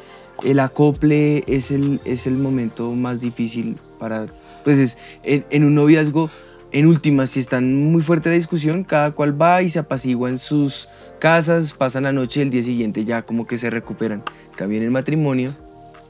el 0.45 0.61
acople 0.61 1.45
es 1.47 1.71
el, 1.71 2.01
es 2.05 2.27
el 2.27 2.35
momento 2.37 2.93
más 2.93 3.21
difícil 3.21 3.77
para, 3.99 4.27
pues 4.65 4.79
es, 4.79 4.99
en, 5.25 5.45
en 5.51 5.65
un 5.65 5.75
noviazgo, 5.75 6.31
en 6.71 6.87
últimas, 6.87 7.31
si 7.31 7.41
están 7.41 7.75
muy 7.75 8.03
fuerte 8.03 8.29
la 8.29 8.35
discusión, 8.37 8.85
cada 8.85 9.11
cual 9.13 9.41
va 9.41 9.63
y 9.63 9.71
se 9.71 9.79
apacigua 9.79 10.29
en 10.31 10.39
sus 10.39 10.89
casas, 11.19 11.73
pasan 11.73 12.05
la 12.05 12.13
noche 12.13 12.41
y 12.41 12.43
el 12.45 12.51
día 12.51 12.63
siguiente 12.63 13.05
ya 13.05 13.23
como 13.23 13.47
que 13.47 13.59
se 13.59 13.71
recuperan. 13.71 14.23
En 14.51 14.55
Cambio 14.57 14.79
en 14.79 14.85
el 14.85 14.91
matrimonio, 14.91 15.53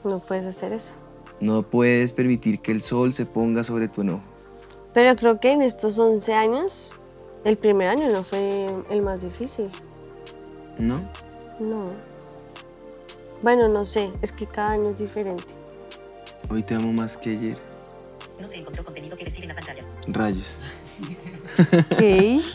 No 0.03 0.19
puedes 0.19 0.45
hacer 0.45 0.73
eso. 0.73 0.95
no 1.39 1.63
puedes 1.63 2.13
permitir 2.13 2.59
que 2.59 2.71
el 2.71 2.81
sol 2.81 3.13
se 3.13 3.25
ponga 3.25 3.63
sobre 3.63 3.87
tu 3.87 4.01
enojo. 4.01 4.21
Pero 4.99 5.15
creo 5.15 5.39
que 5.39 5.51
en 5.51 5.61
estos 5.61 5.97
11 5.97 6.33
años, 6.33 6.93
el 7.45 7.55
primer 7.55 7.87
año 7.87 8.09
no 8.09 8.25
fue 8.25 8.67
el 8.89 9.01
más 9.01 9.21
difícil. 9.21 9.71
¿No? 10.77 10.95
No. 11.61 11.91
Bueno, 13.41 13.69
no 13.69 13.85
sé, 13.85 14.11
es 14.21 14.33
que 14.33 14.45
cada 14.45 14.71
año 14.71 14.89
es 14.89 14.97
diferente. 14.97 15.45
Hoy 16.49 16.63
te 16.63 16.75
amo 16.75 16.91
más 16.91 17.15
que 17.15 17.29
ayer. 17.29 17.57
No 18.41 18.47
se 18.49 18.57
encontró 18.57 18.83
contenido 18.83 19.15
que 19.15 19.23
decir 19.23 19.43
en 19.43 19.47
la 19.47 19.55
pantalla. 19.55 19.85
Rayos. 20.09 20.59
Ok. 21.61 22.01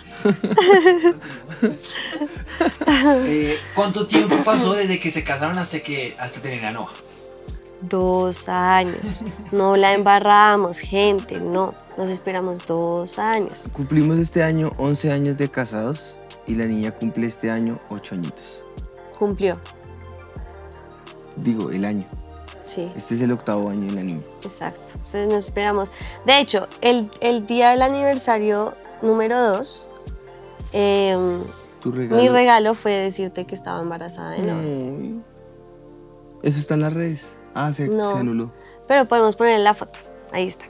Eh, 3.26 3.58
¿Cuánto 3.74 4.06
tiempo 4.06 4.36
pasó 4.44 4.74
desde 4.74 5.00
que 5.00 5.10
se 5.10 5.24
casaron 5.24 5.58
hasta 5.58 5.80
que 5.80 6.14
hasta 6.18 6.40
tener 6.40 6.64
a 6.66 6.72
Noah? 6.72 6.92
Dos 7.80 8.48
años. 8.50 9.22
No 9.50 9.76
la 9.76 9.94
embarramos, 9.94 10.78
gente, 10.78 11.40
no. 11.40 11.74
Nos 11.96 12.10
esperamos 12.10 12.66
dos 12.66 13.18
años. 13.18 13.70
Cumplimos 13.72 14.18
este 14.18 14.42
año 14.42 14.70
11 14.78 15.12
años 15.12 15.38
de 15.38 15.48
casados 15.48 16.18
y 16.46 16.54
la 16.56 16.66
niña 16.66 16.90
cumple 16.92 17.26
este 17.26 17.50
año 17.50 17.78
8 17.88 18.14
añitos. 18.16 18.64
Cumplió. 19.18 19.58
Digo, 21.36 21.70
el 21.70 21.84
año. 21.84 22.04
Sí, 22.64 22.90
Este 22.96 23.14
es 23.14 23.20
el 23.20 23.30
octavo 23.32 23.68
año 23.68 23.86
de 23.88 23.92
la 23.92 24.02
niña. 24.02 24.22
exacto. 24.42 24.80
Entonces 24.92 25.28
nos 25.28 25.44
esperamos. 25.44 25.92
De 26.24 26.38
hecho, 26.38 26.66
el, 26.80 27.10
el 27.20 27.46
día 27.46 27.70
del 27.70 27.82
aniversario 27.82 28.74
número 29.02 29.38
dos, 29.38 29.86
em, 30.72 31.42
Tu 31.82 31.92
regalo. 31.92 32.22
mi 32.22 32.28
regalo 32.28 32.74
fue 32.74 32.92
decirte 32.92 33.44
que 33.44 33.54
estaba 33.54 33.80
embarazada 33.80 34.30
de. 34.30 34.50
Ay. 34.50 35.22
Eso 36.42 36.58
está 36.58 36.74
en 36.74 36.80
las 36.80 36.92
redes. 36.94 37.36
Ah, 37.54 37.72
se, 37.72 37.86
No. 37.88 38.12
se 38.12 38.18
anuló. 38.18 38.50
Pero 38.88 39.06
podemos 39.06 39.36
ponerle 39.36 39.62
la 39.62 39.74
foto. 39.74 39.98
Ahí 40.32 40.46
está. 40.48 40.64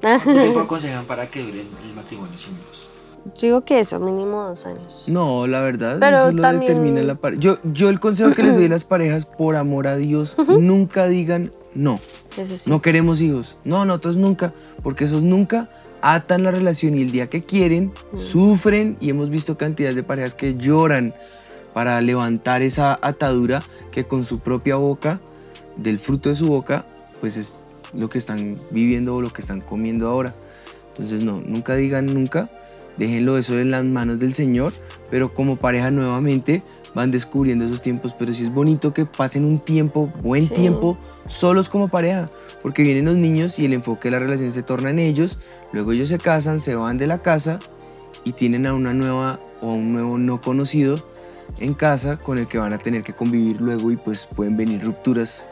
¿Qué 0.00 0.18
tiempo 0.32 0.60
aconsejan 0.60 1.04
para 1.04 1.30
que 1.30 1.42
dure 1.42 1.60
el 1.60 1.94
matrimonio 1.94 2.36
sin 2.38 2.54
hijos? 2.54 2.88
Yo 3.36 3.40
digo 3.48 3.60
que 3.66 3.80
eso, 3.80 4.00
mínimo 4.00 4.42
dos 4.44 4.64
años. 4.64 5.04
No, 5.06 5.46
la 5.46 5.60
verdad, 5.60 5.98
Pero 6.00 6.16
eso 6.18 6.32
lo 6.32 6.40
también- 6.42 6.72
determina 6.72 7.02
la 7.02 7.16
pareja. 7.16 7.40
Yo, 7.40 7.58
yo 7.64 7.90
el 7.90 8.00
consejo 8.00 8.34
que 8.34 8.42
les 8.42 8.54
doy 8.54 8.64
a 8.64 8.68
las 8.70 8.84
parejas, 8.84 9.26
por 9.26 9.56
amor 9.56 9.86
a 9.86 9.96
Dios, 9.96 10.36
nunca 10.48 11.06
digan 11.06 11.50
no. 11.74 12.00
Eso 12.36 12.56
sí. 12.56 12.70
No 12.70 12.80
queremos 12.80 13.20
hijos. 13.20 13.56
No, 13.64 13.84
nosotros 13.84 14.16
nunca, 14.16 14.54
porque 14.82 15.04
esos 15.04 15.22
nunca 15.22 15.68
atan 16.00 16.44
la 16.44 16.50
relación 16.50 16.94
y 16.96 17.02
el 17.02 17.10
día 17.12 17.28
que 17.28 17.42
quieren, 17.44 17.92
sufren 18.16 18.96
y 19.00 19.10
hemos 19.10 19.28
visto 19.28 19.58
cantidades 19.58 19.96
de 19.96 20.02
parejas 20.02 20.34
que 20.34 20.54
lloran 20.56 21.12
para 21.74 22.00
levantar 22.00 22.62
esa 22.62 22.98
atadura 23.02 23.62
que 23.92 24.04
con 24.04 24.24
su 24.24 24.38
propia 24.38 24.76
boca, 24.76 25.20
del 25.76 25.98
fruto 25.98 26.30
de 26.30 26.36
su 26.36 26.48
boca, 26.48 26.84
pues 27.20 27.36
es 27.36 27.54
lo 27.94 28.08
que 28.08 28.18
están 28.18 28.60
viviendo 28.70 29.16
o 29.16 29.22
lo 29.22 29.32
que 29.32 29.40
están 29.40 29.60
comiendo 29.60 30.08
ahora. 30.08 30.34
Entonces 30.90 31.24
no, 31.24 31.40
nunca 31.40 31.74
digan 31.76 32.06
nunca, 32.06 32.48
déjenlo 32.96 33.38
eso 33.38 33.58
en 33.58 33.70
las 33.70 33.84
manos 33.84 34.18
del 34.18 34.34
Señor, 34.34 34.72
pero 35.10 35.32
como 35.32 35.56
pareja 35.56 35.90
nuevamente 35.90 36.62
van 36.94 37.10
descubriendo 37.10 37.64
esos 37.64 37.82
tiempos, 37.82 38.14
pero 38.18 38.32
sí 38.32 38.42
es 38.44 38.52
bonito 38.52 38.92
que 38.92 39.06
pasen 39.06 39.44
un 39.44 39.60
tiempo, 39.60 40.12
buen 40.22 40.42
Sí. 40.48 40.54
tiempo, 40.54 40.98
solos 41.28 41.68
como 41.68 41.88
pareja, 41.88 42.28
porque 42.62 42.82
vienen 42.82 43.04
los 43.04 43.16
niños 43.16 43.58
y 43.58 43.64
el 43.64 43.72
enfoque 43.72 44.08
de 44.08 44.12
la 44.12 44.18
relación 44.18 44.50
se 44.50 44.62
torna 44.64 44.90
en 44.90 44.98
ellos, 44.98 45.38
luego 45.72 45.92
ellos 45.92 46.08
se 46.08 46.18
casan, 46.18 46.58
se 46.60 46.74
van 46.74 46.98
de 46.98 47.06
la 47.06 47.22
casa 47.22 47.60
y 48.24 48.32
tienen 48.32 48.66
a 48.66 48.74
una 48.74 48.92
nueva 48.92 49.38
o 49.62 49.70
a 49.70 49.74
un 49.74 49.92
nuevo 49.92 50.18
no 50.18 50.40
conocido 50.40 50.98
en 51.60 51.74
casa 51.74 52.16
con 52.16 52.38
el 52.38 52.48
que 52.48 52.58
van 52.58 52.72
a 52.72 52.78
tener 52.78 53.02
que 53.02 53.12
convivir 53.12 53.60
luego 53.60 53.90
y 53.92 53.96
pues 53.96 54.26
pueden 54.26 54.56
venir 54.56 54.82
rupturas 54.84 55.48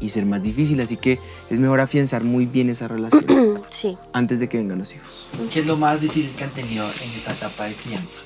y 0.00 0.08
ser 0.10 0.26
más 0.26 0.42
difícil, 0.42 0.80
así 0.80 0.96
que 0.96 1.18
es 1.50 1.58
mejor 1.58 1.80
afianzar 1.80 2.24
muy 2.24 2.46
bien 2.46 2.70
esa 2.70 2.88
relación 2.88 3.62
Sí. 3.68 3.96
antes 4.12 4.40
de 4.40 4.48
que 4.48 4.58
vengan 4.58 4.78
los 4.78 4.94
hijos. 4.94 5.28
¿Qué 5.52 5.60
es 5.60 5.66
lo 5.66 5.76
más 5.76 6.00
difícil 6.00 6.30
que 6.36 6.44
han 6.44 6.50
tenido 6.50 6.84
en 6.84 7.10
esta 7.18 7.32
etapa 7.32 7.64
de 7.64 7.74
crianza? 7.74 8.20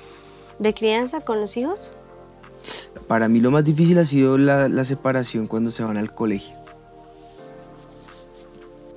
¿De 0.59 0.73
crianza 0.73 1.21
con 1.21 1.41
los 1.41 1.57
hijos? 1.57 1.93
Para 3.07 3.29
mí 3.29 3.41
lo 3.41 3.51
más 3.51 3.65
difícil 3.65 3.99
ha 3.99 4.05
sido 4.05 4.39
la, 4.39 4.69
la 4.69 4.85
separación 4.85 5.47
cuando 5.47 5.71
se 5.71 5.85
van 5.85 5.97
al 5.99 6.13
colegio. 6.15 6.57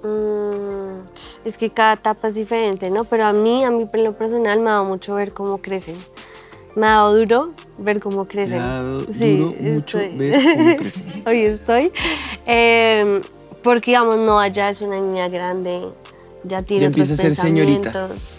Mm, 0.04 1.02
es 1.46 1.58
que 1.58 1.70
cada 1.70 1.94
etapa 1.94 2.30
es 2.30 2.34
diferente, 2.34 2.90
¿no? 2.90 3.04
Pero 3.04 3.26
a 3.26 3.34
mí, 3.34 3.64
a 3.66 3.70
mí 3.72 3.88
en 3.92 4.04
lo 4.04 4.14
personal, 4.18 4.60
me 4.62 4.70
ha 4.70 4.74
dado 4.74 4.86
mucho 4.86 5.16
ver 5.16 5.34
cómo 5.34 5.60
crecen. 5.60 5.98
Me 6.76 6.86
ha 6.88 6.92
dado 6.92 7.18
duro 7.18 7.50
ver 7.78 8.00
cómo 8.00 8.26
crecen. 8.26 8.58
Me 8.58 8.64
ha 8.64 8.68
dado 8.76 9.06
Sí, 9.12 9.38
duro 9.38 9.56
mucho 9.60 10.00
estoy- 10.00 10.18
ver 10.18 10.34
cómo 10.58 10.76
crecen. 10.78 11.24
Hoy 11.26 11.42
estoy. 11.42 11.92
Eh, 12.46 13.22
porque, 13.64 13.92
digamos, 13.92 14.18
Noah 14.18 14.48
ya 14.48 14.70
es 14.70 14.82
una 14.82 14.98
niña 15.00 15.28
grande, 15.28 15.82
ya 16.44 16.62
tiene 16.64 16.84
Ya 16.84 16.90
otros 16.90 17.10
empieza 17.10 17.14
a 17.14 17.18
ser 17.18 17.36
señorita. 17.36 17.82
pensamientos, 17.92 18.36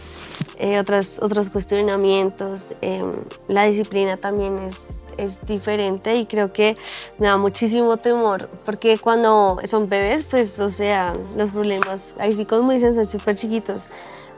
eh, 0.59 0.78
otras, 0.78 1.18
otros 1.22 1.51
cuestionamientos. 1.51 2.74
eh, 2.81 3.03
la 3.49 3.64
disciplina 3.64 4.16
también 4.16 4.57
es, 4.61 4.89
es 5.18 5.41
diferente 5.47 6.16
y 6.16 6.24
creo 6.24 6.49
que 6.49 6.76
me 7.18 7.26
da 7.26 7.37
muchísimo 7.37 7.99
temor 7.99 8.49
porque 8.64 8.97
cuando 8.97 9.59
son 9.64 9.89
bebés, 9.89 10.24
pues, 10.24 10.59
o 10.61 10.70
sea, 10.70 11.14
los 11.37 11.51
problemas, 11.51 12.14
ahí 12.18 12.33
sí 12.35 12.47
como 12.47 12.72
dicen, 12.72 12.95
son 12.95 13.07
súper 13.07 13.35
chiquitos, 13.35 13.91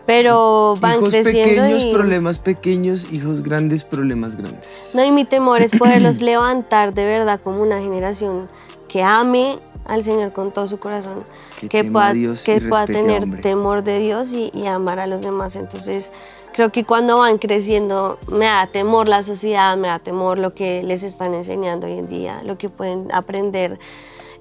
pero 0.06 0.74
van 0.80 0.98
hijos 0.98 1.10
creciendo 1.10 1.62
pequeños, 1.62 1.82
y... 1.84 1.92
problemas 1.92 2.38
pequeños, 2.38 3.12
hijos 3.12 3.42
grandes, 3.42 3.84
problemas 3.84 4.36
grandes. 4.36 4.68
No, 4.94 5.04
y 5.04 5.10
mi 5.10 5.24
temor 5.24 5.62
es 5.62 5.72
poderlos 5.72 6.20
levantar 6.22 6.94
de 6.94 7.04
verdad 7.04 7.40
como 7.42 7.62
una 7.62 7.80
generación 7.80 8.48
que 8.88 9.02
ame 9.02 9.56
al 9.86 10.04
Señor 10.04 10.32
con 10.32 10.52
todo 10.52 10.66
su 10.66 10.78
corazón, 10.78 11.14
Que 11.58 11.68
que, 11.68 11.84
pueda, 11.84 12.12
que 12.12 12.60
pueda 12.60 12.86
tener 12.86 13.24
hombre. 13.24 13.42
temor 13.42 13.82
de 13.82 13.98
Dios 13.98 14.32
y, 14.32 14.50
y 14.54 14.66
amar 14.66 14.98
a 14.98 15.06
los 15.06 15.22
demás. 15.22 15.56
Entonces, 15.56 16.12
creo 16.52 16.70
que 16.70 16.84
cuando 16.84 17.18
van 17.18 17.38
creciendo 17.38 18.18
me 18.28 18.44
da 18.44 18.66
temor 18.66 19.08
la 19.08 19.22
sociedad, 19.22 19.76
me 19.76 19.88
da 19.88 19.98
temor 19.98 20.38
lo 20.38 20.54
que 20.54 20.82
les 20.82 21.02
están 21.02 21.34
enseñando 21.34 21.86
hoy 21.86 21.98
en 21.98 22.06
día, 22.06 22.42
lo 22.44 22.58
que 22.58 22.68
pueden 22.68 23.08
aprender. 23.12 23.78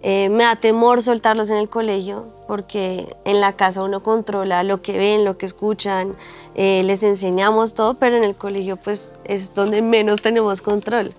Eh, 0.04 0.30
me 0.30 0.44
da 0.44 0.56
temor 0.56 1.04
soltarlos 1.04 1.52
en 1.52 1.58
el 1.58 1.70
colegio 1.70 2.26
porque 2.48 3.16
en 3.24 3.40
la 3.40 3.56
casa 3.56 3.84
uno 3.84 4.02
controla 4.02 4.64
lo 4.64 4.82
que 4.82 4.98
ven, 4.98 5.24
lo 5.24 5.38
que 5.38 5.46
escuchan, 5.46 6.16
eh, 6.56 6.82
les 6.84 7.04
enseñamos 7.04 7.76
todo, 7.76 7.94
pero 7.94 8.18
en 8.18 8.24
el 8.24 8.36
colegio 8.36 8.78
pues 8.78 9.20
es 9.26 9.54
donde 9.54 9.82
menos 9.82 10.22
tenemos 10.22 10.62
control. 10.62 11.14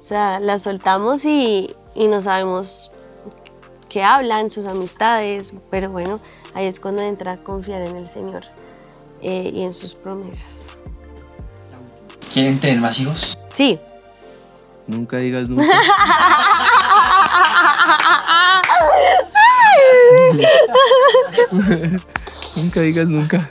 O 0.00 0.04
sea, 0.04 0.38
las 0.38 0.62
soltamos 0.62 1.24
y, 1.24 1.74
y 1.94 2.06
no 2.06 2.20
sabemos 2.20 2.92
qué 3.88 4.02
hablan, 4.02 4.50
sus 4.50 4.66
amistades, 4.66 5.52
pero 5.70 5.90
bueno, 5.90 6.20
ahí 6.54 6.66
es 6.66 6.78
cuando 6.78 7.02
entra 7.02 7.32
a 7.32 7.36
confiar 7.38 7.82
en 7.82 7.96
el 7.96 8.06
Señor 8.06 8.44
eh, 9.20 9.50
y 9.52 9.62
en 9.64 9.72
sus 9.72 9.94
promesas. 9.94 10.70
¿Quieren 12.32 12.60
tener 12.60 12.78
más 12.78 13.00
hijos? 13.00 13.38
Sí, 13.52 13.80
Nunca 14.88 15.18
digas 15.18 15.48
nunca. 15.48 15.64
nunca 22.56 22.80
digas 22.80 23.08
nunca. 23.08 23.50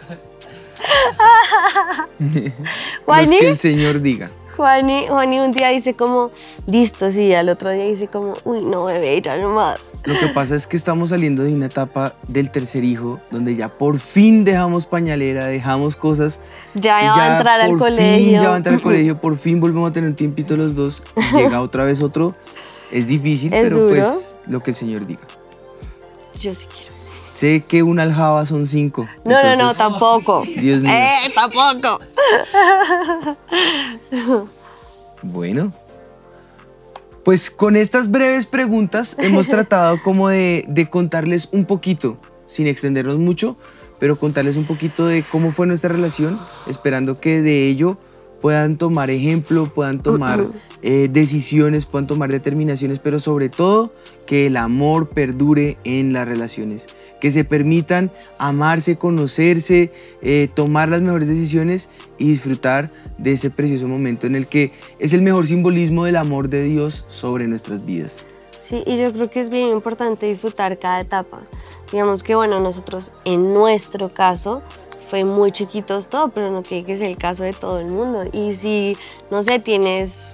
Los 3.07 3.29
que 3.29 3.49
el 3.49 3.57
Señor 3.57 4.01
diga. 4.01 4.29
Juani, 4.57 5.05
Juani 5.07 5.39
un 5.39 5.51
día 5.51 5.69
dice 5.69 5.93
como, 5.93 6.31
listo, 6.65 7.11
sí, 7.11 7.31
al 7.33 7.47
otro 7.47 7.69
día 7.69 7.85
dice 7.85 8.07
como, 8.07 8.35
uy, 8.43 8.61
no, 8.61 8.85
bebé, 8.85 9.21
ya 9.21 9.37
no 9.37 9.51
más. 9.51 9.77
Lo 10.03 10.19
que 10.19 10.27
pasa 10.29 10.55
es 10.55 10.65
que 10.65 10.75
estamos 10.75 11.11
saliendo 11.11 11.43
de 11.43 11.53
una 11.53 11.67
etapa 11.67 12.15
del 12.27 12.49
tercer 12.49 12.83
hijo 12.83 13.21
donde 13.29 13.55
ya 13.55 13.69
por 13.69 13.99
fin 13.99 14.43
dejamos 14.43 14.87
pañalera, 14.87 15.45
dejamos 15.45 15.95
cosas. 15.95 16.39
Ya, 16.73 17.03
y 17.03 17.07
va 17.07 17.23
a 17.23 17.37
entrar 17.37 17.61
al 17.61 17.69
fin 17.69 17.77
colegio. 17.77 18.31
ya 18.41 18.49
va 18.49 18.55
a 18.55 18.57
entrar 18.57 18.75
al 18.75 18.81
colegio, 18.89 19.21
por 19.21 19.37
fin 19.37 19.59
volvemos 19.59 19.91
a 19.91 19.93
tener 19.93 20.09
un 20.09 20.15
tiempito 20.15 20.57
los 20.57 20.75
dos. 20.75 21.03
llega 21.35 21.61
otra 21.61 21.83
vez 21.83 22.01
otro. 22.01 22.33
Es 22.91 23.05
difícil, 23.05 23.53
Es 23.53 23.61
pero 23.61 23.77
duro. 23.81 23.89
pues 23.89 24.35
lo 24.47 24.63
que 24.63 24.71
el 24.71 24.75
Señor 24.75 25.05
diga. 25.05 25.21
Yo 26.39 26.51
sí 26.53 26.65
quiero. 26.65 26.97
Sé 27.29 27.63
que 27.67 27.83
una 27.83 28.03
aljaba 28.03 28.45
son 28.47 28.65
cinco. 28.65 29.07
No, 29.23 29.39
no, 29.43 29.55
no, 29.55 29.73
tampoco. 29.75 30.41
Dios 30.43 30.81
mío. 30.81 30.91
¡Eh, 30.95 31.31
tampoco! 31.35 31.99
Bueno. 35.53 35.73
Pues 37.23 37.51
con 37.51 37.75
estas 37.75 38.09
breves 38.09 38.45
preguntas 38.45 39.15
hemos 39.19 39.47
tratado 39.49 40.01
como 40.01 40.29
de, 40.29 40.65
de 40.67 40.89
contarles 40.89 41.49
un 41.51 41.65
poquito, 41.65 42.17
sin 42.45 42.67
extendernos 42.67 43.17
mucho, 43.17 43.57
pero 43.99 44.17
contarles 44.17 44.55
un 44.55 44.65
poquito 44.65 45.05
de 45.05 45.23
cómo 45.29 45.51
fue 45.51 45.67
nuestra 45.67 45.89
relación, 45.89 46.39
esperando 46.67 47.19
que 47.19 47.41
de 47.41 47.67
ello 47.67 47.97
puedan 48.41 48.77
tomar 48.77 49.09
ejemplo, 49.09 49.71
puedan 49.73 49.99
tomar 49.99 50.45
eh, 50.81 51.09
decisiones, 51.11 51.85
puedan 51.85 52.07
tomar 52.07 52.31
determinaciones, 52.31 52.99
pero 52.99 53.19
sobre 53.19 53.49
todo 53.49 53.91
que 54.25 54.47
el 54.47 54.57
amor 54.57 55.09
perdure 55.09 55.77
en 55.83 56.13
las 56.13 56.27
relaciones, 56.27 56.87
que 57.19 57.31
se 57.31 57.43
permitan 57.43 58.11
amarse, 58.37 58.97
conocerse, 58.97 59.91
eh, 60.21 60.49
tomar 60.53 60.89
las 60.89 61.01
mejores 61.01 61.27
decisiones 61.27 61.89
y 62.17 62.29
disfrutar 62.29 62.91
de 63.17 63.33
ese 63.33 63.49
precioso 63.49 63.87
momento 63.87 64.27
en 64.27 64.35
el 64.35 64.45
que 64.45 64.71
es 64.99 65.13
el 65.13 65.21
mejor 65.21 65.47
simbolismo 65.47 66.05
del 66.05 66.17
amor 66.17 66.49
de 66.49 66.63
Dios 66.63 67.05
sobre 67.07 67.47
nuestras 67.47 67.85
vidas. 67.85 68.25
Sí, 68.59 68.83
y 68.85 68.97
yo 68.97 69.13
creo 69.13 69.29
que 69.29 69.39
es 69.39 69.49
bien 69.49 69.69
importante 69.69 70.25
disfrutar 70.25 70.77
cada 70.77 70.99
etapa. 70.99 71.41
Digamos 71.91 72.21
que, 72.21 72.35
bueno, 72.35 72.59
nosotros 72.59 73.13
en 73.23 73.53
nuestro 73.53 74.09
caso 74.09 74.61
fue 75.09 75.23
muy 75.23 75.51
chiquitos 75.51 76.09
todo, 76.09 76.29
pero 76.29 76.51
no 76.51 76.61
tiene 76.61 76.85
que 76.85 76.95
ser 76.95 77.09
el 77.09 77.17
caso 77.17 77.43
de 77.43 77.53
todo 77.53 77.79
el 77.79 77.87
mundo. 77.87 78.25
Y 78.31 78.53
si, 78.53 78.97
no 79.31 79.41
sé, 79.41 79.59
tienes 79.59 80.33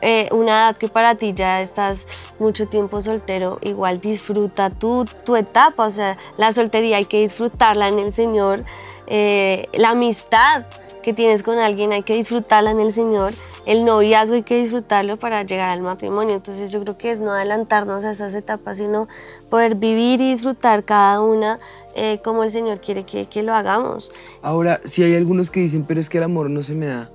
eh, 0.00 0.28
una 0.32 0.52
edad 0.52 0.76
que 0.76 0.88
para 0.88 1.14
ti 1.14 1.34
ya 1.34 1.60
estás 1.60 2.06
mucho 2.38 2.66
tiempo 2.66 3.00
soltero, 3.00 3.58
igual 3.62 4.00
disfruta 4.00 4.70
tu, 4.70 5.04
tu 5.24 5.36
etapa, 5.36 5.86
o 5.86 5.90
sea, 5.90 6.16
la 6.38 6.52
soltería 6.52 6.96
hay 6.96 7.04
que 7.04 7.20
disfrutarla 7.20 7.88
en 7.88 7.98
el 7.98 8.12
Señor, 8.12 8.64
eh, 9.06 9.66
la 9.74 9.90
amistad 9.90 10.64
que 11.04 11.12
tienes 11.12 11.42
con 11.42 11.58
alguien 11.58 11.92
hay 11.92 12.02
que 12.02 12.14
disfrutarla 12.14 12.70
en 12.70 12.80
el 12.80 12.92
Señor, 12.92 13.34
el 13.66 13.84
noviazgo 13.84 14.34
hay 14.34 14.42
que 14.42 14.58
disfrutarlo 14.58 15.18
para 15.18 15.42
llegar 15.42 15.68
al 15.68 15.82
matrimonio, 15.82 16.34
entonces 16.34 16.72
yo 16.72 16.80
creo 16.80 16.96
que 16.96 17.10
es 17.10 17.20
no 17.20 17.30
adelantarnos 17.30 18.04
a 18.04 18.10
esas 18.10 18.34
etapas, 18.34 18.78
sino 18.78 19.06
poder 19.50 19.74
vivir 19.74 20.20
y 20.22 20.30
disfrutar 20.30 20.84
cada 20.84 21.20
una 21.20 21.58
eh, 21.94 22.20
como 22.24 22.42
el 22.42 22.50
Señor 22.50 22.80
quiere 22.80 23.04
que, 23.04 23.26
que 23.26 23.42
lo 23.42 23.54
hagamos. 23.54 24.12
Ahora, 24.42 24.80
si 24.84 25.02
hay 25.02 25.14
algunos 25.14 25.50
que 25.50 25.60
dicen, 25.60 25.84
pero 25.84 26.00
es 26.00 26.08
que 26.08 26.18
el 26.18 26.24
amor 26.24 26.48
no 26.48 26.62
se 26.62 26.74
me 26.74 26.86
da, 26.86 27.10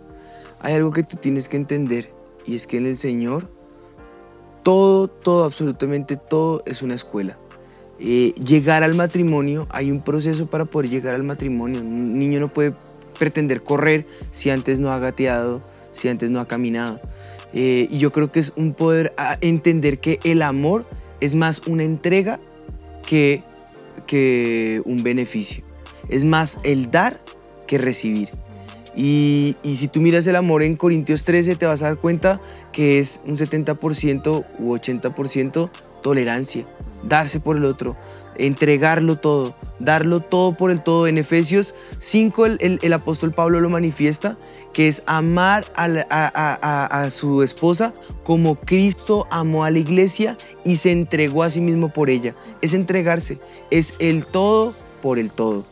hay 0.59 0.75
algo 0.75 0.91
que 0.91 1.03
tú 1.03 1.17
tienes 1.17 1.49
que 1.49 1.57
entender 1.57 2.13
y 2.45 2.55
es 2.55 2.67
que 2.67 2.77
en 2.77 2.85
el 2.85 2.95
Señor 2.95 3.49
todo, 4.61 5.07
todo, 5.07 5.45
absolutamente 5.45 6.15
todo 6.15 6.61
es 6.65 6.83
una 6.83 6.93
escuela. 6.93 7.37
Eh, 7.99 8.33
llegar 8.35 8.83
al 8.83 8.93
matrimonio, 8.93 9.67
hay 9.71 9.91
un 9.91 10.01
proceso 10.01 10.45
para 10.45 10.65
poder 10.65 10.89
llegar 10.89 11.15
al 11.15 11.23
matrimonio. 11.23 11.81
Un 11.81 12.17
niño 12.17 12.39
no 12.39 12.47
puede 12.47 12.73
pretender 13.19 13.61
correr 13.61 14.07
si 14.31 14.49
antes 14.49 14.79
no 14.79 14.91
ha 14.91 14.97
gateado, 14.97 15.61
si 15.91 16.07
antes 16.07 16.31
no 16.31 16.39
ha 16.39 16.47
caminado. 16.47 16.99
Eh, 17.53 17.87
y 17.91 17.97
yo 17.99 18.11
creo 18.11 18.31
que 18.31 18.39
es 18.39 18.53
un 18.55 18.73
poder 18.73 19.13
entender 19.41 19.99
que 19.99 20.19
el 20.23 20.41
amor 20.41 20.85
es 21.19 21.35
más 21.35 21.61
una 21.67 21.83
entrega 21.83 22.39
que, 23.05 23.41
que 24.07 24.81
un 24.85 25.03
beneficio. 25.03 25.63
Es 26.09 26.23
más 26.23 26.57
el 26.63 26.89
dar 26.89 27.19
que 27.67 27.77
recibir. 27.77 28.29
Y, 28.95 29.55
y 29.63 29.75
si 29.75 29.87
tú 29.87 30.01
miras 30.01 30.25
el 30.27 30.35
amor 30.35 30.63
en 30.63 30.75
Corintios 30.75 31.23
13, 31.23 31.55
te 31.55 31.65
vas 31.65 31.83
a 31.83 31.85
dar 31.85 31.97
cuenta 31.97 32.39
que 32.71 32.99
es 32.99 33.21
un 33.25 33.37
70% 33.37 34.45
u 34.59 34.75
80% 34.75 35.69
tolerancia, 36.01 36.65
darse 37.03 37.39
por 37.39 37.57
el 37.57 37.65
otro, 37.65 37.95
entregarlo 38.45 39.15
todo, 39.17 39.55
darlo 39.79 40.19
todo 40.19 40.53
por 40.53 40.71
el 40.71 40.81
todo. 40.81 41.07
En 41.07 41.17
Efesios 41.17 41.75
5 41.99 42.45
el, 42.45 42.79
el- 42.81 42.93
apóstol 42.93 43.31
Pablo 43.33 43.59
lo 43.61 43.69
manifiesta, 43.69 44.37
que 44.73 44.87
es 44.87 45.01
amar 45.05 45.65
a- 45.75 45.85
a- 46.09 47.03
a 47.03 47.09
su 47.09 47.43
esposa 47.43 47.93
como 48.23 48.55
Cristo 48.55 49.27
amó 49.31 49.63
a 49.65 49.71
la 49.71 49.79
iglesia 49.79 50.37
y 50.63 50.77
se 50.77 50.91
entregó 50.91 51.43
a 51.43 51.49
sí 51.49 51.61
mismo 51.61 51.89
por 51.89 52.09
ella. 52.09 52.33
Es 52.61 52.73
entregarse, 52.73 53.39
es 53.71 53.93
el 53.99 54.25
todo 54.25 54.73
por 55.01 55.17
el 55.19 55.31
todo. 55.31 55.65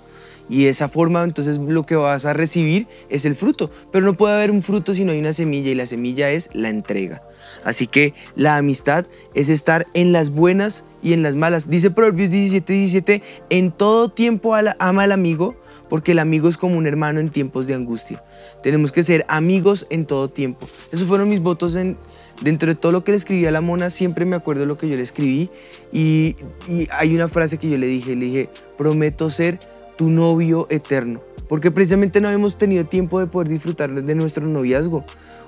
Y 0.50 0.64
de 0.64 0.70
esa 0.70 0.89
forma 0.89 1.24
entonces 1.24 1.58
lo 1.58 1.86
que 1.86 1.95
vas 1.95 2.26
a 2.26 2.34
recibir 2.34 2.88
es 3.10 3.26
el 3.26 3.36
fruto. 3.36 3.70
Pero 3.91 4.06
no 4.06 4.14
puede 4.16 4.36
haber 4.36 4.52
un 4.52 4.64
fruto 4.64 4.93
si 4.93 5.04
no 5.04 5.12
hay 5.12 5.20
una 5.20 5.34
semilla 5.34 5.72
y 5.72 5.76
la 5.76 5.86
semilla 5.86 6.32
es 6.32 6.50
la 6.54 6.70
entrega. 6.70 7.24
Así 7.64 7.88
que 7.88 8.14
la 8.36 8.58
amistad 8.58 9.06
es 9.34 9.50
estar 9.50 9.88
en 9.93 10.12
las 10.12 10.30
buenas 10.30 10.86
y 11.02 11.14
en 11.14 11.24
las 11.24 11.36
malas. 11.36 11.70
Dice 11.70 11.91
Proverbios 11.91 12.30
17, 12.30 12.74
17, 12.74 13.22
en 13.50 13.72
todo 13.72 14.10
tiempo 14.10 14.56
ama 14.80 15.04
al 15.04 15.12
amigo 15.12 15.56
porque 15.89 16.12
el 16.12 16.20
amigo 16.20 16.50
es 16.50 16.58
como 16.58 16.78
un 16.78 16.88
hermano 16.88 17.20
en 17.20 17.30
tiempos 17.30 17.68
de 17.68 17.74
angustia. 17.74 18.24
Tenemos 18.62 18.91
que 18.91 19.04
ser 19.04 19.26
amigos 19.30 19.88
en 19.89 20.06
todo 20.06 20.30
tiempo. 20.30 20.68
Esos 20.91 21.08
fueron 21.08 21.30
mis 21.30 21.41
votos 21.41 21.76
en, 21.76 21.98
dentro 22.41 22.68
de 22.68 22.76
todo 22.76 22.91
lo 22.91 23.04
que 23.04 23.12
le 23.12 23.18
escribí 23.18 23.45
a 23.45 23.52
la 23.52 23.62
mona, 23.62 23.89
siempre 23.89 24.26
me 24.26 24.36
acuerdo 24.36 24.66
lo 24.66 24.78
que 24.78 24.89
yo 24.89 24.95
le 24.95 25.02
escribí 25.02 25.50
y, 25.91 26.36
y 26.68 26.88
hay 26.91 27.16
una 27.16 27.28
frase 27.28 27.58
que 27.58 27.70
yo 27.70 27.78
le 27.78 27.88
dije, 27.88 28.16
le 28.16 28.26
dije, 28.26 28.50
prometo 28.78 29.30
ser 29.30 29.60
tu 29.98 30.10
novio 30.10 30.68
eterno, 30.70 31.22
porque 31.50 31.72
precisamente 31.72 32.22
no 32.22 32.30
hemos 32.30 32.58
tenido 32.58 32.86
tiempo 32.86 33.20
de 33.20 33.28
poder 33.28 33.50
disfrutar 33.50 33.91
de 34.04 34.16
nuestro 34.16 34.45
noviazgo. 34.45 35.04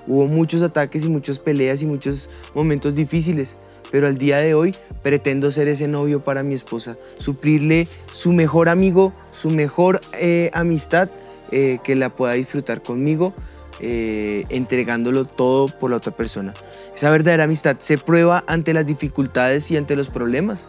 Hubo 0.06 0.26
muchos 0.26 0.62
ataques 0.62 1.04
y 1.04 1.08
muchas 1.08 1.38
peleas 1.38 1.82
y 1.82 1.86
muchos 1.86 2.30
momentos 2.54 2.94
difíciles, 2.94 3.56
pero 3.90 4.06
al 4.06 4.18
día 4.18 4.38
de 4.38 4.54
hoy 4.54 4.74
pretendo 5.02 5.50
ser 5.50 5.68
ese 5.68 5.88
novio 5.88 6.22
para 6.24 6.42
mi 6.42 6.54
esposa, 6.54 6.96
suplirle 7.18 7.88
su 8.12 8.32
mejor 8.32 8.68
amigo, 8.68 9.12
su 9.32 9.50
mejor 9.50 10.00
eh, 10.12 10.50
amistad, 10.52 11.10
eh, 11.52 11.78
que 11.82 11.96
la 11.96 12.10
pueda 12.10 12.34
disfrutar 12.34 12.82
conmigo, 12.82 13.34
eh, 13.80 14.44
entregándolo 14.50 15.24
todo 15.24 15.66
por 15.66 15.90
la 15.90 15.96
otra 15.96 16.12
persona. 16.12 16.54
Esa 16.94 17.10
verdadera 17.10 17.44
amistad 17.44 17.76
se 17.78 17.98
prueba 17.98 18.44
ante 18.46 18.74
las 18.74 18.86
dificultades 18.86 19.70
y 19.70 19.76
ante 19.76 19.96
los 19.96 20.08
problemas. 20.08 20.68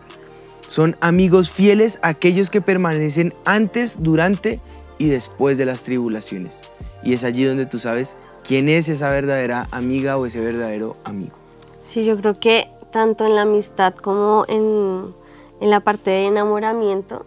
Son 0.71 0.95
amigos 1.01 1.51
fieles 1.51 1.99
aquellos 2.01 2.49
que 2.49 2.61
permanecen 2.61 3.33
antes, 3.43 4.01
durante 4.01 4.61
y 4.99 5.09
después 5.09 5.57
de 5.57 5.65
las 5.65 5.83
tribulaciones. 5.83 6.61
Y 7.03 7.13
es 7.13 7.25
allí 7.25 7.43
donde 7.43 7.65
tú 7.65 7.77
sabes 7.77 8.15
quién 8.47 8.69
es 8.69 8.87
esa 8.87 9.09
verdadera 9.09 9.67
amiga 9.71 10.15
o 10.15 10.25
ese 10.25 10.39
verdadero 10.39 10.95
amigo. 11.03 11.35
Sí, 11.83 12.05
yo 12.05 12.15
creo 12.15 12.39
que 12.39 12.69
tanto 12.89 13.25
en 13.25 13.35
la 13.35 13.41
amistad 13.41 13.93
como 13.95 14.45
en, 14.47 15.13
en 15.59 15.69
la 15.69 15.81
parte 15.81 16.09
de 16.09 16.27
enamoramiento, 16.27 17.25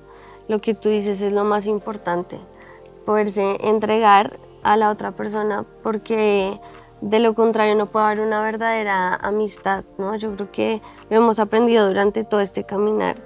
lo 0.49 0.62
que 0.62 0.72
tú 0.72 0.88
dices 0.88 1.20
es 1.20 1.30
lo 1.30 1.45
más 1.45 1.66
importante, 1.66 2.38
poderse 3.05 3.59
entregar 3.61 4.38
a 4.62 4.78
la 4.78 4.88
otra 4.88 5.12
persona, 5.12 5.66
porque 5.82 6.59
de 7.03 7.20
lo 7.20 7.34
contrario 7.34 7.74
no 7.74 7.90
puede 7.90 8.07
haber 8.07 8.20
una 8.20 8.40
verdadera 8.40 9.16
amistad, 9.16 9.84
¿no? 9.99 10.16
Yo 10.16 10.34
creo 10.34 10.51
que 10.51 10.80
lo 11.11 11.18
hemos 11.18 11.38
aprendido 11.40 11.86
durante 11.86 12.24
todo 12.24 12.40
este 12.40 12.64
caminar, 12.64 13.16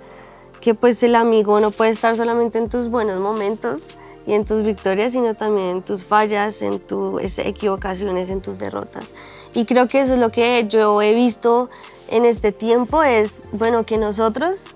que 0.60 0.74
pues 0.74 1.02
el 1.02 1.14
amigo 1.14 1.60
no 1.60 1.70
puede 1.70 1.90
estar 1.90 2.16
solamente 2.16 2.58
en 2.58 2.68
tus 2.68 2.88
buenos 2.88 3.20
momentos 3.20 3.90
y 4.26 4.34
en 4.34 4.44
tus 4.44 4.62
victorias, 4.62 5.12
sino 5.12 5.34
también 5.34 5.68
en 5.68 5.82
tus 5.82 6.04
fallas, 6.04 6.62
en 6.62 6.80
tus 6.80 7.38
equivocaciones, 7.38 8.30
en 8.30 8.42
tus 8.42 8.58
derrotas. 8.58 9.14
Y 9.54 9.64
creo 9.64 9.88
que 9.88 10.00
eso 10.00 10.14
es 10.14 10.20
lo 10.20 10.30
que 10.30 10.66
yo 10.68 11.00
he 11.00 11.14
visto 11.14 11.68
en 12.08 12.24
este 12.24 12.52
tiempo, 12.52 13.02
es, 13.02 13.48
bueno, 13.52 13.84
que 13.84 13.98
nosotros 13.98 14.74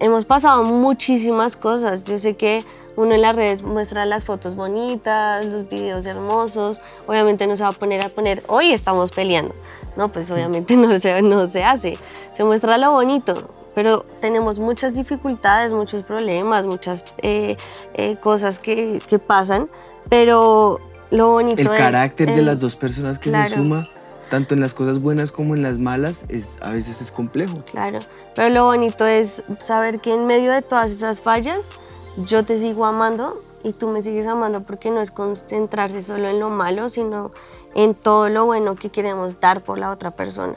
hemos 0.00 0.24
pasado 0.24 0.62
muchísimas 0.64 1.56
cosas. 1.56 2.04
Yo 2.04 2.18
sé 2.18 2.36
que 2.36 2.64
uno 2.96 3.14
en 3.14 3.22
las 3.22 3.36
redes 3.36 3.62
muestra 3.62 4.06
las 4.06 4.24
fotos 4.24 4.56
bonitas, 4.56 5.44
los 5.46 5.68
videos 5.68 6.06
hermosos. 6.06 6.80
Obviamente 7.06 7.46
no 7.46 7.56
se 7.56 7.62
va 7.62 7.70
a 7.70 7.72
poner 7.72 8.04
a 8.04 8.08
poner, 8.08 8.42
hoy 8.48 8.72
estamos 8.72 9.12
peleando. 9.12 9.54
No, 9.96 10.08
pues 10.08 10.30
obviamente 10.30 10.76
no 10.78 10.98
se, 10.98 11.22
no 11.22 11.48
se 11.48 11.64
hace. 11.64 11.98
Se 12.34 12.44
muestra 12.44 12.78
lo 12.78 12.92
bonito, 12.92 13.48
pero 13.76 14.06
tenemos 14.22 14.58
muchas 14.58 14.94
dificultades, 14.94 15.74
muchos 15.74 16.02
problemas, 16.02 16.64
muchas 16.64 17.04
eh, 17.18 17.58
eh, 17.92 18.16
cosas 18.22 18.58
que, 18.58 19.02
que 19.06 19.18
pasan, 19.18 19.68
pero 20.08 20.80
lo 21.10 21.28
bonito 21.32 21.60
El 21.60 21.68
de- 21.68 21.76
carácter 21.76 22.34
de 22.34 22.40
las 22.40 22.58
dos 22.58 22.74
personas 22.74 23.18
que 23.18 23.28
claro. 23.28 23.50
se 23.50 23.56
suma, 23.56 23.86
tanto 24.30 24.54
en 24.54 24.60
las 24.60 24.72
cosas 24.72 24.98
buenas 24.98 25.30
como 25.30 25.54
en 25.54 25.60
las 25.62 25.76
malas, 25.78 26.24
es, 26.30 26.56
a 26.62 26.70
veces 26.70 27.02
es 27.02 27.10
complejo. 27.10 27.58
Claro, 27.70 27.98
pero 28.34 28.48
lo 28.48 28.64
bonito 28.64 29.04
es 29.04 29.44
saber 29.58 30.00
que 30.00 30.14
en 30.14 30.26
medio 30.26 30.52
de 30.52 30.62
todas 30.62 30.90
esas 30.90 31.20
fallas, 31.20 31.72
yo 32.16 32.46
te 32.46 32.56
sigo 32.56 32.86
amando 32.86 33.42
y 33.62 33.74
tú 33.74 33.88
me 33.88 34.00
sigues 34.00 34.26
amando 34.26 34.62
porque 34.62 34.90
no 34.90 35.02
es 35.02 35.10
concentrarse 35.10 36.00
solo 36.00 36.28
en 36.28 36.40
lo 36.40 36.48
malo, 36.48 36.88
sino 36.88 37.30
en 37.74 37.94
todo 37.94 38.30
lo 38.30 38.46
bueno 38.46 38.74
que 38.74 38.88
queremos 38.88 39.38
dar 39.38 39.62
por 39.62 39.76
la 39.76 39.90
otra 39.90 40.12
persona. 40.12 40.56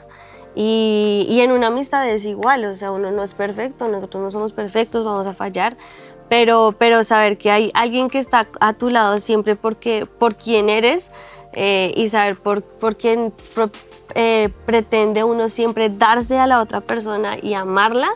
Y, 0.62 1.24
y 1.26 1.40
en 1.40 1.52
una 1.52 1.68
amistad 1.68 2.06
es 2.06 2.26
igual, 2.26 2.66
o 2.66 2.74
sea, 2.74 2.90
uno 2.90 3.10
no 3.10 3.22
es 3.22 3.32
perfecto, 3.32 3.88
nosotros 3.88 4.22
no 4.22 4.30
somos 4.30 4.52
perfectos, 4.52 5.06
vamos 5.06 5.26
a 5.26 5.32
fallar, 5.32 5.74
pero, 6.28 6.74
pero 6.78 7.02
saber 7.02 7.38
que 7.38 7.50
hay 7.50 7.70
alguien 7.72 8.10
que 8.10 8.18
está 8.18 8.46
a 8.60 8.74
tu 8.74 8.90
lado 8.90 9.16
siempre 9.16 9.56
porque, 9.56 10.04
por 10.04 10.34
quien 10.34 10.68
eres 10.68 11.12
eh, 11.54 11.94
y 11.96 12.10
saber 12.10 12.36
por, 12.36 12.60
por 12.60 12.96
quién 12.96 13.32
eh, 14.14 14.50
pretende 14.66 15.24
uno 15.24 15.48
siempre 15.48 15.88
darse 15.88 16.36
a 16.36 16.46
la 16.46 16.60
otra 16.60 16.82
persona 16.82 17.38
y 17.40 17.54
amarla, 17.54 18.10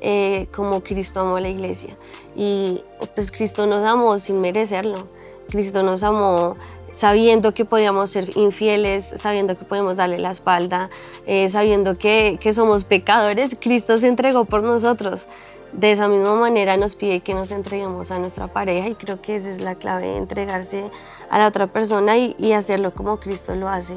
eh, 0.00 0.48
como 0.52 0.82
Cristo 0.82 1.20
amó 1.20 1.36
a 1.36 1.40
la 1.40 1.48
iglesia. 1.48 1.94
Y 2.34 2.82
pues 3.14 3.30
Cristo 3.30 3.66
nos 3.66 3.86
amó 3.86 4.18
sin 4.18 4.40
merecerlo. 4.40 5.06
Cristo 5.48 5.84
nos 5.84 6.02
amó 6.02 6.54
sabiendo 6.94 7.52
que 7.52 7.64
podíamos 7.64 8.10
ser 8.10 8.36
infieles, 8.36 9.14
sabiendo 9.16 9.56
que 9.56 9.64
podemos 9.64 9.96
darle 9.96 10.18
la 10.18 10.30
espalda, 10.30 10.88
eh, 11.26 11.48
sabiendo 11.48 11.94
que, 11.94 12.38
que 12.40 12.54
somos 12.54 12.84
pecadores, 12.84 13.56
Cristo 13.60 13.98
se 13.98 14.08
entregó 14.08 14.44
por 14.44 14.62
nosotros. 14.62 15.28
De 15.72 15.90
esa 15.90 16.06
misma 16.06 16.36
manera 16.36 16.76
nos 16.76 16.94
pide 16.94 17.20
que 17.20 17.34
nos 17.34 17.50
entreguemos 17.50 18.12
a 18.12 18.18
nuestra 18.20 18.46
pareja 18.46 18.88
y 18.88 18.94
creo 18.94 19.20
que 19.20 19.34
esa 19.34 19.50
es 19.50 19.60
la 19.60 19.74
clave, 19.74 20.16
entregarse 20.16 20.84
a 21.30 21.38
la 21.38 21.48
otra 21.48 21.66
persona 21.66 22.16
y, 22.16 22.36
y 22.38 22.52
hacerlo 22.52 22.94
como 22.94 23.18
Cristo 23.18 23.56
lo 23.56 23.68
hace 23.68 23.96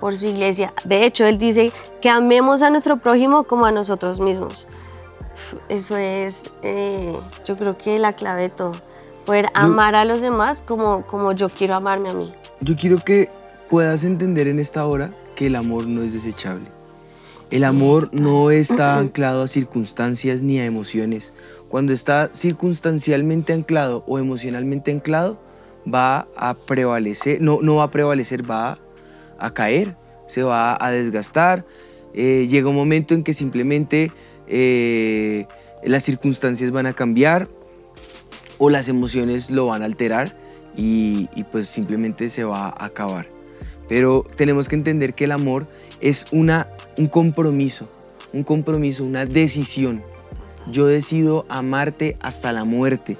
por 0.00 0.16
su 0.16 0.26
iglesia. 0.26 0.72
De 0.84 1.04
hecho, 1.04 1.26
Él 1.26 1.38
dice 1.38 1.70
que 2.00 2.08
amemos 2.08 2.62
a 2.62 2.70
nuestro 2.70 2.96
prójimo 2.96 3.44
como 3.44 3.66
a 3.66 3.72
nosotros 3.72 4.20
mismos. 4.20 4.66
Eso 5.68 5.96
es, 5.96 6.50
eh, 6.62 7.16
yo 7.44 7.56
creo 7.56 7.76
que 7.76 7.98
la 7.98 8.14
clave 8.14 8.42
de 8.42 8.48
todo. 8.50 8.72
Poder 9.28 9.48
amar 9.52 9.94
a 9.94 10.06
los 10.06 10.22
demás 10.22 10.62
como, 10.62 11.02
como 11.02 11.32
yo 11.32 11.50
quiero 11.50 11.74
amarme 11.74 12.08
a 12.08 12.14
mí. 12.14 12.32
Yo 12.62 12.76
quiero 12.76 12.96
que 12.96 13.28
puedas 13.68 14.04
entender 14.04 14.48
en 14.48 14.58
esta 14.58 14.86
hora 14.86 15.10
que 15.36 15.48
el 15.48 15.56
amor 15.56 15.86
no 15.86 16.02
es 16.02 16.14
desechable. 16.14 16.64
El 17.50 17.64
amor 17.64 18.08
no 18.14 18.50
está 18.50 18.96
anclado 18.98 19.42
a 19.42 19.46
circunstancias 19.46 20.42
ni 20.42 20.58
a 20.60 20.64
emociones. 20.64 21.34
Cuando 21.68 21.92
está 21.92 22.30
circunstancialmente 22.32 23.52
anclado 23.52 24.02
o 24.06 24.18
emocionalmente 24.18 24.92
anclado, 24.92 25.38
va 25.86 26.26
a 26.34 26.54
prevalecer, 26.54 27.42
no, 27.42 27.58
no 27.60 27.76
va 27.76 27.84
a 27.84 27.90
prevalecer, 27.90 28.50
va 28.50 28.78
a 29.38 29.52
caer, 29.52 29.94
se 30.24 30.42
va 30.42 30.78
a 30.80 30.90
desgastar. 30.90 31.66
Eh, 32.14 32.46
llega 32.48 32.70
un 32.70 32.76
momento 32.76 33.12
en 33.12 33.22
que 33.22 33.34
simplemente 33.34 34.10
eh, 34.46 35.46
las 35.84 36.02
circunstancias 36.02 36.70
van 36.70 36.86
a 36.86 36.94
cambiar 36.94 37.46
o 38.58 38.70
las 38.70 38.88
emociones 38.88 39.50
lo 39.50 39.66
van 39.66 39.82
a 39.82 39.86
alterar 39.86 40.34
y, 40.76 41.28
pues 41.50 41.66
simplemente 41.66 42.30
se 42.30 42.44
va 42.44 42.68
a 42.68 42.84
acabar. 42.84 43.26
Pero 43.88 44.24
tenemos 44.36 44.68
que 44.68 44.76
entender 44.76 45.14
que 45.14 45.24
el 45.24 45.32
amor 45.32 45.66
es 46.00 46.26
una, 46.30 46.68
un 46.98 47.06
compromiso, 47.06 47.88
un 48.32 48.44
compromiso, 48.44 49.04
una 49.04 49.26
decisión. 49.26 50.02
Yo 50.70 50.86
decido 50.86 51.46
amarte 51.48 52.16
hasta 52.20 52.52
la 52.52 52.64
muerte, 52.64 53.16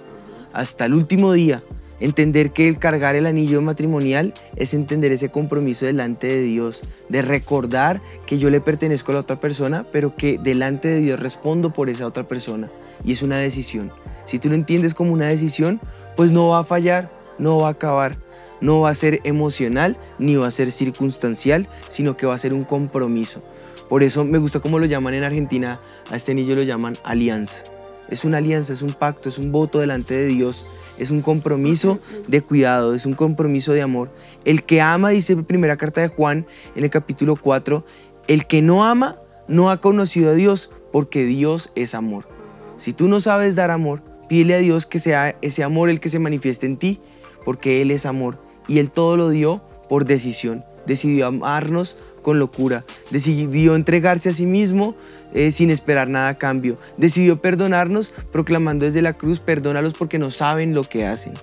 hasta 0.53 0.85
el 0.85 0.95
último 0.95 1.33
día. 1.33 1.63
Entender 2.01 2.53
que 2.53 2.69
el 2.69 2.79
cargar 2.79 3.17
el 3.17 3.27
anillo 3.27 3.61
matrimonial 3.61 4.33
es 4.55 4.73
entender 4.73 5.11
ese 5.11 5.31
compromiso 5.31 5.85
delante 5.87 6.29
de 6.29 6.43
Dios, 6.43 6.83
de 7.09 7.23
recordar 7.23 8.01
que 8.25 8.39
yo 8.39 8.51
le 8.51 8.61
pertenezco 8.61 9.11
a 9.11 9.15
la 9.15 9.21
otra 9.23 9.41
persona, 9.41 9.85
pero 9.91 10.15
que 10.15 10.39
delante 10.39 10.87
de 10.87 11.01
Dios 11.01 11.19
respondo 11.19 11.71
por 11.71 11.89
esa 11.89 12.07
otra 12.07 12.29
persona. 12.29 12.71
Y 13.05 13.13
es 13.13 13.23
una 13.23 13.39
decisión. 13.39 13.91
Si 14.29 14.39
tú 14.39 14.51
lo 14.51 14.55
entiendes 14.57 14.93
como 14.93 15.15
una 15.15 15.25
decisión, 15.25 15.81
pues 16.15 16.33
no 16.33 16.49
va 16.49 16.59
a 16.59 16.65
fallar, 16.65 17.11
no 17.39 17.57
va 17.57 17.69
a 17.69 17.71
acabar, 17.71 18.19
no 18.61 18.81
va 18.81 18.91
a 18.91 18.95
ser 18.95 19.21
emocional 19.25 19.97
ni 20.19 20.37
va 20.37 20.47
a 20.47 20.51
ser 20.51 20.71
circunstancial, 20.71 21.67
sino 21.89 22.15
que 22.15 22.27
va 22.27 22.35
a 22.35 22.39
ser 22.39 22.53
un 22.53 22.65
compromiso. 22.65 23.41
Por 23.89 24.03
eso 24.03 24.27
me 24.27 24.37
gusta 24.37 24.61
como 24.61 24.79
lo 24.79 24.85
llaman 24.85 25.15
en 25.15 25.25
Argentina, 25.25 25.81
a 26.11 26.17
este 26.17 26.33
anillo 26.33 26.57
lo 26.57 26.63
llaman 26.63 26.99
alianza. 27.05 27.63
Es 28.11 28.27
una 28.27 28.37
alianza, 28.37 28.75
es 28.75 28.83
un 28.83 28.93
pacto, 28.93 29.31
es 29.31 29.39
un 29.39 29.51
voto 29.51 29.79
delante 29.79 30.13
de 30.13 30.27
Dios, 30.27 30.67
es 30.99 31.11
un 31.11 31.23
compromiso 31.23 31.99
de 32.27 32.43
cuidado, 32.43 32.95
es 32.95 33.07
un 33.07 33.15
compromiso 33.15 33.73
de 33.73 33.81
amor. 33.81 34.11
El 34.45 34.63
que 34.63 34.83
ama, 34.83 35.09
dice 35.09 35.37
la 35.37 35.43
primera 35.43 35.79
carta 35.79 36.03
de 36.03 36.09
Juan 36.09 36.47
en 36.77 36.85
el 36.85 36.91
capítulo 36.91 37.37
4, 37.37 37.83
el 38.27 38.47
que 38.47 38.61
no 38.61 38.85
ama 38.85 39.17
no 39.47 39.71
ha 39.71 39.81
conocido 39.81 40.33
a 40.33 40.35
Dios 40.35 40.71
porque 40.93 41.25
Dios 41.25 41.73
es 41.75 41.95
amor. 41.95 42.29
Si 42.77 42.93
tú 42.93 43.09
no 43.09 43.21
sabes 43.21 43.57
dar 43.57 43.71
amor, 43.71 44.03
pídele 44.29 44.55
a 44.55 44.59
Dios 44.59 44.87
que 44.87 44.99
sea 44.99 45.37
ese 45.43 45.63
amor 45.63 45.91
el 45.91 46.01
que 46.01 46.09
se 46.09 46.19
manifieste 46.19 46.67
en 46.67 46.77
ti, 46.77 47.01
porque 47.45 47.83
Él 47.83 47.91
es 47.91 48.07
amor 48.07 48.39
y 48.67 48.79
Él 48.79 48.91
todo 48.91 49.17
lo 49.17 49.31
dio 49.31 49.63
por 49.89 50.05
decisión. 50.05 50.65
Decidió 50.87 51.27
amarnos 51.27 51.97
con 52.23 52.39
locura, 52.39 52.85
decidió 53.11 53.75
entregarse 53.75 54.29
a 54.31 54.33
sí 54.33 54.47
mismo 54.47 54.95
eh, 55.35 55.53
sin 55.53 55.71
esperar 55.71 56.09
nada 56.09 56.29
a 56.31 56.39
cambio, 56.39 56.75
decidió 56.97 57.41
perdonarnos 57.41 58.13
proclamando 58.33 58.87
desde 58.87 59.03
la 59.03 59.13
cruz, 59.13 59.41
perdónalos 59.41 59.95
porque 59.95 60.19
no 60.19 60.31
saben 60.31 60.75
lo 60.75 60.85
que 60.85 61.07
hacen. 61.07 61.35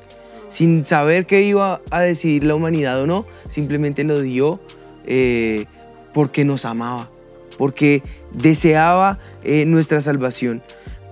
Sin 0.49 0.85
saber 0.85 1.25
qué 1.25 1.41
iba 1.41 1.81
a 1.91 2.01
decidir 2.01 2.43
la 2.43 2.55
humanidad 2.55 3.01
o 3.01 3.07
no, 3.07 3.25
simplemente 3.47 4.03
lo 4.03 4.21
dio 4.21 4.59
eh, 5.05 5.65
porque 6.13 6.45
nos 6.45 6.65
amaba, 6.65 7.09
porque 7.57 8.01
deseaba 8.31 9.19
eh, 9.43 9.65
nuestra 9.65 10.01
salvación. 10.01 10.63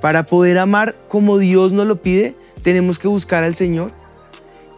Para 0.03 0.25
poder 0.25 0.57
amar 0.57 0.97
como 1.07 1.37
Dios 1.37 1.71
nos 1.71 1.87
lo 1.87 2.01
pide, 2.01 2.35
tenemos 2.61 2.99
que 2.99 3.07
buscar 3.07 3.45
al 3.45 3.55
Señor, 3.55 3.89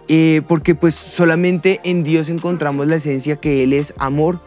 eh, 0.08 0.44
porque 0.48 0.76
pues 0.76 0.94
solamente 0.94 1.82
en 1.84 2.04
Dios 2.04 2.30
encontramos 2.30 2.86
la 2.86 2.98
esencia 2.98 3.36
que 3.36 3.64
Él 3.64 3.74
es 3.74 3.96
amor. 3.98 4.40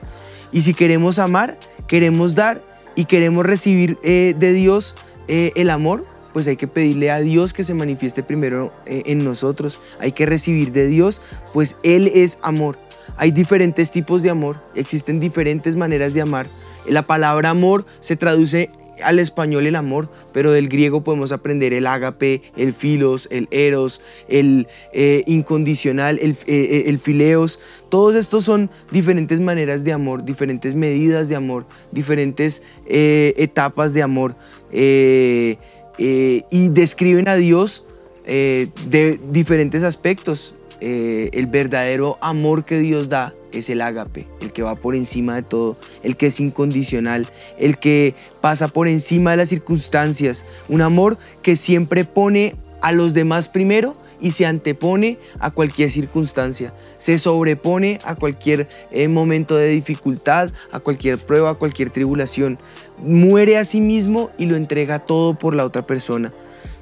Y 0.53 0.61
si 0.61 0.75
queremos 0.75 1.19
amar, 1.19 1.59
queremos 1.89 2.37
dar 2.37 2.63
y 2.95 3.07
queremos 3.07 3.45
recibir 3.45 3.99
eh, 4.05 4.37
de 4.39 4.53
Dios 4.53 4.95
eh, 5.27 5.51
el 5.57 5.71
amor, 5.71 6.05
pues 6.33 6.47
hay 6.47 6.55
que 6.55 6.69
pedirle 6.69 7.11
a 7.11 7.19
Dios 7.19 7.53
que 7.53 7.65
se 7.65 7.75
manifieste 7.75 8.23
primero 8.23 8.73
en 8.87 9.25
nosotros. 9.25 9.81
Hay 9.99 10.13
que 10.13 10.27
recibir 10.27 10.71
de 10.71 10.87
Dios, 10.87 11.21
pues 11.53 11.75
Él 11.83 12.07
es 12.07 12.39
amor. 12.43 12.79
Hay 13.17 13.33
diferentes 13.33 13.91
tipos 13.91 14.23
de 14.23 14.31
amor, 14.31 14.55
existen 14.77 15.19
diferentes 15.19 15.77
maneras 15.77 16.15
de 16.15 16.21
amar. 16.21 16.49
La 16.87 17.05
palabra 17.05 17.51
amor 17.51 17.85
se 18.01 18.15
traduce 18.15 18.71
al 19.03 19.19
español 19.19 19.67
el 19.67 19.77
amor, 19.77 20.11
pero 20.33 20.53
del 20.53 20.69
griego 20.69 21.03
podemos 21.03 21.33
aprender 21.33 21.73
el 21.73 21.87
ágape, 21.87 22.43
el 22.57 22.73
filos, 22.73 23.29
el 23.31 23.49
eros, 23.51 24.01
el 24.29 24.67
eh, 24.93 25.23
incondicional, 25.27 26.19
el, 26.21 26.37
eh, 26.47 26.85
el 26.87 26.99
fileos. 26.99 27.61
Todos 27.89 28.15
estos 28.17 28.45
son 28.45 28.71
diferentes 28.91 29.41
maneras 29.41 29.85
de 29.85 29.93
amor, 29.93 30.25
diferentes 30.25 30.75
medidas 30.75 31.29
de 31.29 31.37
amor, 31.37 31.67
diferentes 31.93 32.63
eh, 32.87 33.35
etapas 33.37 33.95
de 33.95 34.03
amor. 34.03 34.37
eh, 34.73 35.57
eh, 35.99 36.43
y 36.51 36.69
describen 36.69 37.29
a 37.29 37.35
Dios 37.35 37.85
eh, 38.25 38.69
de 38.89 39.19
diferentes 39.31 39.83
aspectos. 39.83 40.55
Eh, 40.81 41.31
el 41.33 41.47
verdadero 41.47 42.19
amor 42.21 42.63
que 42.63 42.79
Dios 42.79 43.09
da 43.09 43.35
es 43.51 43.69
el 43.69 43.81
ágape, 43.81 44.27
el 44.41 44.53
que 44.53 44.63
va 44.63 44.77
por 44.77 44.95
encima 44.95 45.35
de 45.35 45.43
todo, 45.43 45.77
el 46.05 46.15
que 46.15 46.27
es 46.27 46.39
incondicional, 46.39 47.27
el 47.59 47.79
que 47.79 48.15
pasa 48.41 48.69
por 48.69 48.87
encima 48.87 49.33
de 49.33 49.39
las 49.39 49.49
circunstancias, 49.49 50.45
un 50.69 50.81
amor 50.81 51.19
que 51.43 51.57
siempre 51.57 52.05
pone 52.05 52.55
a 52.81 52.93
los 52.93 53.13
demás 53.13 53.49
primero 53.49 53.93
y 54.21 54.33
se 54.33 54.47
antepone 54.47 55.19
a 55.41 55.51
cualquier 55.51 55.91
circunstancia, 55.91 56.73
se 56.99 57.19
sobrepone 57.19 57.99
a 58.05 58.15
cualquier 58.15 58.69
eh, 58.91 59.09
momento 59.09 59.57
de 59.57 59.69
dificultad, 59.69 60.51
a 60.71 60.81
cualquier 60.81 61.19
prueba, 61.19 61.51
a 61.51 61.55
cualquier 61.55 61.91
tribulación, 61.91 62.59
muere 62.99 63.57
a 63.57 63.65
sí 63.65 63.81
mismo 63.81 64.31
y 64.39 64.47
lo 64.47 64.57
entrega 64.57 65.01
todo 65.01 65.35
por 65.35 65.55
la 65.55 65.65
otra 65.65 65.87
persona. 65.87 66.33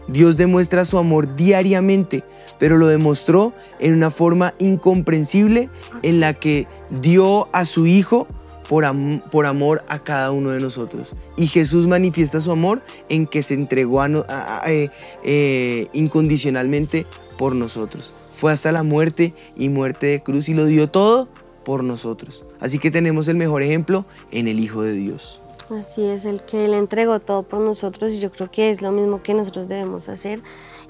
Dios 0.08 0.36
demuestra 0.36 0.84
su 0.84 0.98
amor 0.98 1.34
diariamente, 1.34 2.22
pero 2.58 2.76
lo 2.76 2.86
demostró 2.86 3.52
en 3.78 3.94
una 3.94 4.10
forma 4.10 4.54
incomprensible 4.58 5.68
en 6.02 6.20
la 6.20 6.34
que 6.34 6.66
dio 6.90 7.48
a 7.52 7.64
su 7.64 7.86
Hijo 7.86 8.26
por, 8.68 8.84
por 9.30 9.46
amor 9.46 9.82
a 9.88 9.98
cada 9.98 10.30
uno 10.30 10.50
de 10.50 10.60
nosotros. 10.60 11.14
Y 11.36 11.46
Jesús 11.46 11.86
manifiesta 11.86 12.40
su 12.40 12.50
amor 12.50 12.82
en 13.08 13.26
que 13.26 13.42
se 13.42 13.54
entregó 13.54 14.04
eh, 14.04 14.90
eh, 15.24 15.88
incondicionalmente 15.92 17.06
por 17.38 17.54
nosotros. 17.54 18.14
Fue 18.34 18.52
hasta 18.52 18.72
la 18.72 18.82
muerte 18.82 19.34
y 19.56 19.68
muerte 19.68 20.06
de 20.06 20.22
cruz 20.22 20.48
y 20.48 20.54
lo 20.54 20.66
dio 20.66 20.90
todo 20.90 21.28
por 21.64 21.82
nosotros. 21.82 22.44
Así 22.60 22.78
que 22.78 22.90
tenemos 22.90 23.28
el 23.28 23.36
mejor 23.36 23.62
ejemplo 23.62 24.04
en 24.30 24.46
el 24.48 24.60
Hijo 24.60 24.82
de 24.82 24.92
Dios. 24.92 25.40
Así 25.70 26.04
es, 26.04 26.24
el 26.26 26.42
que 26.42 26.68
le 26.68 26.76
entregó 26.76 27.18
todo 27.18 27.42
por 27.42 27.60
nosotros 27.60 28.12
y 28.12 28.20
yo 28.20 28.30
creo 28.30 28.50
que 28.50 28.70
es 28.70 28.82
lo 28.82 28.92
mismo 28.92 29.22
que 29.22 29.34
nosotros 29.34 29.66
debemos 29.66 30.08
hacer. 30.08 30.40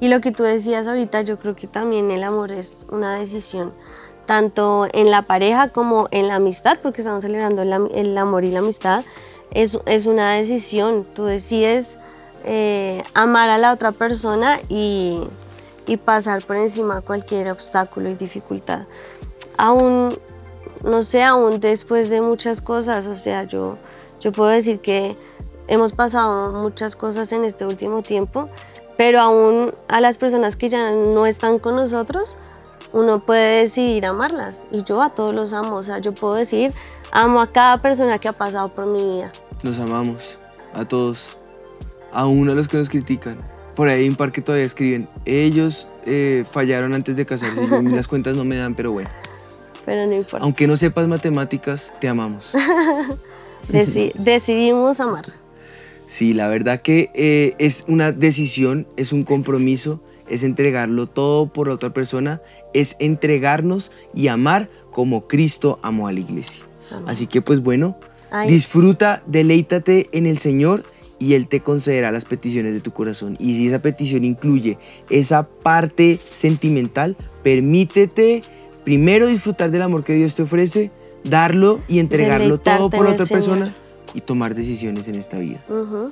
Y 0.01 0.09
lo 0.09 0.21
que 0.21 0.33
tú 0.33 0.43
decías 0.43 0.87
ahorita, 0.87 1.23
yo 1.23 1.39
creo 1.39 1.57
que 1.57 1.67
también 1.67 2.11
el 2.11 2.23
amor 2.23 2.53
es 2.53 2.87
una 2.91 3.17
decisión, 3.17 3.73
tanto 4.27 4.87
en 4.93 5.11
la 5.11 5.23
pareja 5.23 5.69
como 5.69 6.09
en 6.11 6.29
la 6.29 6.37
amistad, 6.37 6.79
porque 6.83 7.01
estamos 7.01 7.25
celebrando 7.25 7.63
el, 7.63 7.73
el 7.95 8.19
amor 8.19 8.45
y 8.45 8.51
la 8.51 8.59
amistad. 8.59 9.05
Es, 9.53 9.79
es 9.87 10.07
una 10.07 10.35
decisión, 10.35 11.07
tú 11.15 11.25
decides 11.25 11.99
eh, 12.45 13.03
amar 13.15 13.49
a 13.49 13.59
la 13.59 13.73
otra 13.73 13.93
persona 13.93 14.59
y, 14.69 15.21
y 15.87 15.97
pasar 15.97 16.45
por 16.45 16.57
encima 16.57 17.01
cualquier 17.01 17.51
obstáculo 17.51 18.11
y 18.11 18.15
dificultad. 18.15 18.87
Aún 19.57 20.19
no 20.87 21.03
sé, 21.03 21.23
aún 21.23 21.61
después 21.61 22.09
de 22.09 22.21
muchas 22.21 22.61
cosas, 22.61 23.07
o 23.07 23.17
sea, 23.17 23.45
yo, 23.45 23.77
yo 24.21 24.33
puedo 24.33 24.51
decir 24.51 24.81
que 24.81 25.17
hemos 25.69 25.93
pasado 25.93 26.53
muchas 26.53 26.95
cosas 26.95 27.33
en 27.33 27.45
este 27.45 27.67
último 27.67 28.03
tiempo, 28.03 28.49
pero 28.97 29.21
aún 29.21 29.73
a 29.89 30.01
las 30.01 30.19
personas 30.19 30.57
que 30.57 30.69
ya 30.69 30.91
no 30.91 31.27
están 31.27 31.59
con 31.59 31.77
nosotros, 31.77 32.37
uno 32.93 33.19
puede 33.21 33.61
decidir 33.63 34.07
amarlas. 34.07 34.65
Y 34.73 34.83
yo 34.85 35.03
a 35.03 35.11
todos 35.11 35.35
los 35.35 35.53
amo, 35.53 35.77
o 35.77 35.83
sea, 35.83 35.99
yo 35.99 36.13
puedo 36.13 36.35
decir, 36.35 36.73
amo 37.13 37.41
a 37.41 37.49
cada 37.53 37.83
persona 37.83 38.19
que 38.19 38.29
ha 38.29 38.33
pasado 38.33 38.69
por 38.69 38.87
mi 38.87 39.03
vida. 39.03 39.31
Los 39.63 39.79
amamos 39.79 40.39
a 40.75 40.85
todos. 40.87 41.37
aún 42.13 42.49
a 42.49 42.55
los 42.55 42.69
que 42.69 42.77
nos 42.79 42.89
critican. 42.89 43.37
Por 43.75 43.89
ahí 43.89 44.03
hay 44.05 44.09
un 44.09 44.17
par 44.17 44.33
que 44.33 44.41
todavía 44.41 44.65
escriben, 44.67 45.07
ellos 45.27 45.87
eh, 46.07 46.47
fallaron 46.51 46.95
antes 46.95 47.15
de 47.17 47.27
casarse, 47.27 47.61
y 47.63 47.89
las 47.89 48.09
cuentas 48.09 48.35
no 48.35 48.45
me 48.45 48.57
dan, 48.57 48.75
pero 48.75 48.93
bueno. 48.93 49.11
Pero 49.85 50.07
no 50.07 50.15
importa. 50.15 50.43
Aunque 50.43 50.67
no 50.67 50.77
sepas 50.79 51.07
matemáticas, 51.07 51.95
te 52.01 52.09
amamos. 52.09 52.53
Deci- 53.69 54.13
decidimos 54.15 55.01
amar. 55.01 55.27
Sí, 56.07 56.35
la 56.35 56.49
verdad 56.49 56.83
que 56.83 57.11
eh, 57.15 57.55
es 57.59 57.85
una 57.89 58.13
decisión, 58.13 58.87
es 58.97 59.13
un 59.13 59.25
compromiso, 59.25 60.01
es 60.29 60.43
entregarlo 60.43 61.07
todo 61.07 61.47
por 61.47 61.69
la 61.69 61.75
otra 61.75 61.93
persona, 61.93 62.41
es 62.75 62.97
entregarnos 62.99 63.93
y 64.15 64.29
amar 64.29 64.69
como 64.91 65.27
Cristo 65.27 65.79
amó 65.83 66.09
a 66.09 66.13
la 66.13 66.21
iglesia. 66.21 66.65
Así 67.07 67.27
que 67.27 67.43
pues 67.43 67.61
bueno, 67.61 67.99
Ay. 68.31 68.49
disfruta, 68.49 69.23
deleítate 69.27 70.09
en 70.13 70.27
el 70.27 70.39
Señor 70.39 70.85
y 71.19 71.35
Él 71.35 71.49
te 71.49 71.61
concederá 71.61 72.13
las 72.13 72.25
peticiones 72.25 72.73
de 72.73 72.81
tu 72.81 72.93
corazón. 72.93 73.37
Y 73.41 73.55
si 73.55 73.67
esa 73.67 73.83
petición 73.83 74.25
incluye 74.25 74.79
esa 75.11 75.49
parte 75.49 76.21
sentimental, 76.33 77.17
permítete 77.43 78.43
primero 78.85 79.27
disfrutar 79.27 79.73
del 79.73 79.83
amor 79.83 80.05
que 80.05 80.15
Dios 80.15 80.37
te 80.37 80.43
ofrece, 80.43 80.91
darlo 81.25 81.81
y 81.89 81.99
entregarlo 81.99 82.59
todo 82.61 82.89
por 82.89 83.07
otra 83.07 83.27
persona 83.27 83.75
y 84.15 84.21
tomar 84.21 84.55
decisiones 84.55 85.09
en 85.09 85.17
esta 85.17 85.39
vida. 85.39 85.63
Ujú. 85.69 86.11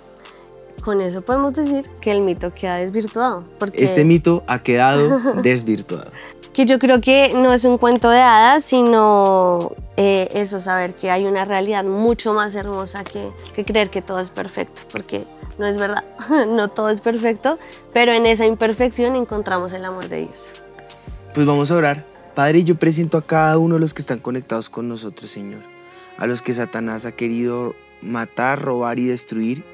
Con 0.84 1.00
eso 1.00 1.22
podemos 1.22 1.52
decir 1.54 1.88
que 2.00 2.10
el 2.12 2.20
mito 2.20 2.52
queda 2.52 2.76
desvirtuado. 2.76 3.44
Porque 3.58 3.82
Este 3.82 4.04
mito 4.04 4.42
ha 4.46 4.62
quedado 4.62 5.18
desvirtuado. 5.42 6.10
que 6.52 6.66
yo 6.66 6.78
creo 6.78 7.00
que 7.00 7.32
no 7.34 7.52
es 7.52 7.64
un 7.64 7.78
cuento 7.78 8.10
de 8.10 8.20
hadas, 8.20 8.64
sino 8.64 9.72
eh, 9.96 10.28
eso, 10.34 10.60
saber 10.60 10.94
que 10.94 11.10
hay 11.10 11.24
una 11.24 11.44
realidad 11.44 11.84
mucho 11.84 12.32
más 12.34 12.54
hermosa 12.54 13.02
que, 13.04 13.30
que 13.54 13.64
creer 13.64 13.88
que 13.90 14.02
todo 14.02 14.20
es 14.20 14.30
perfecto, 14.30 14.82
porque 14.92 15.24
no 15.58 15.66
es 15.66 15.78
verdad, 15.78 16.04
no 16.48 16.68
todo 16.68 16.90
es 16.90 17.00
perfecto, 17.00 17.58
pero 17.92 18.12
en 18.12 18.26
esa 18.26 18.44
imperfección 18.44 19.16
encontramos 19.16 19.72
el 19.72 19.84
amor 19.84 20.08
de 20.08 20.18
Dios. 20.22 20.56
Pues 21.32 21.46
vamos 21.46 21.70
a 21.70 21.76
orar. 21.76 22.04
Padre, 22.34 22.62
yo 22.64 22.74
presento 22.74 23.16
a 23.16 23.22
cada 23.22 23.58
uno 23.58 23.74
de 23.76 23.80
los 23.80 23.94
que 23.94 24.02
están 24.02 24.18
conectados 24.18 24.68
con 24.68 24.88
nosotros, 24.88 25.30
Señor. 25.30 25.62
A 26.18 26.26
los 26.26 26.42
que 26.42 26.52
Satanás 26.52 27.06
ha 27.06 27.12
querido 27.12 27.74
matar, 28.04 28.62
robar 28.62 28.98
y 28.98 29.06
destruir 29.06 29.64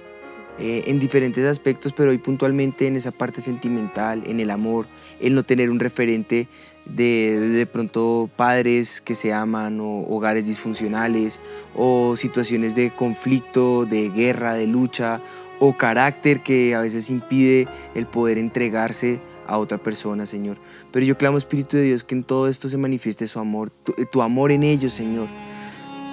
eh, 0.59 0.85
en 0.89 0.99
diferentes 0.99 1.47
aspectos, 1.47 1.95
pero 1.95 2.11
hoy 2.11 2.19
puntualmente 2.19 2.87
en 2.87 2.97
esa 2.97 3.13
parte 3.13 3.41
sentimental, 3.41 4.23
en 4.27 4.41
el 4.41 4.51
amor, 4.51 4.89
el 5.19 5.35
no 5.35 5.43
tener 5.43 5.71
un 5.71 5.81
referente 5.81 6.49
de 6.85 7.39
de 7.39 7.67
pronto 7.67 8.29
padres 8.37 9.01
que 9.01 9.15
se 9.15 9.33
aman 9.33 9.81
o 9.81 10.03
hogares 10.09 10.47
disfuncionales 10.47 11.41
o 11.75 12.15
situaciones 12.15 12.75
de 12.75 12.95
conflicto, 12.95 13.87
de 13.87 14.11
guerra, 14.11 14.55
de 14.55 14.67
lucha 14.67 15.23
o 15.61 15.77
carácter 15.77 16.43
que 16.43 16.75
a 16.75 16.81
veces 16.81 17.09
impide 17.09 17.67
el 17.95 18.07
poder 18.07 18.37
entregarse 18.37 19.21
a 19.47 19.57
otra 19.57 19.79
persona, 19.79 20.27
Señor. 20.27 20.59
Pero 20.91 21.07
yo 21.07 21.17
clamo, 21.17 21.39
Espíritu 21.39 21.79
de 21.79 21.85
Dios, 21.85 22.05
que 22.05 22.15
en 22.15 22.25
todo 22.25 22.49
esto 22.49 22.69
se 22.69 22.77
manifieste 22.77 23.27
su 23.29 23.39
amor, 23.39 23.71
tu, 23.71 23.95
tu 24.13 24.21
amor 24.21 24.53
en 24.53 24.63
ellos, 24.63 24.93
Señor. 24.93 25.29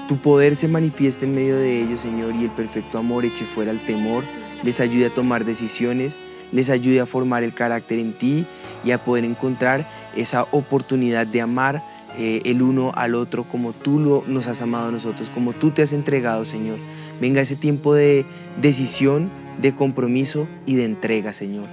Tu 0.07 0.17
poder 0.17 0.55
se 0.55 0.67
manifieste 0.67 1.25
en 1.25 1.35
medio 1.35 1.57
de 1.57 1.81
ellos, 1.81 2.01
Señor, 2.01 2.35
y 2.35 2.45
el 2.45 2.51
perfecto 2.51 2.97
amor 2.97 3.25
eche 3.25 3.43
fuera 3.43 3.71
el 3.71 3.79
temor, 3.79 4.23
les 4.63 4.79
ayude 4.79 5.07
a 5.07 5.09
tomar 5.09 5.43
decisiones, 5.43 6.21
les 6.53 6.69
ayude 6.69 7.01
a 7.01 7.05
formar 7.05 7.43
el 7.43 7.53
carácter 7.53 7.99
en 7.99 8.13
ti 8.13 8.45
y 8.85 8.91
a 8.91 9.03
poder 9.03 9.25
encontrar 9.25 9.85
esa 10.15 10.43
oportunidad 10.51 11.27
de 11.27 11.41
amar 11.41 11.83
eh, 12.17 12.41
el 12.45 12.61
uno 12.61 12.93
al 12.95 13.15
otro 13.15 13.43
como 13.43 13.73
tú 13.73 13.99
lo, 13.99 14.23
nos 14.27 14.47
has 14.47 14.61
amado 14.61 14.87
a 14.87 14.91
nosotros, 14.91 15.29
como 15.29 15.53
tú 15.53 15.71
te 15.71 15.81
has 15.81 15.91
entregado, 15.91 16.45
Señor. 16.45 16.79
Venga 17.19 17.41
ese 17.41 17.55
tiempo 17.55 17.93
de 17.93 18.25
decisión, 18.61 19.29
de 19.61 19.75
compromiso 19.75 20.47
y 20.65 20.75
de 20.75 20.85
entrega, 20.85 21.33
Señor. 21.33 21.65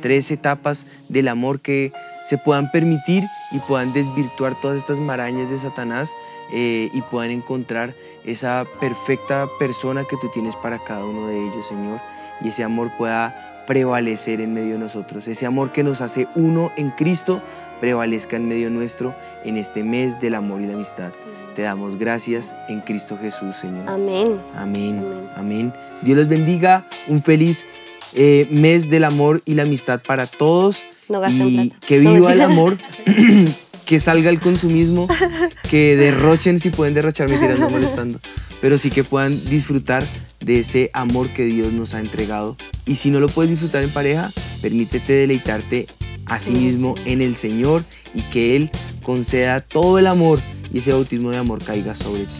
Tres 0.00 0.30
etapas 0.30 0.86
del 1.08 1.26
amor 1.26 1.60
que 1.60 1.92
se 2.22 2.38
puedan 2.38 2.70
permitir 2.70 3.24
y 3.52 3.58
puedan 3.60 3.92
desvirtuar 3.92 4.60
todas 4.60 4.76
estas 4.76 4.98
marañas 4.98 5.48
de 5.50 5.58
Satanás 5.58 6.14
eh, 6.52 6.90
y 6.92 7.02
puedan 7.02 7.30
encontrar 7.30 7.94
esa 8.24 8.66
perfecta 8.80 9.48
persona 9.58 10.04
que 10.04 10.16
tú 10.20 10.30
tienes 10.32 10.56
para 10.56 10.78
cada 10.78 11.04
uno 11.04 11.26
de 11.26 11.46
ellos, 11.46 11.66
Señor. 11.66 12.00
Y 12.42 12.48
ese 12.48 12.64
amor 12.64 12.90
pueda 12.96 13.64
prevalecer 13.66 14.40
en 14.40 14.54
medio 14.54 14.72
de 14.72 14.78
nosotros. 14.78 15.28
Ese 15.28 15.44
amor 15.44 15.72
que 15.72 15.82
nos 15.82 16.00
hace 16.00 16.26
uno 16.34 16.72
en 16.76 16.90
Cristo 16.90 17.42
prevalezca 17.80 18.36
en 18.36 18.48
medio 18.48 18.70
nuestro 18.70 19.14
en 19.44 19.56
este 19.56 19.82
mes 19.82 20.18
del 20.20 20.34
amor 20.34 20.62
y 20.62 20.66
la 20.66 20.74
amistad. 20.74 21.12
Te 21.54 21.62
damos 21.62 21.96
gracias 21.96 22.54
en 22.68 22.80
Cristo 22.80 23.18
Jesús, 23.20 23.56
Señor. 23.56 23.88
Amén. 23.88 24.40
Amén, 24.54 24.98
Amén. 24.98 25.30
amén. 25.36 25.72
Dios 26.02 26.16
los 26.16 26.28
bendiga. 26.28 26.86
Un 27.08 27.22
feliz 27.22 27.66
eh, 28.14 28.48
mes 28.50 28.88
del 28.88 29.04
amor 29.04 29.42
y 29.44 29.54
la 29.54 29.64
amistad 29.64 30.00
para 30.00 30.26
todos. 30.26 30.86
No 31.08 31.20
gasten 31.20 31.48
y 31.48 31.68
plata. 31.68 31.86
que 31.86 31.98
No, 32.00 32.14
viva 32.14 32.32
el 32.32 32.40
amor, 32.40 32.78
que 33.86 34.00
salga 34.00 34.30
el 34.30 34.40
consumismo, 34.40 35.08
que 35.70 35.96
derrochen 35.96 36.58
si 36.60 36.70
pueden 36.70 36.94
derrochar, 36.94 37.28
me 37.28 37.38
tirando 37.38 37.70
molestando, 37.70 38.20
pero 38.60 38.76
sí 38.78 38.90
que 38.90 39.04
puedan 39.04 39.32
disfrutar 39.46 40.04
de 40.40 40.60
ese 40.60 40.90
amor 40.92 41.28
que 41.30 41.44
Dios 41.44 41.72
nos 41.72 41.94
ha 41.94 42.00
entregado. 42.00 42.56
Y 42.86 42.96
si 42.96 43.10
no 43.10 43.20
lo 43.20 43.28
puedes 43.28 43.50
disfrutar 43.50 43.82
en 43.84 43.90
pareja, 43.90 44.30
permítete 44.60 45.12
deleitarte 45.14 45.86
a 46.26 46.38
sí 46.38 46.52
mismo 46.52 46.94
en 47.06 47.22
el 47.22 47.36
Señor 47.36 47.84
y 48.14 48.20
que 48.22 48.54
Él 48.56 48.70
conceda 49.02 49.60
todo 49.62 49.98
el 49.98 50.06
amor 50.06 50.40
y 50.72 50.78
ese 50.78 50.92
bautismo 50.92 51.30
de 51.30 51.38
amor 51.38 51.64
caiga 51.64 51.94
sobre 51.94 52.24
ti. 52.24 52.34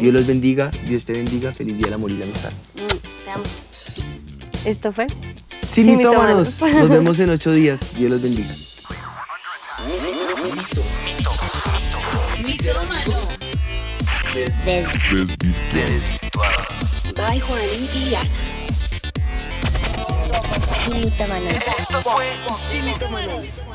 Dios 0.00 0.12
los 0.14 0.26
bendiga, 0.26 0.70
Dios 0.88 1.04
te 1.04 1.12
bendiga, 1.12 1.52
feliz 1.52 1.76
día 1.76 1.84
del 1.86 1.94
amor 1.94 2.10
y 2.10 2.16
la 2.16 2.24
amistad. 2.24 2.50
Mm, 2.74 3.24
Te 3.24 3.30
amo. 3.30 3.44
Esto 4.64 4.90
fue. 4.92 5.06
Sin 5.76 5.84
Sin 5.84 5.98
mitómanos, 5.98 6.54
mitómanos. 6.54 6.80
nos 6.80 6.88
vemos 6.88 7.20
en 7.20 7.28
ocho 7.28 7.52
días. 7.52 7.80
Dios 7.98 8.10
los 8.10 8.22
bendiga. 8.22 8.48
By 17.14 17.40
Juaní 17.40 17.90
y 17.94 18.14
Ana. 18.14 18.30
Sin 20.82 20.98
mitómanos. 20.98 21.52
Esto 21.78 22.00
fue 22.00 22.24
Sin 22.72 22.84
Mitómanos. 22.86 23.66